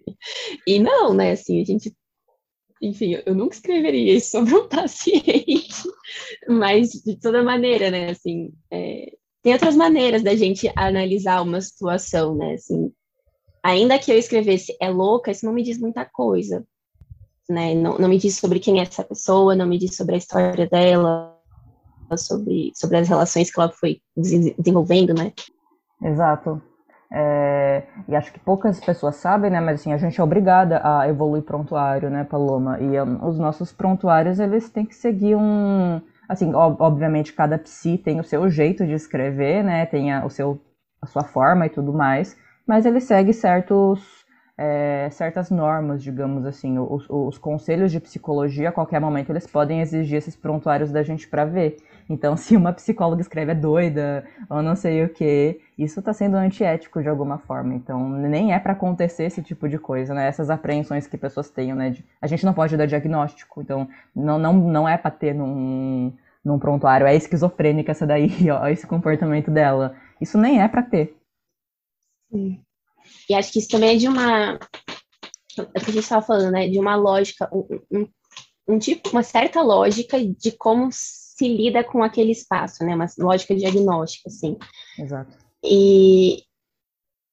E 0.67 0.79
não, 0.79 1.15
né? 1.15 1.33
Assim, 1.33 1.61
a 1.61 1.65
gente 1.65 1.95
enfim, 2.83 3.17
eu 3.25 3.35
nunca 3.35 3.55
escreveria 3.55 4.15
isso 4.15 4.31
sobre 4.31 4.55
um 4.55 4.69
paciente, 4.69 5.83
mas 6.49 6.91
de 6.91 7.19
toda 7.19 7.43
maneira, 7.43 7.91
né, 7.91 8.11
assim, 8.11 8.53
é, 8.71 9.13
tem 9.43 9.53
outras 9.53 9.75
maneiras 9.75 10.23
da 10.23 10.35
gente 10.37 10.71
analisar 10.77 11.41
uma 11.43 11.61
situação, 11.61 12.35
né, 12.35 12.55
assim, 12.55 12.93
ainda 13.63 13.99
que 13.99 14.13
eu 14.13 14.19
escrevesse 14.19 14.77
é 14.81 14.91
louca, 14.91 15.31
isso 15.31 15.47
não 15.47 15.53
me 15.53 15.63
diz 15.63 15.79
muita 15.79 16.05
coisa, 16.05 16.67
né? 17.49 17.75
Não, 17.75 17.99
não 17.99 18.09
me 18.09 18.19
diz 18.19 18.37
sobre 18.37 18.59
quem 18.59 18.79
é 18.79 18.83
essa 18.83 19.05
pessoa, 19.05 19.55
não 19.55 19.67
me 19.67 19.79
diz 19.79 19.97
sobre 19.97 20.15
a 20.15 20.19
história 20.19 20.69
dela, 20.69 21.35
sobre, 22.17 22.73
sobre 22.75 22.99
as 22.99 23.09
relações 23.09 23.51
que 23.51 23.61
ela 23.61 23.71
foi 23.71 24.01
desenvolvendo, 24.17 25.15
né? 25.15 25.33
Exato. 26.03 26.61
É, 27.17 27.85
e 28.09 28.17
acho 28.17 28.33
que 28.33 28.41
poucas 28.41 28.81
pessoas 28.81 29.17
sabem, 29.17 29.51
né? 29.51 29.61
Mas 29.61 29.81
assim, 29.81 29.93
a 29.93 29.97
gente 29.97 30.21
é 30.21 30.25
obrigada 30.25 30.81
a 30.83 31.09
evoluir 31.09 31.43
prontuário, 31.43 32.11
né, 32.11 32.25
Paloma? 32.25 32.81
E 32.81 33.01
um, 33.01 33.27
os 33.27 33.39
nossos 33.39 33.73
prontuários, 33.73 34.41
eles 34.41 34.69
têm 34.69 34.85
que 34.85 34.95
seguir 34.95 35.37
um... 35.37 36.01
Assim, 36.29 36.55
ob 36.55 36.77
obviamente, 36.81 37.33
cada 37.33 37.59
psi 37.59 37.99
tem 37.99 38.19
o 38.19 38.25
seu 38.25 38.49
jeito 38.49 38.87
de 38.87 38.93
escrever, 38.93 39.63
né? 39.63 39.87
Tem 39.87 40.13
a, 40.13 40.25
o 40.25 40.31
seu, 40.31 40.61
a 41.01 41.07
sua 41.07 41.23
forma 41.23 41.67
e 41.67 41.71
tudo 41.71 41.93
mais. 41.93 42.37
Mas 42.67 42.87
ele 42.87 43.01
segue 43.01 43.33
certos 43.33 44.24
é, 44.57 45.09
certas 45.11 45.51
normas, 45.51 46.03
digamos 46.03 46.47
assim. 46.47 46.79
Os, 46.79 47.07
os, 47.09 47.39
conselhos 47.39 47.91
de 47.91 48.01
psicologia, 48.01 48.69
a 48.69 48.73
qualquer 48.73 49.01
momento, 49.01 49.31
eles 49.31 49.47
podem 49.47 49.81
exigir 49.81 50.19
esses 50.19 50.37
prontuários 50.37 50.93
da 50.93 51.03
gente 51.03 51.29
para 51.29 51.45
ver. 51.45 51.77
Então, 52.09 52.37
se 52.39 52.57
uma 52.57 52.73
psicóloga 52.73 53.21
escreve 53.21 53.53
é 53.53 53.55
doida 53.55 54.25
ou 54.49 54.63
não 54.63 54.77
sei 54.77 55.05
o 55.05 55.09
que, 55.09 55.61
isso 55.77 56.01
está 56.01 56.13
sendo 56.13 56.37
antiético 56.37 57.03
de 57.03 57.09
alguma 57.09 57.39
forma. 57.39 57.75
Então, 57.75 58.09
nem 58.09 58.53
é 58.53 58.59
para 58.59 58.73
acontecer 58.73 59.25
esse 59.25 59.43
tipo 59.43 59.69
de 59.69 59.79
coisa, 59.79 60.15
né? 60.15 60.29
Essas 60.29 60.51
apreensões 60.51 61.07
que 61.07 61.17
pessoas 61.19 61.51
têm, 61.51 61.75
né? 61.75 61.91
De, 61.91 62.05
a 62.21 62.27
gente 62.27 62.45
não 62.45 62.55
pode 62.55 62.77
dar 62.77 62.87
diagnóstico, 62.87 63.61
então 63.61 63.89
não, 64.15 64.39
não, 64.39 64.53
não 64.53 64.89
é 64.89 64.97
para 64.97 65.11
ter 65.11 65.35
num, 65.35 66.13
num 66.45 66.59
prontuário, 66.59 67.07
é 67.07 67.15
esquizofrênica 67.17 67.91
essa 67.93 68.07
daí, 68.07 68.31
ó, 68.51 68.67
esse 68.69 68.87
comportamento 68.87 69.51
dela. 69.51 69.97
Isso 70.21 70.39
nem 70.39 70.63
é 70.63 70.69
para 70.69 70.83
ter. 70.83 71.17
Sim. 72.31 72.64
E 73.29 73.35
acho 73.35 73.53
que 73.53 73.59
isso 73.59 73.69
também 73.69 73.91
é 73.91 73.97
de 73.97 74.09
uma. 74.09 74.59
É 75.57 75.63
o 75.63 75.67
que 75.67 75.91
a 75.91 75.93
gente 75.93 75.99
estava 75.99 76.25
falando, 76.25 76.53
né? 76.53 76.69
De 76.69 76.79
uma 76.79 76.97
lógica, 76.97 77.49
um, 77.53 78.09
um, 78.69 78.79
tipo, 78.79 79.11
uma 79.11 79.23
certa 79.23 79.63
lógica 79.63 80.19
de 80.25 80.53
como 80.53 80.89
se 80.93 81.49
lida 81.49 81.85
com 81.85 82.03
aquele 82.03 82.33
espaço, 82.33 82.85
né? 82.85 82.95
Uma 82.95 83.07
lógica 83.19 83.55
diagnóstica, 83.55 84.29
assim. 84.29 84.57
Exato. 84.99 85.37
E, 85.63 86.43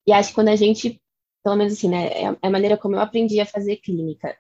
e 0.08 0.14
acho 0.14 0.30
que 0.30 0.36
quando 0.36 0.50
a 0.50 0.56
gente, 0.56 1.02
pelo 1.44 1.56
menos 1.56 1.74
assim, 1.74 1.90
né? 1.90 2.08
É, 2.08 2.24
é 2.26 2.38
a 2.42 2.50
maneira 2.50 2.78
como 2.78 2.96
eu 2.96 3.00
aprendi 3.00 3.40
a 3.40 3.46
fazer 3.46 3.78
clínica, 3.78 4.36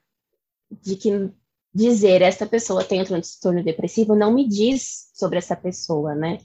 de 0.71 0.95
que 0.95 1.31
dizer 1.73 2.21
essa 2.21 2.45
pessoa 2.45 2.83
tem 2.83 3.01
um 3.01 3.05
transtorno 3.05 3.63
depressivo 3.63 4.13
não 4.13 4.33
me 4.33 4.47
diz 4.47 5.09
sobre 5.13 5.37
essa 5.37 5.55
pessoa, 5.55 6.13
né? 6.13 6.39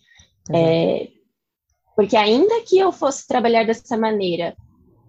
É, 0.54 1.08
porque 1.96 2.16
ainda 2.16 2.62
que 2.62 2.78
eu 2.78 2.92
fosse 2.92 3.26
trabalhar 3.26 3.64
dessa 3.64 3.96
maneira, 3.96 4.56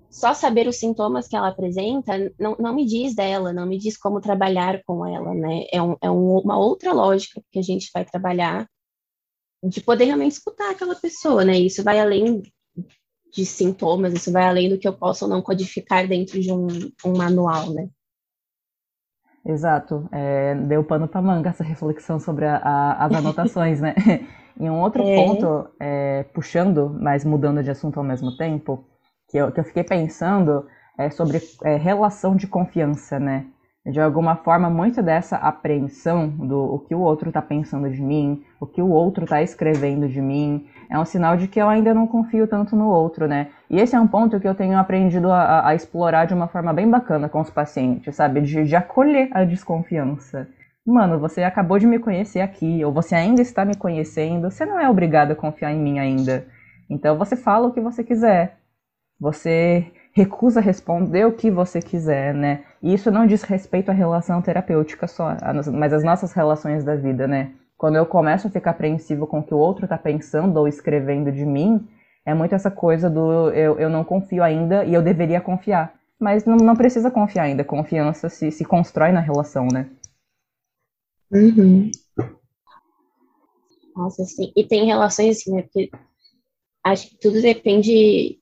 só 0.09 0.33
saber 0.33 0.67
os 0.67 0.77
sintomas 0.77 1.27
que 1.27 1.35
ela 1.35 1.49
apresenta 1.49 2.13
não, 2.39 2.55
não 2.59 2.73
me 2.73 2.85
diz 2.85 3.15
dela, 3.15 3.53
não 3.53 3.65
me 3.65 3.77
diz 3.77 3.97
como 3.97 4.21
trabalhar 4.21 4.81
com 4.85 5.05
ela, 5.05 5.33
né? 5.33 5.65
É, 5.71 5.81
um, 5.81 5.95
é 6.01 6.09
um, 6.09 6.39
uma 6.39 6.57
outra 6.57 6.93
lógica 6.93 7.41
que 7.51 7.59
a 7.59 7.61
gente 7.61 7.89
vai 7.93 8.05
trabalhar 8.05 8.67
de 9.63 9.81
poder 9.81 10.05
realmente 10.05 10.33
escutar 10.33 10.71
aquela 10.71 10.95
pessoa, 10.95 11.43
né? 11.43 11.57
Isso 11.57 11.83
vai 11.83 11.99
além 11.99 12.41
de 13.33 13.45
sintomas, 13.45 14.13
isso 14.13 14.31
vai 14.31 14.47
além 14.47 14.69
do 14.69 14.77
que 14.77 14.87
eu 14.87 14.93
posso 14.93 15.25
ou 15.25 15.31
não 15.31 15.41
codificar 15.41 16.07
dentro 16.07 16.39
de 16.39 16.51
um, 16.51 16.67
um 17.05 17.17
manual, 17.17 17.73
né? 17.73 17.89
Exato. 19.45 20.07
É, 20.11 20.55
deu 20.55 20.83
pano 20.83 21.07
para 21.07 21.21
manga 21.21 21.49
essa 21.49 21.63
reflexão 21.63 22.19
sobre 22.19 22.45
a, 22.45 22.57
a, 22.57 23.05
as 23.05 23.13
anotações, 23.13 23.81
né? 23.81 23.95
E 24.59 24.67
um 24.67 24.81
outro 24.81 25.03
é. 25.03 25.15
ponto, 25.15 25.69
é, 25.79 26.23
puxando, 26.33 26.89
mas 26.99 27.23
mudando 27.23 27.61
de 27.61 27.69
assunto 27.69 27.99
ao 27.99 28.03
mesmo 28.03 28.35
tempo, 28.37 28.83
que 29.29 29.37
eu, 29.37 29.51
que 29.51 29.59
eu 29.59 29.63
fiquei 29.63 29.83
pensando 29.83 30.65
é 30.97 31.09
sobre 31.09 31.39
é, 31.63 31.75
relação 31.75 32.35
de 32.35 32.47
confiança, 32.47 33.19
né? 33.19 33.45
De 33.85 34.01
alguma 34.01 34.35
forma, 34.35 34.69
muito 34.69 35.01
dessa 35.01 35.37
apreensão 35.37 36.27
do 36.27 36.75
o 36.75 36.79
que 36.79 36.93
o 36.93 36.99
outro 36.99 37.29
está 37.29 37.41
pensando 37.41 37.89
de 37.89 38.01
mim, 38.01 38.43
o 38.59 38.65
que 38.65 38.81
o 38.81 38.89
outro 38.89 39.23
está 39.23 39.41
escrevendo 39.41 40.09
de 40.09 40.21
mim, 40.21 40.67
é 40.89 40.99
um 40.99 41.05
sinal 41.05 41.37
de 41.37 41.47
que 41.47 41.61
eu 41.61 41.69
ainda 41.69 41.93
não 41.93 42.05
confio 42.05 42.47
tanto 42.47 42.75
no 42.75 42.89
outro, 42.89 43.29
né? 43.29 43.47
E 43.69 43.79
esse 43.79 43.95
é 43.95 43.99
um 43.99 44.07
ponto 44.07 44.41
que 44.41 44.47
eu 44.47 44.55
tenho 44.55 44.77
aprendido 44.77 45.31
a, 45.31 45.69
a 45.69 45.73
explorar 45.73 46.25
de 46.25 46.33
uma 46.33 46.49
forma 46.49 46.73
bem 46.73 46.89
bacana 46.89 47.29
com 47.29 47.39
os 47.39 47.49
pacientes, 47.49 48.13
sabe? 48.13 48.41
De, 48.41 48.65
de 48.65 48.75
acolher 48.75 49.29
a 49.31 49.45
desconfiança. 49.45 50.49
Mano, 50.85 51.17
você 51.17 51.43
acabou 51.43 51.79
de 51.79 51.87
me 51.87 51.99
conhecer 51.99 52.41
aqui, 52.41 52.83
ou 52.83 52.91
você 52.91 53.15
ainda 53.15 53.41
está 53.41 53.63
me 53.63 53.75
conhecendo, 53.75 54.51
você 54.51 54.65
não 54.65 54.77
é 54.77 54.89
obrigado 54.89 55.31
a 55.31 55.35
confiar 55.35 55.71
em 55.71 55.79
mim 55.79 55.97
ainda. 55.97 56.45
Então 56.89 57.17
você 57.17 57.37
fala 57.37 57.67
o 57.67 57.73
que 57.73 57.79
você 57.79 58.03
quiser. 58.03 58.57
Você 59.19 59.91
recusa 60.13 60.59
responder 60.59 61.25
o 61.25 61.33
que 61.33 61.51
você 61.51 61.79
quiser, 61.79 62.33
né? 62.33 62.63
E 62.81 62.93
isso 62.93 63.11
não 63.11 63.25
diz 63.25 63.43
respeito 63.43 63.89
à 63.89 63.93
relação 63.93 64.41
terapêutica 64.41 65.07
só, 65.07 65.35
mas 65.73 65.93
às 65.93 66.03
nossas 66.03 66.33
relações 66.33 66.83
da 66.83 66.95
vida, 66.95 67.27
né? 67.27 67.51
Quando 67.77 67.95
eu 67.95 68.05
começo 68.05 68.47
a 68.47 68.49
ficar 68.49 68.71
apreensivo 68.71 69.27
com 69.27 69.39
o 69.39 69.43
que 69.43 69.53
o 69.53 69.57
outro 69.57 69.85
está 69.85 69.97
pensando 69.97 70.57
ou 70.57 70.67
escrevendo 70.67 71.31
de 71.31 71.45
mim, 71.45 71.87
é 72.25 72.33
muito 72.33 72.55
essa 72.55 72.71
coisa 72.71 73.09
do 73.09 73.51
eu, 73.51 73.79
eu 73.79 73.89
não 73.89 74.03
confio 74.03 74.43
ainda 74.43 74.83
e 74.83 74.93
eu 74.93 75.01
deveria 75.01 75.39
confiar. 75.39 75.93
Mas 76.19 76.45
não, 76.45 76.57
não 76.57 76.75
precisa 76.75 77.11
confiar 77.11 77.43
ainda, 77.43 77.63
confiança 77.63 78.27
se, 78.27 78.49
se 78.51 78.65
constrói 78.65 79.11
na 79.11 79.19
relação, 79.19 79.67
né? 79.71 79.87
Uhum. 81.31 81.91
Nossa, 83.95 84.23
sim. 84.25 84.51
E 84.55 84.63
tem 84.67 84.85
relações 84.85 85.37
assim, 85.37 85.53
né? 85.53 85.61
Porque 85.61 85.91
acho 86.83 87.09
que 87.09 87.19
tudo 87.19 87.41
depende 87.41 88.39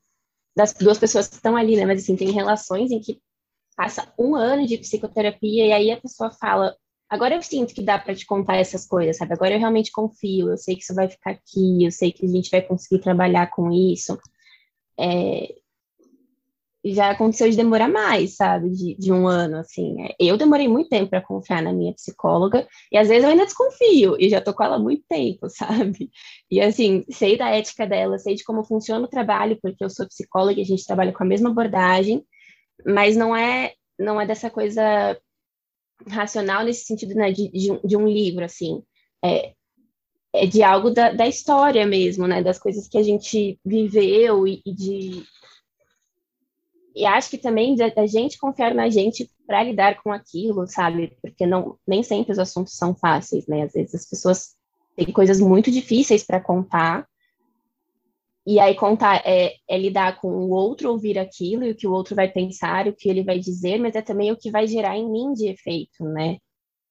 das 0.55 0.73
duas 0.73 0.97
pessoas 0.97 1.27
que 1.27 1.35
estão 1.35 1.55
ali, 1.55 1.75
né? 1.75 1.85
Mas 1.85 2.03
assim, 2.03 2.15
tem 2.15 2.31
relações 2.31 2.91
em 2.91 2.99
que 2.99 3.19
passa 3.75 4.13
um 4.17 4.35
ano 4.35 4.65
de 4.65 4.77
psicoterapia 4.77 5.67
e 5.67 5.71
aí 5.71 5.91
a 5.91 5.99
pessoa 5.99 6.31
fala, 6.31 6.75
agora 7.09 7.35
eu 7.35 7.41
sinto 7.41 7.73
que 7.73 7.83
dá 7.83 7.99
para 7.99 8.15
te 8.15 8.25
contar 8.25 8.55
essas 8.55 8.87
coisas, 8.87 9.17
sabe? 9.17 9.33
Agora 9.33 9.53
eu 9.53 9.59
realmente 9.59 9.91
confio, 9.91 10.49
eu 10.49 10.57
sei 10.57 10.75
que 10.75 10.83
isso 10.83 10.95
vai 10.95 11.09
ficar 11.09 11.31
aqui, 11.31 11.83
eu 11.83 11.91
sei 11.91 12.11
que 12.11 12.25
a 12.25 12.29
gente 12.29 12.49
vai 12.49 12.61
conseguir 12.61 13.01
trabalhar 13.01 13.51
com 13.51 13.71
isso. 13.71 14.17
É, 14.97 15.55
já 16.93 17.09
aconteceu 17.09 17.49
de 17.49 17.57
demorar 17.57 17.89
mais, 17.89 18.35
sabe? 18.35 18.69
De, 18.69 18.95
de 18.95 19.11
um 19.11 19.27
ano, 19.27 19.57
assim. 19.57 19.95
É, 20.03 20.15
eu 20.19 20.37
demorei 20.37 20.67
muito 20.67 20.89
tempo 20.89 21.09
para 21.09 21.21
confiar 21.21 21.61
na 21.63 21.73
minha 21.73 21.93
psicóloga, 21.93 22.67
e 22.91 22.97
às 22.97 23.07
vezes 23.07 23.23
eu 23.23 23.29
ainda 23.31 23.45
desconfio, 23.45 24.15
e 24.19 24.29
já 24.29 24.39
tô 24.39 24.53
com 24.53 24.63
ela 24.63 24.75
há 24.75 24.79
muito 24.79 25.03
tempo, 25.09 25.47
sabe? 25.49 26.11
E 26.49 26.61
assim, 26.61 27.03
sei 27.09 27.37
da 27.37 27.49
ética 27.49 27.87
dela, 27.87 28.19
sei 28.19 28.35
de 28.35 28.43
como 28.43 28.63
funciona 28.63 29.05
o 29.05 29.09
trabalho, 29.09 29.57
porque 29.61 29.83
eu 29.83 29.89
sou 29.89 30.07
psicóloga 30.07 30.59
e 30.59 30.63
a 30.63 30.65
gente 30.65 30.85
trabalha 30.85 31.11
com 31.11 31.23
a 31.23 31.27
mesma 31.27 31.49
abordagem, 31.49 32.23
mas 32.85 33.15
não 33.17 33.35
é, 33.35 33.73
não 33.97 34.21
é 34.21 34.25
dessa 34.27 34.49
coisa 34.49 35.17
racional 36.07 36.63
nesse 36.63 36.85
sentido, 36.85 37.15
né, 37.15 37.31
de, 37.31 37.49
de, 37.49 37.79
de 37.87 37.97
um 37.97 38.07
livro, 38.07 38.45
assim. 38.45 38.83
É, 39.23 39.53
é 40.35 40.45
de 40.45 40.61
algo 40.61 40.91
da, 40.91 41.11
da 41.11 41.27
história 41.27 41.85
mesmo, 41.85 42.27
né? 42.27 42.43
Das 42.43 42.59
coisas 42.59 42.87
que 42.87 42.97
a 42.97 43.03
gente 43.03 43.59
viveu 43.65 44.45
e, 44.45 44.61
e 44.65 44.73
de 44.73 45.23
e 46.95 47.05
acho 47.05 47.29
que 47.29 47.37
também 47.37 47.75
da 47.75 48.07
gente 48.07 48.37
confiar 48.37 48.73
na 48.73 48.89
gente 48.89 49.29
para 49.45 49.61
lidar 49.61 50.01
com 50.01 50.13
aquilo, 50.13 50.65
sabe? 50.65 51.17
Porque 51.21 51.45
não 51.45 51.77
nem 51.85 52.01
sempre 52.01 52.31
os 52.31 52.39
assuntos 52.39 52.77
são 52.77 52.95
fáceis, 52.95 53.45
né? 53.47 53.63
Às 53.63 53.73
vezes 53.73 53.95
as 53.95 54.09
pessoas 54.09 54.55
têm 54.95 55.11
coisas 55.11 55.41
muito 55.41 55.69
difíceis 55.69 56.23
para 56.23 56.39
contar. 56.39 57.05
E 58.47 58.59
aí 58.59 58.75
contar 58.75 59.21
é, 59.25 59.55
é, 59.67 59.77
lidar 59.77 60.21
com 60.21 60.29
o 60.29 60.51
outro 60.51 60.89
ouvir 60.89 61.19
aquilo 61.19 61.65
e 61.65 61.71
o 61.71 61.75
que 61.75 61.87
o 61.87 61.91
outro 61.91 62.15
vai 62.15 62.29
pensar, 62.31 62.87
o 62.87 62.93
que 62.95 63.09
ele 63.09 63.23
vai 63.23 63.39
dizer, 63.39 63.77
mas 63.79 63.95
é 63.95 64.01
também 64.01 64.31
o 64.31 64.37
que 64.37 64.49
vai 64.49 64.65
gerar 64.65 64.95
em 64.95 65.11
mim 65.11 65.33
de 65.33 65.49
efeito, 65.49 66.03
né? 66.05 66.37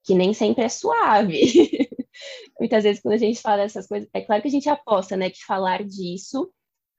Que 0.04 0.14
nem 0.14 0.34
sempre 0.34 0.64
é 0.64 0.68
suave. 0.68 1.40
Muitas 2.60 2.84
vezes 2.84 3.00
quando 3.00 3.14
a 3.14 3.18
gente 3.18 3.40
fala 3.40 3.62
dessas 3.62 3.86
coisas, 3.86 4.08
é 4.12 4.20
claro 4.20 4.42
que 4.42 4.48
a 4.48 4.50
gente 4.50 4.68
aposta, 4.68 5.16
né, 5.16 5.30
que 5.30 5.44
falar 5.44 5.82
disso 5.82 6.50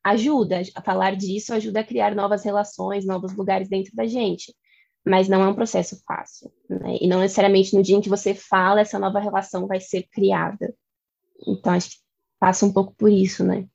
ajuda 0.06 0.62
a 0.76 0.82
falar 0.82 1.16
disso, 1.16 1.51
ajuda 1.51 1.80
a 1.80 1.84
criar 1.84 2.14
novas 2.14 2.43
relações, 2.43 3.06
novos 3.06 3.36
lugares 3.36 3.68
dentro 3.68 3.95
da 3.95 4.06
gente. 4.06 4.56
Mas 5.03 5.28
não 5.28 5.41
é 5.41 5.47
um 5.47 5.56
processo 5.56 6.01
fácil, 6.06 6.51
né? 6.70 6.97
E 7.01 7.08
não 7.08 7.20
necessariamente 7.20 7.76
no 7.76 7.82
dia 7.82 7.97
em 7.97 8.01
que 8.01 8.10
você 8.10 8.34
fala, 8.34 8.82
essa 8.82 8.99
nova 8.99 9.20
relação 9.20 9.68
vai 9.68 9.80
ser 9.80 10.03
criada. 10.12 10.74
Então, 11.47 11.74
acho 11.74 11.89
que 11.89 11.95
passa 12.39 12.66
um 12.66 12.74
pouco 12.74 12.93
por 12.95 13.12
isso, 13.12 13.43
né? 13.43 13.66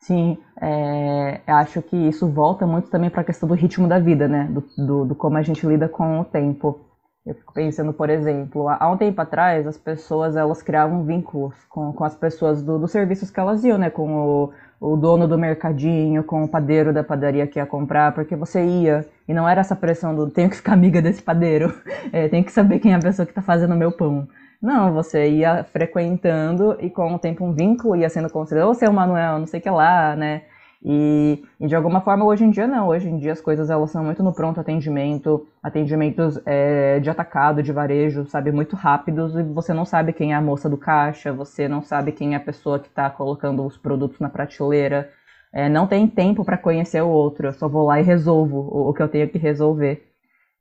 Sim, 0.00 0.38
é, 0.60 1.42
acho 1.46 1.82
que 1.82 1.96
isso 1.96 2.28
volta 2.28 2.66
muito 2.66 2.88
também 2.90 3.10
para 3.10 3.20
a 3.20 3.24
questão 3.24 3.48
do 3.48 3.54
ritmo 3.54 3.86
da 3.86 3.98
vida, 3.98 4.26
né? 4.26 4.44
Do, 4.44 4.60
do, 4.86 5.04
do, 5.06 5.14
como 5.14 5.36
a 5.36 5.42
gente 5.42 5.66
lida 5.66 5.88
com 5.88 6.20
o 6.20 6.24
tempo. 6.24 6.89
Eu 7.24 7.34
fico 7.34 7.52
pensando, 7.52 7.92
por 7.92 8.08
exemplo, 8.08 8.66
há 8.68 8.90
um 8.90 8.96
tempo 8.96 9.20
atrás, 9.20 9.66
as 9.66 9.76
pessoas 9.76 10.36
elas 10.36 10.62
criavam 10.62 11.04
vínculos 11.04 11.54
com, 11.68 11.92
com 11.92 12.02
as 12.02 12.14
pessoas 12.14 12.62
do, 12.62 12.78
dos 12.78 12.90
serviços 12.90 13.30
que 13.30 13.38
elas 13.38 13.62
iam, 13.62 13.76
né? 13.76 13.90
Com 13.90 14.16
o, 14.16 14.52
o 14.80 14.96
dono 14.96 15.28
do 15.28 15.38
mercadinho, 15.38 16.24
com 16.24 16.42
o 16.42 16.48
padeiro 16.48 16.94
da 16.94 17.04
padaria 17.04 17.46
que 17.46 17.58
ia 17.58 17.66
comprar, 17.66 18.14
porque 18.14 18.34
você 18.34 18.64
ia 18.64 19.06
e 19.28 19.34
não 19.34 19.46
era 19.46 19.60
essa 19.60 19.76
pressão 19.76 20.14
do 20.14 20.30
tenho 20.30 20.48
que 20.48 20.56
ficar 20.56 20.72
amiga 20.72 21.02
desse 21.02 21.22
padeiro, 21.22 21.74
é, 22.10 22.26
tenho 22.28 22.44
que 22.44 22.52
saber 22.52 22.78
quem 22.78 22.92
é 22.92 22.96
a 22.96 23.00
pessoa 23.00 23.26
que 23.26 23.32
está 23.32 23.42
fazendo 23.42 23.74
o 23.74 23.76
meu 23.76 23.92
pão. 23.92 24.26
Não, 24.60 24.92
você 24.92 25.28
ia 25.28 25.64
frequentando 25.64 26.76
e 26.80 26.88
com 26.90 27.14
o 27.14 27.18
tempo 27.18 27.44
um 27.44 27.52
vínculo 27.52 27.96
ia 27.96 28.08
sendo 28.08 28.30
construído, 28.30 28.68
ô 28.68 28.74
seu 28.74 28.92
Manuel, 28.92 29.38
não 29.38 29.46
sei 29.46 29.60
o 29.60 29.62
que 29.62 29.70
lá, 29.70 30.16
né? 30.16 30.42
E, 30.82 31.44
e, 31.60 31.66
de 31.66 31.76
alguma 31.76 32.00
forma 32.00 32.24
hoje 32.24 32.42
em 32.42 32.50
dia 32.50 32.66
não, 32.66 32.88
hoje 32.88 33.06
em 33.06 33.18
dia 33.18 33.32
as 33.32 33.40
coisas 33.40 33.68
elas 33.68 33.90
são 33.90 34.02
muito 34.02 34.22
no 34.22 34.32
pronto 34.32 34.58
atendimento, 34.58 35.46
atendimentos 35.62 36.40
é, 36.46 36.98
de 37.00 37.10
atacado, 37.10 37.62
de 37.62 37.70
varejo, 37.70 38.24
sabe, 38.26 38.50
muito 38.50 38.76
rápidos 38.76 39.34
e 39.36 39.42
você 39.42 39.74
não 39.74 39.84
sabe 39.84 40.14
quem 40.14 40.32
é 40.32 40.36
a 40.36 40.40
moça 40.40 40.70
do 40.70 40.78
caixa, 40.78 41.34
você 41.34 41.68
não 41.68 41.82
sabe 41.82 42.12
quem 42.12 42.32
é 42.32 42.36
a 42.38 42.40
pessoa 42.40 42.78
que 42.78 42.88
está 42.88 43.10
colocando 43.10 43.62
os 43.66 43.76
produtos 43.76 44.18
na 44.20 44.30
prateleira, 44.30 45.10
é, 45.52 45.68
não 45.68 45.86
tem 45.86 46.08
tempo 46.08 46.46
para 46.46 46.56
conhecer 46.56 47.02
o 47.02 47.08
outro, 47.08 47.48
eu 47.48 47.52
só 47.52 47.68
vou 47.68 47.86
lá 47.86 48.00
e 48.00 48.02
resolvo 48.02 48.60
o, 48.60 48.88
o 48.88 48.94
que 48.94 49.02
eu 49.02 49.08
tenho 49.08 49.28
que 49.28 49.36
resolver. 49.36 50.06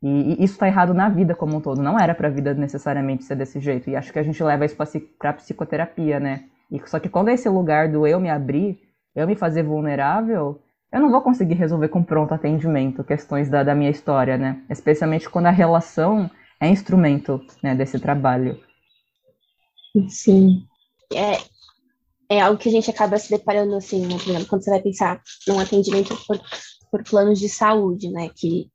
E, 0.03 0.33
e 0.33 0.43
isso 0.43 0.53
está 0.53 0.67
errado 0.67 0.93
na 0.93 1.07
vida 1.07 1.33
como 1.33 1.55
um 1.55 1.61
todo, 1.61 1.81
não 1.81 1.97
era 1.97 2.13
para 2.13 2.27
a 2.27 2.31
vida 2.31 2.53
necessariamente 2.53 3.23
ser 3.23 3.35
desse 3.35 3.59
jeito, 3.61 3.89
e 3.89 3.95
acho 3.95 4.11
que 4.11 4.19
a 4.19 4.23
gente 4.23 4.43
leva 4.43 4.65
isso 4.65 4.75
para 5.17 5.33
psicoterapia, 5.33 6.19
né? 6.19 6.43
E, 6.69 6.81
só 6.87 6.99
que 6.99 7.09
quando 7.09 7.29
é 7.29 7.33
esse 7.33 7.47
lugar 7.47 7.89
do 7.89 8.05
eu 8.05 8.19
me 8.19 8.29
abrir, 8.29 8.88
eu 9.15 9.27
me 9.27 9.35
fazer 9.35 9.63
vulnerável, 9.63 10.61
eu 10.91 10.99
não 10.99 11.11
vou 11.11 11.21
conseguir 11.21 11.53
resolver 11.53 11.89
com 11.89 12.03
pronto 12.03 12.33
atendimento 12.33 13.03
questões 13.03 13.49
da, 13.49 13.63
da 13.63 13.75
minha 13.75 13.91
história, 13.91 14.37
né? 14.37 14.63
Especialmente 14.69 15.29
quando 15.29 15.45
a 15.45 15.51
relação 15.51 16.29
é 16.59 16.67
instrumento 16.67 17.39
né, 17.61 17.75
desse 17.75 17.99
trabalho. 17.99 18.59
Sim. 20.07 20.65
É, 21.13 21.37
é 22.29 22.41
algo 22.41 22.59
que 22.59 22.69
a 22.69 22.71
gente 22.71 22.89
acaba 22.89 23.17
se 23.19 23.29
deparando 23.29 23.75
assim, 23.75 24.05
né? 24.07 24.45
Quando 24.49 24.63
você 24.63 24.71
vai 24.71 24.81
pensar 24.81 25.21
num 25.47 25.59
atendimento 25.59 26.15
por, 26.25 26.39
por 26.91 27.03
planos 27.03 27.39
de 27.39 27.49
saúde, 27.49 28.09
né? 28.09 28.29
Que, 28.35 28.69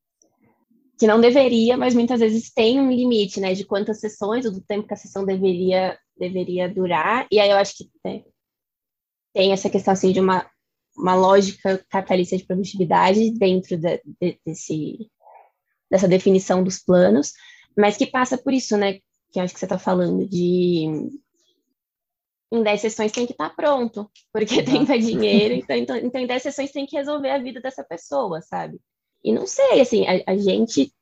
que 0.99 1.07
não 1.09 1.21
deveria, 1.21 1.77
mas 1.77 1.95
muitas 1.95 2.21
vezes 2.21 2.53
tem 2.53 2.81
um 2.81 2.91
limite, 2.91 3.41
né? 3.41 3.55
De 3.55 3.65
quantas 3.65 3.99
sessões 3.99 4.47
ou 4.47 4.53
do 4.53 4.61
tempo 4.61 4.87
que 4.87 4.95
a 4.95 4.97
sessão 4.97 5.25
deveria, 5.25 5.99
deveria 6.17 6.73
durar. 6.73 7.27
E 7.31 7.41
aí 7.41 7.51
eu 7.51 7.57
acho 7.57 7.77
que 7.77 7.91
né, 8.05 8.23
tem 9.35 9.53
essa 9.53 9.69
questão 9.69 9.93
assim 9.93 10.13
de 10.13 10.21
uma, 10.21 10.49
uma 10.97 11.15
lógica 11.15 11.85
capitalista 11.91 12.37
de 12.37 12.45
produtividade 12.45 13.33
dentro 13.33 13.77
de, 13.77 14.01
de, 14.21 14.41
desse, 14.47 15.11
dessa 15.91 16.09
definição 16.09 16.63
dos 16.63 16.79
planos, 16.79 17.33
mas 17.77 17.97
que 17.97 18.07
passa 18.07 18.39
por 18.39 18.53
isso, 18.53 18.77
né? 18.77 19.01
Que 19.33 19.41
acho 19.41 19.53
que 19.53 19.59
você 19.59 19.67
está 19.67 19.79
falando 19.79 20.27
de 20.27 21.11
em 22.53 22.63
10 22.63 22.81
sessões 22.81 23.11
tem 23.11 23.27
que 23.27 23.33
estar 23.33 23.49
tá 23.49 23.55
pronto, 23.55 24.09
porque 24.33 24.63
tem 24.63 24.87
que 24.87 24.99
dinheiro, 24.99 25.55
então, 25.55 25.77
então, 25.77 25.97
então 25.97 26.21
em 26.21 26.27
10 26.27 26.43
sessões 26.43 26.71
tem 26.71 26.87
que 26.87 26.97
resolver 26.97 27.31
a 27.31 27.39
vida 27.39 27.61
dessa 27.61 27.83
pessoa, 27.83 28.41
sabe? 28.41 28.81
E 29.25 29.33
não 29.33 29.47
sei, 29.47 29.81
assim, 29.81 30.07
a, 30.07 30.23
a 30.33 30.37
gente 30.37 30.93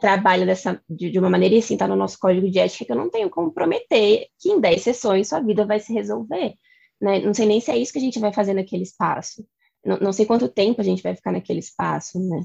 trabalha 0.00 0.46
dessa, 0.46 0.80
de, 0.88 1.10
de, 1.10 1.18
uma 1.18 1.28
maneira 1.28 1.56
e 1.56 1.58
assim, 1.58 1.76
tá 1.76 1.86
no 1.86 1.96
nosso 1.96 2.18
código 2.18 2.50
de 2.50 2.58
ética 2.58 2.86
que 2.86 2.92
eu 2.92 2.96
não 2.96 3.10
tenho 3.10 3.28
como 3.28 3.52
prometer 3.52 4.28
que 4.38 4.50
em 4.50 4.60
10 4.60 4.80
sessões 4.80 5.28
sua 5.28 5.40
vida 5.40 5.66
vai 5.66 5.80
se 5.80 5.92
resolver. 5.92 6.54
Né? 7.00 7.20
Não 7.20 7.32
sei 7.34 7.46
nem 7.46 7.60
se 7.60 7.70
é 7.70 7.76
isso 7.76 7.92
que 7.92 7.98
a 7.98 8.02
gente 8.02 8.18
vai 8.18 8.32
fazer 8.32 8.54
naquele 8.54 8.82
espaço. 8.82 9.44
Não, 9.84 9.98
não 9.98 10.12
sei 10.12 10.26
quanto 10.26 10.48
tempo 10.48 10.80
a 10.80 10.84
gente 10.84 11.02
vai 11.02 11.14
ficar 11.14 11.32
naquele 11.32 11.60
espaço, 11.60 12.18
né? 12.18 12.44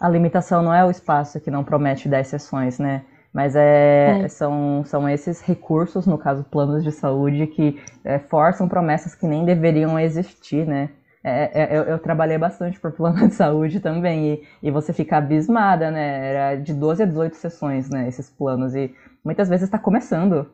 A 0.00 0.08
limitação 0.08 0.62
não 0.62 0.72
é 0.72 0.84
o 0.84 0.90
espaço 0.90 1.40
que 1.40 1.50
não 1.50 1.64
promete 1.64 2.08
10 2.08 2.26
sessões, 2.26 2.78
né? 2.78 3.04
Mas 3.32 3.54
é, 3.54 4.22
é. 4.24 4.28
São, 4.28 4.82
são 4.84 5.08
esses 5.08 5.40
recursos, 5.40 6.06
no 6.06 6.16
caso 6.16 6.44
planos 6.44 6.82
de 6.82 6.92
saúde, 6.92 7.46
que 7.46 7.80
é, 8.04 8.18
forçam 8.18 8.68
promessas 8.68 9.14
que 9.14 9.26
nem 9.26 9.44
deveriam 9.44 9.98
existir, 9.98 10.66
né? 10.66 10.90
É, 11.22 11.62
é, 11.62 11.76
eu, 11.76 11.82
eu, 11.82 11.98
trabalhei 11.98 12.38
bastante 12.38 12.80
por 12.80 12.92
plano 12.92 13.28
de 13.28 13.34
saúde 13.34 13.80
também, 13.80 14.34
e, 14.34 14.42
e 14.62 14.70
você 14.70 14.92
fica 14.92 15.18
abismada, 15.18 15.90
né? 15.90 16.30
Era 16.30 16.54
de 16.56 16.72
12 16.72 17.02
a 17.02 17.06
18 17.06 17.36
sessões, 17.36 17.90
né? 17.90 18.08
Esses 18.08 18.30
planos, 18.30 18.74
e 18.74 18.94
muitas 19.24 19.48
vezes 19.48 19.64
está 19.64 19.78
começando 19.78 20.50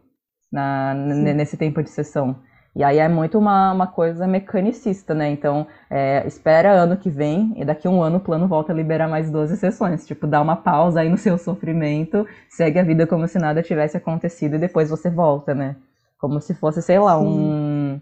na, 0.51 0.95
nesse 0.95 1.57
tempo 1.57 1.83
de 1.83 1.91
sessão. 1.91 2.41
E 2.77 2.83
aí 2.83 2.99
é 2.99 3.09
muito 3.09 3.39
uma, 3.39 3.73
uma 3.73 3.87
coisa 3.87 4.27
mecanicista, 4.27 5.15
né? 5.15 5.31
Então, 5.31 5.67
é, 5.89 6.27
espera 6.27 6.73
ano 6.73 6.97
que 6.97 7.09
vem 7.09 7.53
e 7.57 7.65
daqui 7.65 7.87
a 7.87 7.91
um 7.91 8.03
ano 8.03 8.17
o 8.17 8.21
plano 8.21 8.49
volta 8.49 8.73
a 8.73 8.75
liberar 8.75 9.07
mais 9.07 9.31
12 9.31 9.57
sessões. 9.57 10.05
Tipo, 10.05 10.27
dá 10.27 10.41
uma 10.43 10.57
pausa 10.57 11.01
aí 11.01 11.09
no 11.09 11.17
seu 11.17 11.39
sofrimento, 11.39 12.27
segue 12.49 12.81
a 12.81 12.83
vida 12.83 13.07
como 13.07 13.29
se 13.29 13.39
nada 13.39 13.63
tivesse 13.63 13.97
acontecido 13.97 14.57
e 14.57 14.59
depois 14.59 14.91
você 14.91 15.09
volta, 15.09 15.55
né? 15.55 15.77
Como 16.19 16.41
se 16.41 16.53
fosse, 16.53 16.83
sei 16.83 16.99
lá, 16.99 17.17
Sim. 17.17 17.27
um. 17.27 18.01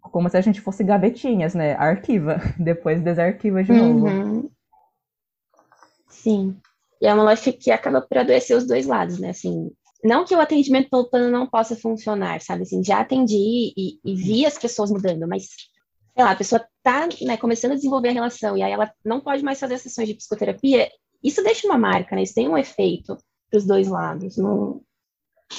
Como 0.00 0.30
se 0.30 0.38
a 0.38 0.40
gente 0.40 0.62
fosse 0.62 0.82
gavetinhas, 0.82 1.54
né? 1.54 1.74
Arquiva, 1.74 2.40
depois 2.58 3.02
desarquiva 3.02 3.62
de 3.62 3.72
uhum. 3.72 3.98
novo. 3.98 4.50
Sim. 6.08 6.56
E 7.02 7.06
é 7.06 7.12
uma 7.12 7.22
lógica 7.22 7.52
que 7.52 7.70
acaba 7.70 8.00
por 8.00 8.16
adoecer 8.16 8.56
os 8.56 8.66
dois 8.66 8.86
lados, 8.86 9.18
né? 9.18 9.28
Assim, 9.28 9.70
não 10.04 10.24
que 10.24 10.34
o 10.34 10.40
atendimento 10.40 10.90
pelo 10.90 11.08
plano 11.08 11.30
não 11.30 11.46
possa 11.46 11.76
funcionar, 11.76 12.40
sabe? 12.40 12.62
Assim, 12.62 12.82
já 12.84 13.00
atendi 13.00 13.72
e, 13.76 13.98
e 14.04 14.14
vi 14.14 14.46
as 14.46 14.58
pessoas 14.58 14.90
mudando, 14.90 15.26
mas, 15.26 15.48
sei 16.14 16.24
lá, 16.24 16.32
a 16.32 16.36
pessoa 16.36 16.64
tá 16.82 17.08
né, 17.22 17.36
começando 17.36 17.72
a 17.72 17.76
desenvolver 17.76 18.10
a 18.10 18.12
relação 18.12 18.56
e 18.56 18.62
aí 18.62 18.72
ela 18.72 18.92
não 19.04 19.20
pode 19.20 19.42
mais 19.42 19.58
fazer 19.58 19.78
sessões 19.78 20.08
de 20.08 20.14
psicoterapia, 20.14 20.88
isso 21.22 21.42
deixa 21.42 21.66
uma 21.66 21.78
marca, 21.78 22.14
né? 22.14 22.22
Isso 22.22 22.34
tem 22.34 22.48
um 22.48 22.56
efeito 22.56 23.16
para 23.50 23.58
os 23.58 23.66
dois 23.66 23.88
lados. 23.88 24.36
Não... 24.36 24.82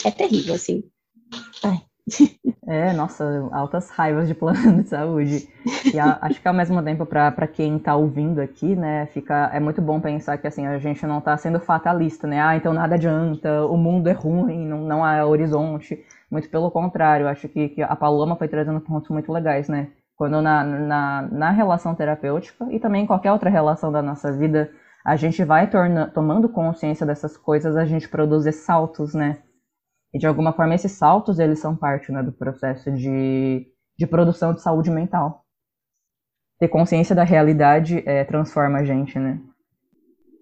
É 0.05 0.11
terrível, 0.11 0.55
assim. 0.55 0.83
Ai. 1.63 1.88
É, 2.69 2.93
nossa, 2.93 3.49
altas 3.51 3.89
raivas 3.89 4.27
de 4.27 4.35
plano 4.35 4.83
de 4.83 4.89
saúde. 4.89 5.49
E 5.91 5.99
a, 5.99 6.19
acho 6.21 6.39
que 6.39 6.47
ao 6.47 6.53
mesmo 6.53 6.79
tempo, 6.83 7.03
para 7.03 7.47
quem 7.47 7.77
está 7.77 7.95
ouvindo 7.95 8.39
aqui, 8.39 8.75
né, 8.75 9.07
fica, 9.07 9.49
é 9.51 9.59
muito 9.59 9.81
bom 9.81 9.99
pensar 9.99 10.37
que 10.37 10.45
assim, 10.45 10.67
a 10.67 10.77
gente 10.77 11.03
não 11.07 11.17
está 11.17 11.35
sendo 11.35 11.59
fatalista, 11.59 12.27
né? 12.27 12.39
Ah, 12.39 12.55
então 12.55 12.71
nada 12.71 12.93
adianta, 12.93 13.65
o 13.65 13.75
mundo 13.75 14.07
é 14.07 14.11
ruim, 14.11 14.67
não, 14.67 14.81
não 14.81 15.03
há 15.03 15.25
horizonte. 15.25 15.99
Muito 16.29 16.47
pelo 16.47 16.69
contrário, 16.69 17.27
acho 17.27 17.49
que, 17.49 17.69
que 17.69 17.81
a 17.81 17.95
Paloma 17.95 18.35
foi 18.35 18.47
trazendo 18.47 18.79
pontos 18.81 19.09
muito 19.09 19.33
legais, 19.33 19.67
né? 19.67 19.87
Quando 20.15 20.39
na, 20.39 20.63
na, 20.63 21.21
na 21.23 21.49
relação 21.49 21.95
terapêutica 21.95 22.67
e 22.69 22.79
também 22.79 23.03
em 23.03 23.07
qualquer 23.07 23.31
outra 23.31 23.49
relação 23.49 23.91
da 23.91 24.03
nossa 24.03 24.31
vida, 24.31 24.69
a 25.03 25.15
gente 25.15 25.43
vai 25.43 25.67
torna, 25.67 26.07
tomando 26.07 26.47
consciência 26.47 27.03
dessas 27.03 27.35
coisas, 27.35 27.75
a 27.75 27.85
gente 27.85 28.07
produz 28.07 28.53
saltos, 28.57 29.15
né? 29.15 29.39
E 30.13 30.17
de 30.17 30.27
alguma 30.27 30.53
forma 30.53 30.75
esses 30.75 30.91
saltos 30.91 31.39
eles 31.39 31.59
são 31.59 31.75
parte 31.75 32.11
né, 32.11 32.23
do 32.23 32.31
processo 32.31 32.91
de, 32.91 33.67
de 33.97 34.07
produção 34.07 34.53
de 34.53 34.61
saúde 34.61 34.89
mental. 34.89 35.43
Ter 36.59 36.67
consciência 36.67 37.15
da 37.15 37.23
realidade 37.23 38.03
é, 38.05 38.23
transforma 38.23 38.79
a 38.79 38.83
gente, 38.83 39.17
né? 39.17 39.39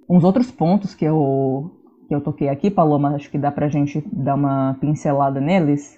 Uns 0.09 0.24
outros 0.24 0.49
pontos 0.49 0.95
que 0.95 1.05
eu, 1.05 1.70
que 2.07 2.15
eu 2.15 2.22
toquei 2.22 2.47
aqui, 2.49 2.72
Paloma, 2.72 3.15
acho 3.15 3.30
que 3.30 3.38
dá 3.38 3.51
pra 3.51 3.68
gente 3.68 4.01
dar 4.11 4.36
uma 4.36 4.76
pincelada 4.80 5.41
neles, 5.41 5.97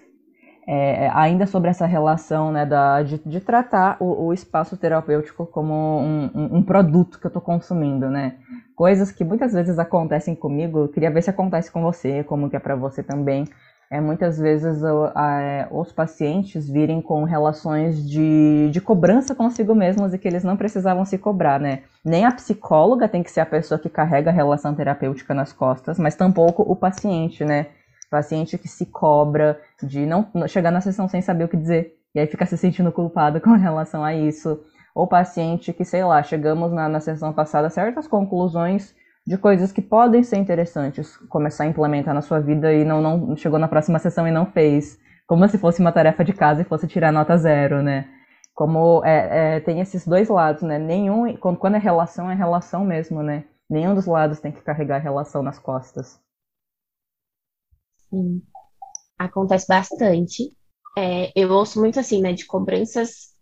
é, 0.71 1.05
é 1.05 1.11
ainda 1.15 1.47
sobre 1.47 1.71
essa 1.71 1.87
relação 1.87 2.51
né, 2.51 2.65
da, 2.65 3.01
de, 3.01 3.19
de 3.25 3.39
tratar 3.39 3.97
o, 3.99 4.27
o, 4.27 4.33
espaço 4.33 4.77
terapêutico 4.77 5.47
como 5.47 5.73
um, 5.73 6.29
um, 6.35 6.57
um 6.57 6.63
produto 6.63 7.19
que 7.19 7.25
eu 7.25 7.29
estou 7.29 7.41
consumindo, 7.41 8.07
né? 8.09 8.35
coisas 8.79 9.11
que 9.11 9.25
muitas 9.25 9.51
vezes 9.51 9.77
acontecem 9.77 10.33
comigo, 10.33 10.87
queria 10.87 11.11
ver 11.11 11.21
se 11.21 11.29
acontece 11.29 11.69
com 11.69 11.81
você, 11.81 12.23
como 12.23 12.49
que 12.49 12.55
é 12.55 12.59
para 12.59 12.77
você 12.77 13.03
também. 13.03 13.43
É, 13.91 13.99
muitas 13.99 14.37
vezes 14.37 14.81
a, 14.83 15.67
os 15.69 15.91
pacientes 15.91 16.69
virem 16.69 17.01
com 17.01 17.25
relações 17.25 18.07
de, 18.07 18.69
de 18.71 18.79
cobrança 18.79 19.35
consigo 19.35 19.75
mesmos 19.75 20.13
e 20.13 20.17
que 20.17 20.27
eles 20.29 20.45
não 20.45 20.55
precisavam 20.55 21.03
se 21.03 21.17
cobrar, 21.17 21.59
né? 21.59 21.81
Nem 22.05 22.23
a 22.23 22.31
psicóloga 22.31 23.09
tem 23.09 23.21
que 23.21 23.31
ser 23.31 23.41
a 23.41 23.45
pessoa 23.45 23.77
que 23.77 23.89
carrega 23.89 24.29
a 24.29 24.33
relação 24.33 24.73
terapêutica 24.73 25.33
nas 25.33 25.51
costas, 25.51 25.99
mas 25.99 26.15
tampouco 26.15 26.61
o 26.61 26.73
paciente, 26.73 27.43
né? 27.43 27.65
Paciente 28.09 28.57
que 28.57 28.67
se 28.67 28.85
cobra 28.87 29.59
de 29.83 30.05
não 30.05 30.27
chegar 30.47 30.71
na 30.71 30.81
sessão 30.81 31.07
sem 31.07 31.21
saber 31.21 31.43
o 31.43 31.47
que 31.47 31.57
dizer 31.57 31.99
e 32.13 32.19
aí 32.19 32.27
fica 32.27 32.45
se 32.45 32.57
sentindo 32.57 32.91
culpado 32.91 33.39
com 33.41 33.51
relação 33.51 34.03
a 34.03 34.13
isso 34.13 34.59
ou 34.93 35.07
paciente 35.07 35.71
que, 35.71 35.85
sei 35.85 36.03
lá, 36.03 36.21
chegamos 36.23 36.71
na, 36.71 36.89
na 36.89 36.99
sessão 36.99 37.31
passada 37.31 37.69
certas 37.69 38.07
conclusões 38.07 38.95
de 39.25 39.37
coisas 39.37 39.71
que 39.71 39.81
podem 39.81 40.23
ser 40.23 40.37
interessantes 40.37 41.15
começar 41.29 41.63
a 41.63 41.67
implementar 41.67 42.13
na 42.13 42.21
sua 42.21 42.39
vida 42.39 42.73
e 42.73 42.83
não, 42.83 43.01
não 43.01 43.35
chegou 43.37 43.59
na 43.59 43.67
próxima 43.67 43.99
sessão 43.99 44.27
e 44.27 44.31
não 44.31 44.45
fez. 44.47 44.99
Como 45.27 45.47
se 45.47 45.59
fosse 45.59 45.79
uma 45.79 45.91
tarefa 45.91 46.23
de 46.23 46.33
casa 46.33 46.61
e 46.61 46.65
fosse 46.65 46.87
tirar 46.87 47.11
nota 47.11 47.37
zero, 47.37 47.83
né? 47.83 48.09
Como 48.55 49.05
é, 49.05 49.57
é, 49.57 49.59
tem 49.59 49.79
esses 49.79 50.05
dois 50.07 50.27
lados, 50.27 50.63
né? 50.63 50.79
Nenhum, 50.79 51.37
quando, 51.37 51.57
quando 51.57 51.75
é 51.75 51.79
relação, 51.79 52.29
é 52.31 52.33
relação 52.33 52.83
mesmo, 52.83 53.21
né? 53.21 53.43
Nenhum 53.69 53.93
dos 53.93 54.07
lados 54.07 54.39
tem 54.39 54.51
que 54.51 54.61
carregar 54.61 54.97
relação 54.97 55.43
nas 55.43 55.59
costas. 55.59 56.19
Sim. 58.09 58.41
Acontece 59.19 59.67
bastante. 59.67 60.53
É, 60.97 61.31
eu 61.35 61.51
ouço 61.51 61.79
muito 61.79 61.99
assim, 61.99 62.21
né, 62.21 62.33
de 62.33 62.45
cobranças 62.45 63.35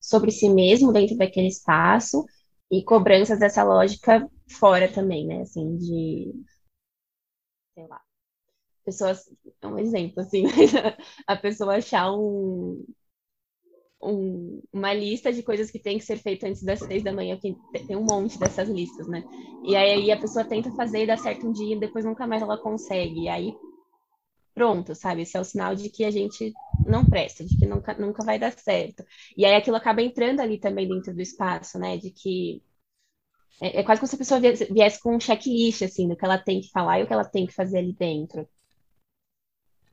sobre 0.00 0.30
si 0.32 0.48
mesmo 0.48 0.92
dentro 0.92 1.16
daquele 1.16 1.48
espaço 1.48 2.24
e 2.70 2.84
cobranças 2.84 3.38
dessa 3.38 3.64
lógica 3.64 4.28
fora 4.50 4.92
também, 4.92 5.26
né? 5.26 5.42
Assim, 5.42 5.76
de. 5.78 6.32
Sei 7.74 7.86
lá. 7.86 8.00
Pessoas. 8.84 9.30
É 9.62 9.66
um 9.68 9.78
exemplo, 9.78 10.20
assim, 10.22 10.44
a 11.26 11.36
pessoa 11.36 11.76
achar 11.76 12.12
um, 12.12 12.84
um, 14.02 14.62
uma 14.72 14.92
lista 14.94 15.32
de 15.32 15.42
coisas 15.42 15.70
que 15.70 15.78
tem 15.78 15.98
que 15.98 16.04
ser 16.04 16.16
feito 16.18 16.44
antes 16.46 16.62
das 16.62 16.80
seis 16.80 17.02
da 17.02 17.12
manhã, 17.12 17.36
que 17.38 17.56
tem 17.86 17.96
um 17.96 18.04
monte 18.04 18.38
dessas 18.38 18.68
listas, 18.68 19.08
né? 19.08 19.24
E 19.64 19.74
aí 19.74 20.10
a 20.10 20.16
pessoa 20.16 20.44
tenta 20.44 20.70
fazer 20.72 21.02
e 21.02 21.06
dá 21.06 21.16
certo 21.16 21.48
um 21.48 21.52
dia 21.52 21.74
e 21.76 21.80
depois 21.80 22.04
nunca 22.04 22.26
mais 22.26 22.42
ela 22.42 22.56
consegue. 22.58 23.22
E 23.24 23.28
aí 23.28 23.52
pronto, 24.58 24.92
sabe? 24.94 25.22
Esse 25.22 25.36
é 25.36 25.40
o 25.40 25.44
sinal 25.44 25.76
de 25.76 25.88
que 25.88 26.04
a 26.04 26.10
gente 26.10 26.52
não 26.84 27.04
presta, 27.04 27.44
de 27.44 27.56
que 27.56 27.64
nunca, 27.64 27.94
nunca 27.94 28.24
vai 28.24 28.38
dar 28.40 28.52
certo. 28.52 29.04
E 29.36 29.44
aí 29.44 29.54
aquilo 29.54 29.76
acaba 29.76 30.02
entrando 30.02 30.40
ali 30.40 30.58
também 30.58 30.88
dentro 30.88 31.14
do 31.14 31.22
espaço, 31.22 31.78
né? 31.78 31.96
De 31.96 32.10
que 32.10 32.60
é, 33.60 33.80
é 33.80 33.82
quase 33.84 34.00
como 34.00 34.08
se 34.08 34.16
a 34.16 34.18
pessoa 34.18 34.40
viesse, 34.40 35.00
com 35.00 35.14
um 35.14 35.20
checklist, 35.20 35.82
assim, 35.82 36.08
do 36.08 36.16
que 36.16 36.24
ela 36.24 36.38
tem 36.38 36.60
que 36.60 36.70
falar 36.70 36.98
e 36.98 37.04
o 37.04 37.06
que 37.06 37.12
ela 37.12 37.24
tem 37.24 37.46
que 37.46 37.54
fazer 37.54 37.78
ali 37.78 37.92
dentro. 37.92 38.48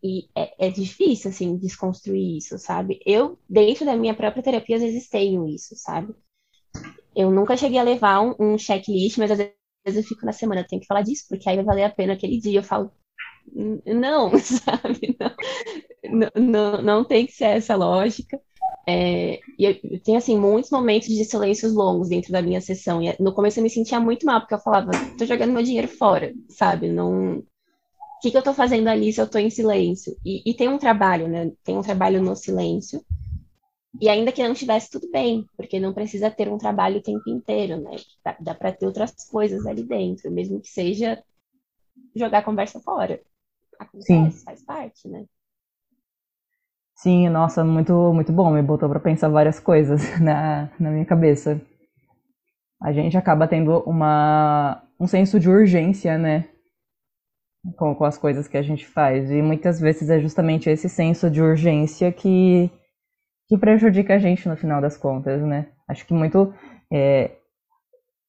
E 0.04 0.28
é, 0.36 0.68
é 0.68 0.70
difícil, 0.72 1.30
assim, 1.30 1.58
desconstruir 1.58 2.38
isso, 2.38 2.58
sabe? 2.58 3.00
Eu, 3.06 3.38
dentro 3.48 3.86
da 3.86 3.96
minha 3.96 4.16
própria 4.16 4.44
terapia, 4.44 4.78
às 4.78 4.82
vezes 4.82 5.08
tenho 5.10 5.48
isso, 5.48 5.76
sabe? 5.76 6.16
Eu 7.16 7.32
nunca 7.32 7.56
cheguei 7.56 7.80
a 7.80 7.84
levar 7.84 8.22
um, 8.22 8.36
um 8.40 8.58
checklist, 8.58 9.18
mas 9.20 9.32
às 9.32 9.38
vezes 9.38 9.54
eu 9.86 10.04
fico 10.04 10.26
na 10.26 10.34
semana, 10.34 10.62
eu 10.62 10.68
tenho 10.68 10.82
que 10.82 10.88
falar 10.88 11.02
disso, 11.04 11.26
porque 11.30 11.48
aí 11.48 11.56
vai 11.56 11.66
valer 11.66 11.84
a 11.84 11.90
pena 11.90 12.14
aquele 12.14 12.40
dia. 12.40 12.60
Eu 12.60 12.64
falo, 12.64 12.92
não, 13.86 14.32
sabe? 14.38 15.18
Não, 16.04 16.30
não, 16.36 16.82
não 16.82 17.04
tem 17.06 17.26
que 17.26 17.32
ser 17.32 17.46
essa 17.46 17.76
lógica. 17.76 18.40
É, 18.88 19.40
e 19.58 20.00
tenho, 20.00 20.18
assim, 20.18 20.38
muitos 20.38 20.70
momentos 20.70 21.08
de 21.08 21.24
silêncios 21.26 21.74
longos 21.74 22.10
dentro 22.10 22.32
da 22.32 22.42
minha 22.42 22.62
sessão. 22.62 23.02
E 23.02 23.16
no 23.20 23.34
começo 23.34 23.60
eu 23.60 23.64
me 23.64 23.70
sentia 23.70 24.00
muito 24.00 24.26
mal, 24.26 24.42
porque 24.42 24.54
eu 24.54 24.60
falava, 24.60 24.92
tô 25.18 25.26
jogando 25.26 25.54
meu 25.54 25.64
dinheiro 25.64 25.88
fora, 25.88 26.34
sabe? 26.50 26.90
Não... 26.90 27.40
O 27.40 28.20
que, 28.22 28.32
que 28.32 28.38
eu 28.38 28.44
tô 28.44 28.54
fazendo 28.54 28.88
ali 28.88 29.14
se 29.14 29.22
eu 29.22 29.30
tô 29.30 29.38
em 29.38 29.50
silêncio? 29.50 30.16
E, 30.26 30.50
e 30.50 30.54
tem 30.54 30.68
um 30.68 30.78
trabalho, 30.78 31.28
né? 31.28 31.52
Tem 31.64 31.78
um 31.78 31.82
trabalho 31.82 32.22
no 32.22 32.36
silêncio. 32.36 33.04
E 34.02 34.10
ainda 34.10 34.32
que 34.32 34.44
não 34.44 34.52
estivesse 34.52 34.90
tudo 34.90 35.10
bem, 35.12 35.46
porque 35.56 35.80
não 35.80 35.94
precisa 35.94 36.30
ter 36.30 36.50
um 36.50 36.58
trabalho 36.58 36.98
o 36.98 37.04
tempo 37.04 37.30
inteiro, 37.30 37.80
né? 37.80 37.96
Dá, 38.24 38.36
dá 38.40 38.56
para 38.56 38.72
ter 38.72 38.86
outras 38.86 39.14
coisas 39.30 39.66
ali 39.66 39.84
dentro, 39.84 40.32
mesmo 40.32 40.60
que 40.60 40.68
seja 40.68 41.24
jogar 42.16 42.40
a 42.40 42.44
conversa 42.44 42.80
fora. 42.80 43.22
Acontece, 43.80 44.06
Sim. 44.06 44.32
faz 44.44 44.62
parte, 44.64 45.08
né? 45.08 45.26
Sim, 46.96 47.30
nossa, 47.30 47.64
muito, 47.64 47.94
muito 48.14 48.32
bom. 48.34 48.52
Me 48.52 48.62
botou 48.62 48.90
para 48.90 49.00
pensar 49.00 49.30
várias 49.30 49.60
coisas 49.60 50.02
na, 50.20 50.70
na 50.80 50.90
minha 50.92 51.06
cabeça. 51.06 51.62
A 52.82 52.92
gente 52.94 53.18
acaba 53.18 53.48
tendo 53.50 53.80
uma, 53.82 54.82
um 55.00 55.08
senso 55.08 55.40
de 55.40 55.50
urgência, 55.50 56.18
né? 56.18 56.46
Com, 57.78 57.96
com 57.96 58.06
as 58.06 58.18
coisas 58.18 58.48
que 58.48 58.58
a 58.58 58.62
gente 58.62 58.86
faz. 58.86 59.30
E 59.32 59.42
muitas 59.42 59.80
vezes 59.80 60.10
é 60.10 60.20
justamente 60.20 60.70
esse 60.70 60.88
senso 60.88 61.30
de 61.32 61.42
urgência 61.42 62.12
que, 62.12 62.70
que 63.48 63.58
prejudica 63.58 64.16
a 64.16 64.20
gente 64.20 64.48
no 64.50 64.58
final 64.58 64.82
das 64.82 64.98
contas, 64.98 65.42
né? 65.44 65.68
Acho 65.88 66.06
que 66.06 66.14
muito. 66.14 66.54
É, 66.92 67.32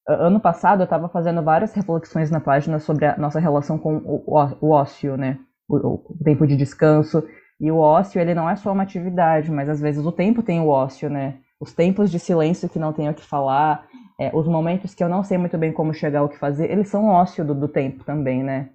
ano 0.06 0.40
passado 0.40 0.80
eu 0.80 0.84
estava 0.84 1.08
fazendo 1.08 1.42
várias 1.42 1.72
reflexões 1.74 2.30
na 2.30 2.40
página 2.40 2.78
sobre 2.78 3.06
a 3.06 3.16
nossa 3.16 3.40
relação 3.40 3.78
com 3.78 3.96
o, 3.96 4.22
o, 4.26 4.56
o 4.60 4.70
ócio, 4.70 5.16
né? 5.16 5.38
O, 5.68 5.76
o, 5.76 6.18
tempo 6.24 6.46
de 6.46 6.56
descanso. 6.56 7.26
E 7.60 7.70
o 7.70 7.78
ócio, 7.78 8.20
ele 8.20 8.34
não 8.34 8.48
é 8.48 8.56
só 8.56 8.72
uma 8.72 8.82
atividade, 8.82 9.50
mas 9.50 9.68
às 9.68 9.80
vezes 9.80 10.04
o 10.04 10.12
tempo 10.12 10.42
tem 10.42 10.60
o 10.60 10.68
ócio, 10.68 11.10
né? 11.10 11.38
Os 11.58 11.72
tempos 11.72 12.10
de 12.10 12.18
silêncio 12.18 12.68
que 12.68 12.78
não 12.78 12.92
tenho 12.92 13.10
o 13.10 13.14
que 13.14 13.24
falar, 13.24 13.86
é, 14.20 14.30
os 14.34 14.46
momentos 14.46 14.94
que 14.94 15.02
eu 15.02 15.08
não 15.08 15.22
sei 15.22 15.38
muito 15.38 15.56
bem 15.56 15.72
como 15.72 15.94
chegar 15.94 16.20
ao 16.20 16.28
que 16.28 16.38
fazer, 16.38 16.70
eles 16.70 16.88
são 16.88 17.06
ócio 17.06 17.44
do, 17.44 17.54
do 17.54 17.68
tempo 17.68 18.04
também, 18.04 18.42
né? 18.42 18.68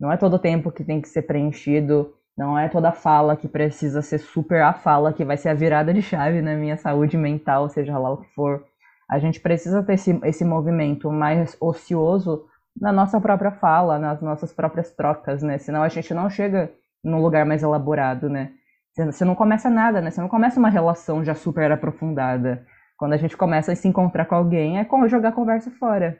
Não 0.00 0.12
é 0.12 0.16
todo 0.16 0.38
tempo 0.38 0.70
que 0.70 0.84
tem 0.84 1.00
que 1.00 1.08
ser 1.08 1.22
preenchido, 1.22 2.14
não 2.36 2.56
é 2.56 2.68
toda 2.68 2.92
fala 2.92 3.36
que 3.36 3.48
precisa 3.48 4.00
ser 4.00 4.18
super 4.18 4.62
a 4.62 4.72
fala 4.72 5.12
que 5.12 5.24
vai 5.24 5.36
ser 5.36 5.48
a 5.48 5.54
virada 5.54 5.92
de 5.92 6.00
chave 6.00 6.40
na 6.40 6.54
minha 6.54 6.76
saúde 6.76 7.16
mental, 7.16 7.68
seja 7.68 7.98
lá 7.98 8.12
o 8.12 8.18
que 8.18 8.28
for. 8.32 8.64
A 9.08 9.18
gente 9.18 9.40
precisa 9.40 9.82
ter 9.82 9.94
esse, 9.94 10.20
esse 10.24 10.44
movimento 10.44 11.10
mais 11.10 11.56
ocioso 11.60 12.46
na 12.80 12.92
nossa 12.92 13.20
própria 13.20 13.50
fala, 13.50 13.98
nas 13.98 14.20
nossas 14.20 14.52
próprias 14.52 14.92
trocas, 14.92 15.42
né? 15.42 15.58
Senão 15.58 15.82
a 15.82 15.88
gente 15.88 16.12
não 16.12 16.28
chega 16.28 16.70
num 17.02 17.22
lugar 17.22 17.46
mais 17.46 17.62
elaborado, 17.62 18.28
né? 18.28 18.52
Você 18.94 19.24
não 19.24 19.34
começa 19.34 19.70
nada, 19.70 20.00
né? 20.00 20.10
Você 20.10 20.20
não 20.20 20.28
começa 20.28 20.58
uma 20.58 20.68
relação 20.68 21.24
já 21.24 21.34
super 21.34 21.70
aprofundada. 21.70 22.66
Quando 22.96 23.12
a 23.12 23.16
gente 23.16 23.36
começa 23.36 23.72
a 23.72 23.76
se 23.76 23.86
encontrar 23.86 24.24
com 24.24 24.34
alguém, 24.34 24.78
é 24.78 24.88
jogar 25.08 25.28
a 25.28 25.32
conversa 25.32 25.70
fora. 25.70 26.18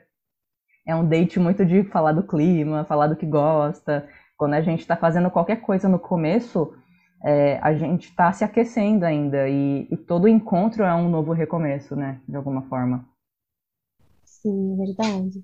É 0.87 0.95
um 0.95 1.05
date 1.05 1.39
muito 1.39 1.65
de 1.65 1.83
falar 1.83 2.13
do 2.13 2.23
clima, 2.23 2.85
falar 2.85 3.07
do 3.07 3.15
que 3.15 3.25
gosta. 3.25 4.07
Quando 4.37 4.53
a 4.53 4.61
gente 4.61 4.79
está 4.79 4.95
fazendo 4.95 5.29
qualquer 5.29 5.57
coisa 5.57 5.89
no 5.89 5.99
começo, 5.99 6.73
é, 7.23 7.59
a 7.61 7.73
gente 7.73 8.09
está 8.09 8.31
se 8.31 8.43
aquecendo 8.43 9.05
ainda. 9.05 9.47
E, 9.47 9.87
e 9.91 9.97
todo 9.97 10.27
encontro 10.27 10.83
é 10.83 10.93
um 10.93 11.09
novo 11.09 11.33
recomeço, 11.33 11.95
né? 11.95 12.21
De 12.27 12.35
alguma 12.35 12.63
forma. 12.63 13.05
Sim, 14.23 14.73
é 14.73 14.85
verdade. 14.85 15.43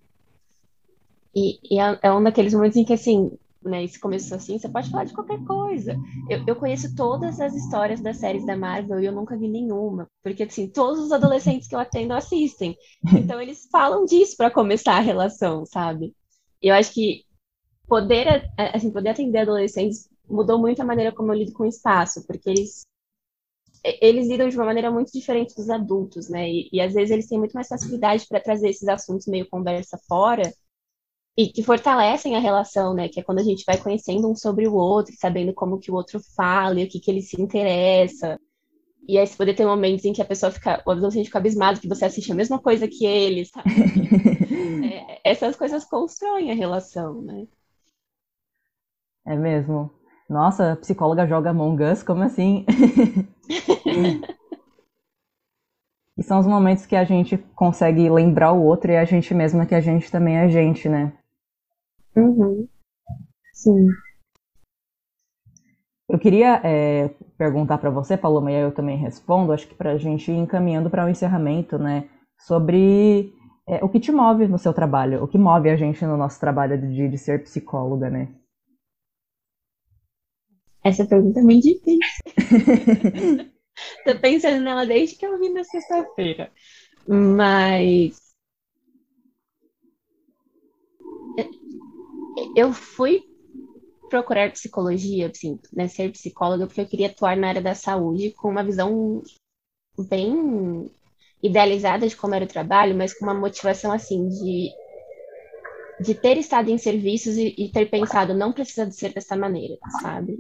E, 1.36 1.60
e 1.70 1.80
é, 1.80 2.00
é 2.02 2.14
um 2.14 2.24
daqueles 2.24 2.54
momentos 2.54 2.78
em 2.78 2.86
que, 2.86 2.94
assim, 2.94 3.38
né, 3.66 3.84
esse 3.84 4.00
começo 4.00 4.34
assim, 4.34 4.58
você 4.58 4.70
pode 4.70 4.90
falar 4.90 5.06
de 5.06 5.14
qualquer 5.14 5.44
coisa. 5.44 5.98
Eu, 6.30 6.44
eu 6.48 6.56
conheço 6.56 6.96
todas 6.96 7.42
as 7.42 7.54
histórias 7.54 8.00
das 8.00 8.18
séries 8.18 8.46
da 8.46 8.56
Marvel 8.56 9.00
e 9.00 9.06
eu 9.06 9.12
nunca 9.12 9.36
vi 9.36 9.48
nenhuma, 9.48 10.08
porque 10.24 10.44
assim, 10.44 10.70
todos 10.70 11.00
os 11.00 11.12
adolescentes 11.12 11.68
que 11.68 11.76
eu 11.76 11.80
atendo 11.80 12.14
assistem. 12.14 12.78
Então 13.26 13.42
eles 13.42 13.68
falam 13.72 14.06
disso 14.06 14.38
para 14.38 14.52
começar 14.52 14.98
a 14.98 15.02
relação, 15.02 15.66
sabe? 15.66 16.14
Eu 16.62 16.76
acho 16.76 16.94
que 16.94 17.24
poder, 17.88 18.52
assim, 18.58 18.92
poder 18.92 19.10
atender 19.10 19.40
adolescentes 19.40 20.10
mudou 20.30 20.60
muito 20.60 20.82
a 20.82 20.86
maneira 20.86 21.12
como 21.14 21.32
eu 21.32 21.38
lido 21.38 21.54
com 21.54 21.64
o 21.64 21.68
espaço, 21.68 22.26
porque 22.26 22.50
eles 22.50 22.86
eles 24.02 24.28
lidam 24.28 24.50
de 24.50 24.56
uma 24.56 24.66
maneira 24.66 24.90
muito 24.90 25.12
diferente 25.12 25.56
dos 25.56 25.70
adultos, 25.70 26.28
né? 26.28 26.50
E, 26.50 26.70
e 26.74 26.82
às 26.82 26.94
vezes 26.94 27.12
eles 27.12 27.28
têm 27.28 27.38
muito 27.38 27.54
mais 27.54 27.68
facilidade 27.68 28.26
para 28.28 28.40
trazer 28.40 28.70
esses 28.70 28.88
assuntos 28.88 29.28
meio 29.28 29.48
conversa 29.48 29.98
fora 30.08 30.52
e 31.38 31.50
que 31.50 31.64
fortalecem 31.64 32.36
a 32.36 32.40
relação, 32.40 32.94
né? 32.94 33.10
Que 33.10 33.20
é 33.20 33.24
quando 33.24 33.40
a 33.40 33.44
gente 33.44 33.64
vai 33.66 33.78
conhecendo 33.78 34.30
um 34.30 34.36
sobre 34.36 34.68
o 34.68 34.74
outro, 34.74 35.14
sabendo 35.18 35.54
como 35.54 35.80
que 35.80 35.92
o 35.92 35.96
outro 35.96 36.20
fala 36.36 36.80
e 36.80 36.86
o 36.86 36.90
que, 36.90 37.00
que 37.00 37.12
ele 37.12 37.22
se 37.22 37.40
interessa. 37.40 38.40
E 39.08 39.20
aí 39.20 39.28
você 39.28 39.38
poder 39.38 39.54
ter 39.54 39.66
momentos 39.66 40.04
em 40.06 40.14
que 40.14 40.22
a 40.22 40.26
pessoa 40.26 40.52
fica, 40.52 40.82
o 40.86 40.92
adolescente 40.92 41.26
fica 41.26 41.38
abismado 41.38 41.80
que 41.80 41.88
você 41.88 42.06
assiste 42.06 42.32
a 42.32 42.36
mesma 42.36 42.58
coisa 42.58 42.88
que 42.88 43.06
ele, 43.06 43.46
sabe? 43.46 43.70
é, 44.92 45.22
essas 45.24 45.56
coisas 45.56 45.86
constroem 45.86 46.52
a 46.52 46.56
relação, 46.56 47.22
né? 47.22 47.48
É 49.26 49.36
mesmo. 49.36 49.92
Nossa, 50.30 50.74
a 50.74 50.76
psicóloga 50.76 51.28
joga 51.28 51.52
Among 51.52 51.84
Us, 51.84 52.02
como 52.02 52.24
assim? 52.24 52.66
e 56.18 56.24
são 56.24 56.40
os 56.40 56.48
momentos 56.48 56.86
que 56.88 56.96
a 56.96 57.04
gente 57.04 57.38
consegue 57.56 58.10
lembrar 58.10 58.52
o 58.52 58.64
outro 58.64 58.92
e 58.92 58.98
a 58.98 59.06
gente 59.06 59.34
mesma 59.34 59.66
que 59.66 59.76
a 59.76 59.82
gente 59.82 60.12
também 60.12 60.38
é 60.38 60.42
a 60.42 60.48
gente, 60.48 60.90
né? 60.90 61.14
Uhum. 62.16 62.68
Sim. 63.54 63.88
Eu 66.10 66.18
queria 66.20 66.60
é, 66.64 67.10
perguntar 67.38 67.78
para 67.78 67.90
você, 67.90 68.18
Paloma, 68.18 68.52
e 68.52 68.56
aí 68.56 68.62
eu 68.62 68.72
também 68.72 68.98
respondo, 68.98 69.52
acho 69.52 69.68
que 69.68 69.76
para 69.76 69.92
a 69.92 69.98
gente 69.98 70.32
ir 70.32 70.38
encaminhando 70.38 70.90
para 70.90 71.04
o 71.04 71.08
um 71.08 71.10
encerramento, 71.10 71.80
né, 71.80 72.08
sobre 72.40 73.34
é, 73.68 73.84
o 73.84 73.90
que 73.90 74.00
te 74.00 74.12
move 74.12 74.48
no 74.48 74.60
seu 74.60 74.74
trabalho, 74.74 75.24
o 75.24 75.28
que 75.28 75.38
move 75.38 75.70
a 75.70 75.76
gente 75.76 76.06
no 76.06 76.16
nosso 76.16 76.40
trabalho 76.40 76.80
de, 76.80 77.10
de 77.10 77.18
ser 77.18 77.44
psicóloga, 77.44 78.10
né? 78.10 78.30
Essa 80.86 81.04
pergunta 81.04 81.40
é 81.40 81.44
muito 81.44 81.64
difícil. 81.64 82.00
Tô 84.06 84.20
pensando 84.20 84.64
nela 84.64 84.86
desde 84.86 85.16
que 85.16 85.26
eu 85.26 85.40
vim 85.40 85.50
na 85.50 85.64
sexta-feira. 85.64 86.52
Mas 87.08 88.16
eu 92.56 92.72
fui 92.72 93.24
procurar 94.10 94.52
psicologia, 94.52 95.28
assim, 95.28 95.60
né, 95.74 95.88
ser 95.88 96.12
psicóloga, 96.12 96.68
porque 96.68 96.82
eu 96.82 96.88
queria 96.88 97.08
atuar 97.08 97.36
na 97.36 97.50
área 97.50 97.62
da 97.62 97.74
saúde 97.74 98.32
com 98.32 98.50
uma 98.50 98.64
visão 98.64 99.24
bem 100.08 100.92
idealizada 101.42 102.08
de 102.08 102.16
como 102.16 102.36
era 102.36 102.46
o 102.46 102.48
trabalho, 102.48 102.96
mas 102.96 103.18
com 103.18 103.26
uma 103.26 103.34
motivação, 103.34 103.92
assim, 103.92 104.30
de, 104.30 104.72
de 106.00 106.14
ter 106.14 106.38
estado 106.38 106.70
em 106.70 106.78
serviços 106.78 107.38
e, 107.38 107.56
e 107.58 107.72
ter 107.72 107.90
pensado, 107.90 108.36
não 108.36 108.54
precisa 108.54 108.86
de 108.86 108.96
ser 108.96 109.12
dessa 109.14 109.36
maneira, 109.36 109.78
sabe? 110.00 110.38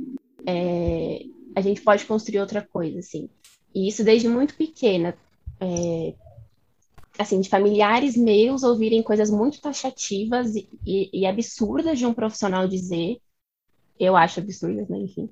É, 0.48 1.26
a 1.56 1.62
gente 1.62 1.82
pode 1.82 2.06
construir 2.06 2.40
outra 2.40 2.62
coisa, 2.62 3.00
assim. 3.00 3.30
E 3.74 3.88
isso 3.88 4.04
desde 4.04 4.28
muito 4.28 4.56
pequena. 4.56 5.18
É, 5.60 6.14
assim, 7.18 7.40
de 7.40 7.50
familiares 7.50 8.16
meus 8.18 8.64
ouvirem 8.64 9.02
coisas 9.02 9.30
muito 9.30 9.62
taxativas 9.62 10.56
e, 10.56 10.70
e, 10.86 11.22
e, 11.22 11.26
absurdas 11.26 11.98
de 11.98 12.06
um 12.06 12.14
profissional 12.14 12.68
dizer, 12.68 13.22
eu 14.00 14.16
acho 14.16 14.40
absurdas, 14.40 14.88
né, 14.90 14.98
enfim. 14.98 15.30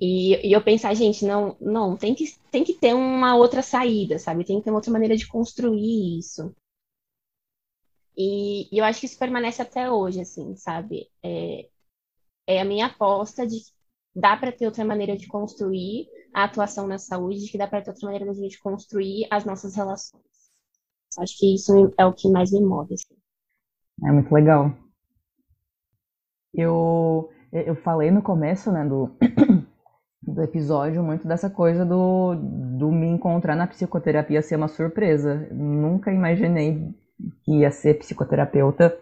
E, 0.00 0.48
e, 0.48 0.52
eu 0.52 0.62
pensar, 0.62 0.94
gente, 0.94 1.24
não, 1.24 1.56
não, 1.60 1.96
tem 1.96 2.14
que, 2.14 2.34
tem 2.50 2.64
que 2.64 2.74
ter 2.74 2.94
uma 2.94 3.36
outra 3.36 3.62
saída, 3.62 4.18
sabe? 4.18 4.44
Tem 4.44 4.58
que 4.58 4.64
ter 4.64 4.70
uma 4.70 4.78
outra 4.78 4.92
maneira 4.92 5.16
de 5.16 5.28
construir 5.28 6.18
isso. 6.18 6.54
E, 8.16 8.68
e 8.74 8.78
eu 8.78 8.84
acho 8.84 9.00
que 9.00 9.06
isso 9.06 9.18
permanece 9.18 9.62
até 9.62 9.90
hoje, 9.90 10.20
assim, 10.20 10.56
sabe? 10.56 11.08
É, 11.22 11.68
é 12.46 12.60
a 12.60 12.64
minha 12.64 12.86
aposta 12.86 13.46
de 13.46 13.60
que 13.60 13.72
dá 14.14 14.36
para 14.36 14.52
ter 14.52 14.66
outra 14.66 14.84
maneira 14.84 15.16
de 15.16 15.26
construir 15.26 16.06
a 16.34 16.44
atuação 16.44 16.86
na 16.86 16.98
saúde, 16.98 17.44
de 17.44 17.50
que 17.50 17.58
dá 17.58 17.66
para 17.66 17.82
ter 17.82 17.90
outra 17.90 18.06
maneira 18.06 18.32
de 18.32 18.38
a 18.38 18.42
gente 18.42 18.60
construir 18.60 19.26
as 19.30 19.44
nossas 19.44 19.74
relações. 19.74 20.22
Acho 21.18 21.38
que 21.38 21.54
isso 21.54 21.92
é 21.98 22.06
o 22.06 22.12
que 22.12 22.30
mais 22.30 22.50
me 22.52 22.60
move. 22.60 22.94
Assim. 22.94 23.14
É 24.04 24.12
muito 24.12 24.32
legal. 24.32 24.72
Eu, 26.54 27.30
eu 27.52 27.74
falei 27.76 28.10
no 28.10 28.22
começo 28.22 28.70
né, 28.72 28.84
do, 28.84 29.10
do 30.22 30.42
episódio 30.42 31.02
muito 31.02 31.26
dessa 31.26 31.50
coisa 31.50 31.84
do, 31.84 32.34
do 32.34 32.90
me 32.90 33.06
encontrar 33.06 33.56
na 33.56 33.66
psicoterapia 33.66 34.42
ser 34.42 34.56
uma 34.56 34.68
surpresa. 34.68 35.48
Nunca 35.52 36.12
imaginei 36.12 36.94
que 37.44 37.58
ia 37.58 37.70
ser 37.70 37.98
psicoterapeuta. 37.98 38.98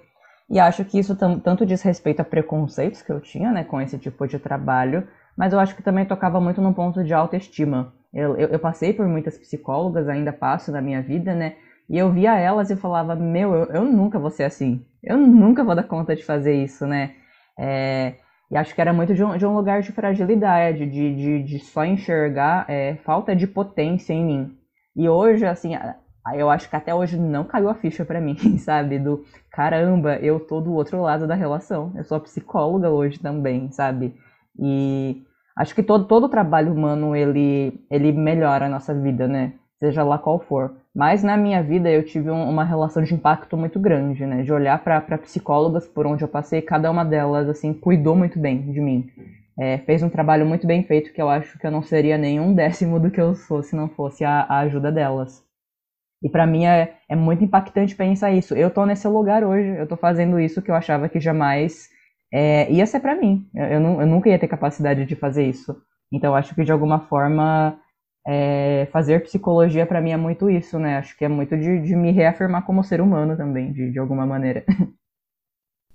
E 0.51 0.59
acho 0.59 0.85
que 0.85 0.99
isso 0.99 1.15
tanto 1.15 1.65
diz 1.65 1.81
respeito 1.83 2.21
a 2.21 2.25
preconceitos 2.25 3.03
que 3.03 3.13
eu 3.13 3.21
tinha 3.21 3.53
né, 3.53 3.63
com 3.63 3.81
esse 3.81 3.97
tipo 3.97 4.27
de 4.27 4.39
trabalho, 4.39 5.07
mas 5.37 5.53
eu 5.53 5.61
acho 5.61 5.77
que 5.77 5.83
também 5.83 6.05
tocava 6.05 6.41
muito 6.41 6.61
no 6.61 6.75
ponto 6.75 7.05
de 7.05 7.15
autoestima. 7.15 7.95
Eu, 8.13 8.37
eu, 8.37 8.49
eu 8.49 8.59
passei 8.59 8.93
por 8.93 9.07
muitas 9.07 9.39
psicólogas, 9.39 10.09
ainda 10.09 10.33
passo 10.33 10.73
na 10.73 10.83
minha 10.83 11.01
vida, 11.01 11.35
né? 11.35 11.55
E 11.89 11.97
eu 11.97 12.11
via 12.13 12.37
elas 12.37 12.69
e 12.71 12.77
falava, 12.77 13.15
meu, 13.15 13.55
eu, 13.55 13.65
eu, 13.67 13.85
nunca 13.85 14.19
vou 14.19 14.31
ser 14.31 14.45
assim. 14.45 14.85
Eu 15.03 15.17
nunca 15.17 15.63
vou 15.63 15.75
dar 15.75 15.85
conta 15.85 16.17
de 16.17 16.25
fazer 16.25 16.55
isso, 16.55 16.87
né? 16.87 17.15
É, 17.59 18.15
e 18.51 18.57
acho 18.57 18.75
que 18.75 18.81
era 18.81 18.93
muito 18.93 19.15
de 19.15 19.23
um, 19.23 19.37
de 19.37 19.47
um 19.47 19.55
lugar 19.55 19.83
de 19.83 19.93
fragilidade, 19.93 20.87
de, 20.87 21.15
de, 21.15 21.43
de 21.45 21.59
só 21.61 21.85
enxergar 21.85 22.65
é, 22.69 22.97
falta 22.97 23.35
de 23.35 23.47
potência 23.47 24.13
em 24.13 24.25
mim. 24.25 24.59
E 24.97 25.09
hoje, 25.09 25.47
assim, 25.47 25.75
eu 26.37 26.51
acho 26.51 26.69
que 26.69 26.77
até 26.77 26.95
hoje 26.95 27.19
não 27.19 27.45
caiu 27.45 27.69
a 27.69 27.75
ficha 27.75 28.05
para 28.05 28.21
mim, 28.21 28.37
sabe? 28.59 28.99
Do 28.99 29.25
caramba, 29.51 30.17
eu 30.17 30.41
tô 30.41 30.61
do 30.61 30.73
outro 30.75 31.01
lado 31.01 31.27
da 31.27 31.35
relação. 31.35 31.93
Eu 31.97 32.05
sou 32.05 32.21
psicóloga 32.21 32.91
hoje 32.91 33.19
também, 33.19 33.71
sabe? 33.71 34.15
E 34.59 35.23
acho 35.57 35.75
que 35.75 35.83
todo, 35.83 36.05
todo 36.05 36.29
trabalho 36.29 36.73
humano 36.73 37.15
ele, 37.15 37.81
ele 37.91 38.13
melhora 38.13 38.67
a 38.67 38.69
nossa 38.69 38.95
vida, 38.95 39.27
né? 39.29 39.55
Seja 39.79 40.03
lá 40.03 40.19
qual 40.19 40.39
for. 40.41 40.75
Mas 40.95 41.23
na 41.23 41.37
minha 41.37 41.63
vida 41.63 41.89
eu 41.91 42.05
tive 42.05 42.31
um, 42.31 42.49
uma 42.51 42.65
relação 42.65 43.03
de 43.03 43.15
impacto 43.15 43.57
muito 43.57 43.79
grande, 43.79 44.27
né? 44.27 44.43
De 44.43 44.53
olhar 44.53 44.83
para 44.83 45.19
psicólogas 45.19 45.87
por 45.89 46.07
onde 46.07 46.23
eu 46.23 46.29
passei, 46.29 46.61
cada 46.61 46.91
uma 46.91 47.05
delas, 47.05 47.49
assim, 47.49 47.73
cuidou 47.73 48.17
muito 48.17 48.39
bem 48.39 48.73
de 48.73 48.81
mim. 48.81 49.09
É, 49.59 49.79
fez 49.79 50.03
um 50.03 50.09
trabalho 50.09 50.47
muito 50.47 50.67
bem 50.67 50.83
feito 50.85 51.13
que 51.13 51.21
eu 51.21 51.29
acho 51.29 51.59
que 51.59 51.67
eu 51.67 51.71
não 51.71 51.83
seria 51.83 52.17
nenhum 52.19 52.53
décimo 52.55 52.99
do 52.99 53.11
que 53.11 53.21
eu 53.21 53.35
sou 53.35 53.63
se 53.63 53.77
não 53.77 53.89
fosse 53.89 54.25
a, 54.25 54.43
a 54.43 54.59
ajuda 54.61 54.91
delas. 54.91 55.50
E 56.23 56.29
para 56.29 56.47
mim 56.47 56.67
é, 56.67 56.97
é 57.09 57.17
muito 57.17 57.43
impactante 57.45 57.95
pensar 57.97 58.31
isso. 58.33 58.55
Eu 58.55 58.71
tô 58.71 58.85
nesse 58.85 59.09
lugar 59.09 59.43
hoje, 59.45 59.69
eu 59.79 59.87
tô 59.87 59.97
fazendo 59.97 60.39
isso 60.39 60.61
que 60.63 60.71
eu 60.71 60.75
achava 60.75 61.09
que 61.09 61.19
jamais 61.21 61.89
é, 62.33 62.71
ia 62.71 62.87
ser 62.87 63.01
para 63.01 63.15
mim. 63.17 63.49
Eu, 63.55 63.65
eu, 63.67 64.01
eu 64.03 64.07
nunca 64.07 64.29
ia 64.29 64.39
ter 64.39 64.49
capacidade 64.49 65.07
de 65.07 65.17
fazer 65.17 65.47
isso. 65.49 65.77
Então 66.13 66.35
acho 66.35 66.55
que 66.55 66.65
de 66.65 66.73
alguma 66.73 67.01
forma 67.01 67.79
é, 68.27 68.87
fazer 68.93 69.23
psicologia 69.23 69.87
para 69.87 70.01
mim 70.01 70.11
é 70.11 70.17
muito 70.17 70.51
isso, 70.51 70.79
né? 70.79 70.99
Acho 70.99 71.17
que 71.17 71.25
é 71.25 71.29
muito 71.29 71.57
de, 71.57 71.81
de 71.83 71.97
me 71.97 72.11
reafirmar 72.13 72.65
como 72.65 72.85
ser 72.85 73.01
humano 73.01 73.37
também, 73.37 73.73
de, 73.73 73.91
de 73.93 73.99
alguma 73.99 74.27
maneira. 74.27 74.65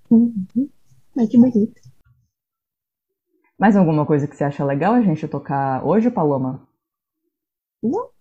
Uhum. 0.09 0.69
Ai, 1.17 1.27
que 1.27 1.37
bonito. 1.37 1.81
Mais 3.59 3.75
alguma 3.75 4.05
coisa 4.05 4.27
que 4.27 4.35
você 4.35 4.45
acha 4.45 4.63
legal 4.63 4.93
a 4.93 5.01
gente 5.01 5.27
tocar 5.27 5.85
hoje, 5.85 6.09
Paloma? 6.09 6.65
Não, 7.81 8.11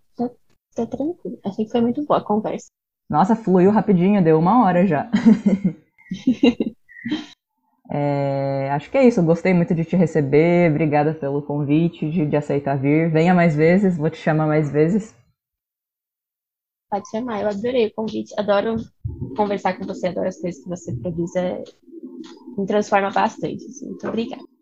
tá, 0.74 0.86
tranquilo. 0.86 1.38
Achei 1.44 1.64
que 1.64 1.70
foi 1.70 1.80
muito 1.80 2.04
boa 2.04 2.18
a 2.18 2.24
conversa. 2.24 2.70
Nossa, 3.08 3.36
fluiu 3.36 3.70
rapidinho, 3.70 4.22
deu 4.22 4.38
uma 4.38 4.64
hora 4.64 4.86
já. 4.86 5.10
é, 7.90 8.70
acho 8.72 8.90
que 8.90 8.98
é 8.98 9.06
isso. 9.06 9.22
Gostei 9.22 9.54
muito 9.54 9.74
de 9.74 9.84
te 9.84 9.96
receber. 9.96 10.70
Obrigada 10.70 11.14
pelo 11.14 11.42
convite, 11.42 12.10
de, 12.10 12.26
de 12.26 12.36
aceitar 12.36 12.76
vir. 12.76 13.10
Venha 13.10 13.34
mais 13.34 13.54
vezes, 13.54 13.96
vou 13.96 14.10
te 14.10 14.16
chamar 14.16 14.46
mais 14.46 14.70
vezes. 14.70 15.14
Pode 16.90 17.08
chamar, 17.10 17.42
eu 17.42 17.48
adorei 17.48 17.86
o 17.86 17.94
convite. 17.94 18.34
Adoro 18.38 18.76
conversar 19.36 19.76
com 19.76 19.84
você, 19.84 20.08
adoro 20.08 20.28
as 20.28 20.40
coisas 20.40 20.62
que 20.62 20.68
você 20.68 20.94
produz. 20.96 21.34
É... 21.36 21.62
Me 22.56 22.66
transforma 22.66 23.10
bastante. 23.10 23.64
Assim. 23.66 23.88
Muito 23.88 24.08
obrigada. 24.08 24.53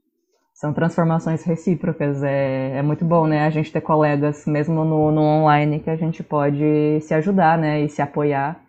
São 0.63 0.73
transformações 0.73 1.43
recíprocas. 1.43 2.23
É, 2.23 2.77
é 2.77 2.83
muito 2.83 3.05
bom, 3.05 3.27
né? 3.27 3.45
A 3.45 3.51
gente 3.51 3.73
ter 3.73 3.81
colegas, 3.81 4.47
mesmo 4.47 4.85
no, 4.85 5.11
no 5.11 5.21
online, 5.21 5.81
que 5.81 5.91
a 5.91 5.97
gente 5.97 6.23
pode 6.23 7.01
se 7.01 7.13
ajudar, 7.15 7.59
né? 7.59 7.83
E 7.83 7.89
se 7.89 8.01
apoiar. 8.01 8.65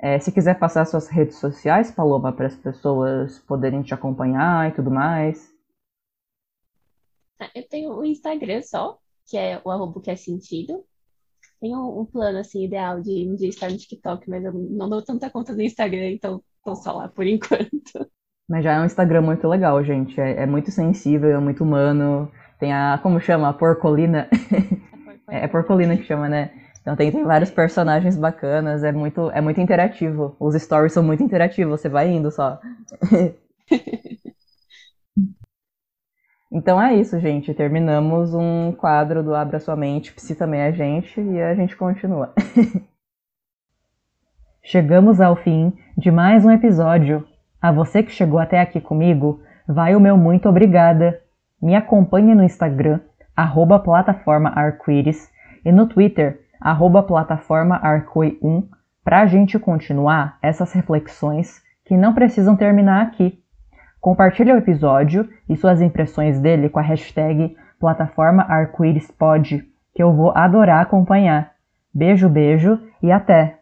É, 0.00 0.18
se 0.18 0.32
quiser 0.32 0.58
passar 0.58 0.86
suas 0.86 1.08
redes 1.08 1.36
sociais, 1.36 1.90
Paloma, 1.90 2.32
para 2.32 2.46
as 2.46 2.56
pessoas 2.56 3.38
poderem 3.40 3.82
te 3.82 3.92
acompanhar 3.92 4.70
e 4.70 4.74
tudo 4.74 4.90
mais. 4.90 5.52
Ah, 7.38 7.50
eu 7.54 7.68
tenho 7.68 7.92
o 7.92 8.02
Instagram 8.02 8.62
só, 8.62 8.98
que 9.26 9.36
é 9.36 9.60
o 9.62 9.70
arroba 9.70 10.00
que 10.00 10.10
é 10.10 10.16
sentido. 10.16 10.86
Tenho 11.60 12.00
um 12.00 12.06
plano 12.06 12.38
assim 12.38 12.64
ideal 12.64 13.02
de 13.02 13.28
um 13.28 13.36
dia 13.36 13.50
estar 13.50 13.70
no 13.70 13.76
TikTok, 13.76 14.26
mas 14.30 14.42
eu 14.42 14.54
não 14.54 14.88
dou 14.88 15.02
tanta 15.02 15.28
conta 15.28 15.52
no 15.52 15.60
Instagram, 15.60 16.12
então 16.12 16.42
tô 16.64 16.74
só 16.74 16.92
lá 16.92 17.08
por 17.08 17.26
enquanto. 17.28 18.10
Mas 18.48 18.62
já 18.64 18.74
é 18.74 18.80
um 18.80 18.84
Instagram 18.84 19.22
muito 19.22 19.46
legal, 19.48 19.82
gente. 19.82 20.20
É, 20.20 20.42
é 20.42 20.46
muito 20.46 20.70
sensível, 20.70 21.36
é 21.36 21.40
muito 21.40 21.64
humano. 21.64 22.30
Tem 22.58 22.72
a. 22.72 22.98
Como 23.02 23.20
chama? 23.20 23.48
A 23.48 23.52
porcolina. 23.52 24.28
é, 25.28 25.44
é 25.44 25.48
porcolina 25.48 25.96
que 25.96 26.04
chama, 26.04 26.28
né? 26.28 26.50
Então 26.86 26.94
tem, 26.94 27.10
tem 27.10 27.24
vários 27.24 27.50
personagens 27.50 28.16
bacanas, 28.16 28.84
é 28.84 28.92
muito, 28.92 29.28
é 29.32 29.40
muito 29.40 29.60
interativo. 29.60 30.36
Os 30.38 30.54
stories 30.54 30.92
são 30.92 31.02
muito 31.02 31.20
interativos, 31.20 31.80
você 31.80 31.88
vai 31.88 32.08
indo 32.08 32.30
só. 32.30 32.60
então 36.52 36.80
é 36.80 36.94
isso, 36.94 37.18
gente. 37.18 37.52
Terminamos 37.52 38.32
um 38.34 38.70
quadro 38.70 39.24
do 39.24 39.34
Abra 39.34 39.58
Sua 39.58 39.74
Mente, 39.74 40.12
Psi 40.12 40.36
também 40.36 40.60
é 40.60 40.68
a 40.68 40.70
gente, 40.70 41.20
e 41.20 41.42
a 41.42 41.56
gente 41.56 41.74
continua. 41.76 42.32
Chegamos 44.62 45.20
ao 45.20 45.34
fim 45.34 45.76
de 45.98 46.12
mais 46.12 46.44
um 46.44 46.52
episódio. 46.52 47.26
A 47.60 47.72
você 47.72 48.02
que 48.02 48.12
chegou 48.12 48.38
até 48.38 48.60
aqui 48.60 48.80
comigo, 48.80 49.40
vai 49.66 49.94
o 49.94 50.00
meu 50.00 50.16
muito 50.16 50.48
obrigada. 50.48 51.20
Me 51.60 51.74
acompanhe 51.74 52.34
no 52.34 52.44
Instagram, 52.44 53.00
arroba 53.34 53.78
plataforma 53.78 54.50
arco-íris, 54.54 55.30
e 55.64 55.72
no 55.72 55.86
Twitter, 55.86 56.40
arroba 56.60 57.02
plataforma 57.02 57.80
arcoi1, 57.80 58.68
para 59.02 59.20
a 59.20 59.26
gente 59.26 59.58
continuar 59.58 60.38
essas 60.42 60.72
reflexões 60.72 61.62
que 61.84 61.96
não 61.96 62.12
precisam 62.12 62.56
terminar 62.56 63.02
aqui. 63.02 63.40
Compartilhe 64.00 64.52
o 64.52 64.56
episódio 64.56 65.28
e 65.48 65.56
suas 65.56 65.80
impressões 65.80 66.40
dele 66.40 66.68
com 66.68 66.78
a 66.78 66.82
hashtag 66.82 67.56
plataforma 67.78 68.42
arco-íris 68.42 69.12
que 69.94 70.02
eu 70.02 70.12
vou 70.12 70.32
adorar 70.36 70.82
acompanhar. 70.82 71.52
Beijo, 71.94 72.28
beijo 72.28 72.78
e 73.02 73.10
até! 73.10 73.60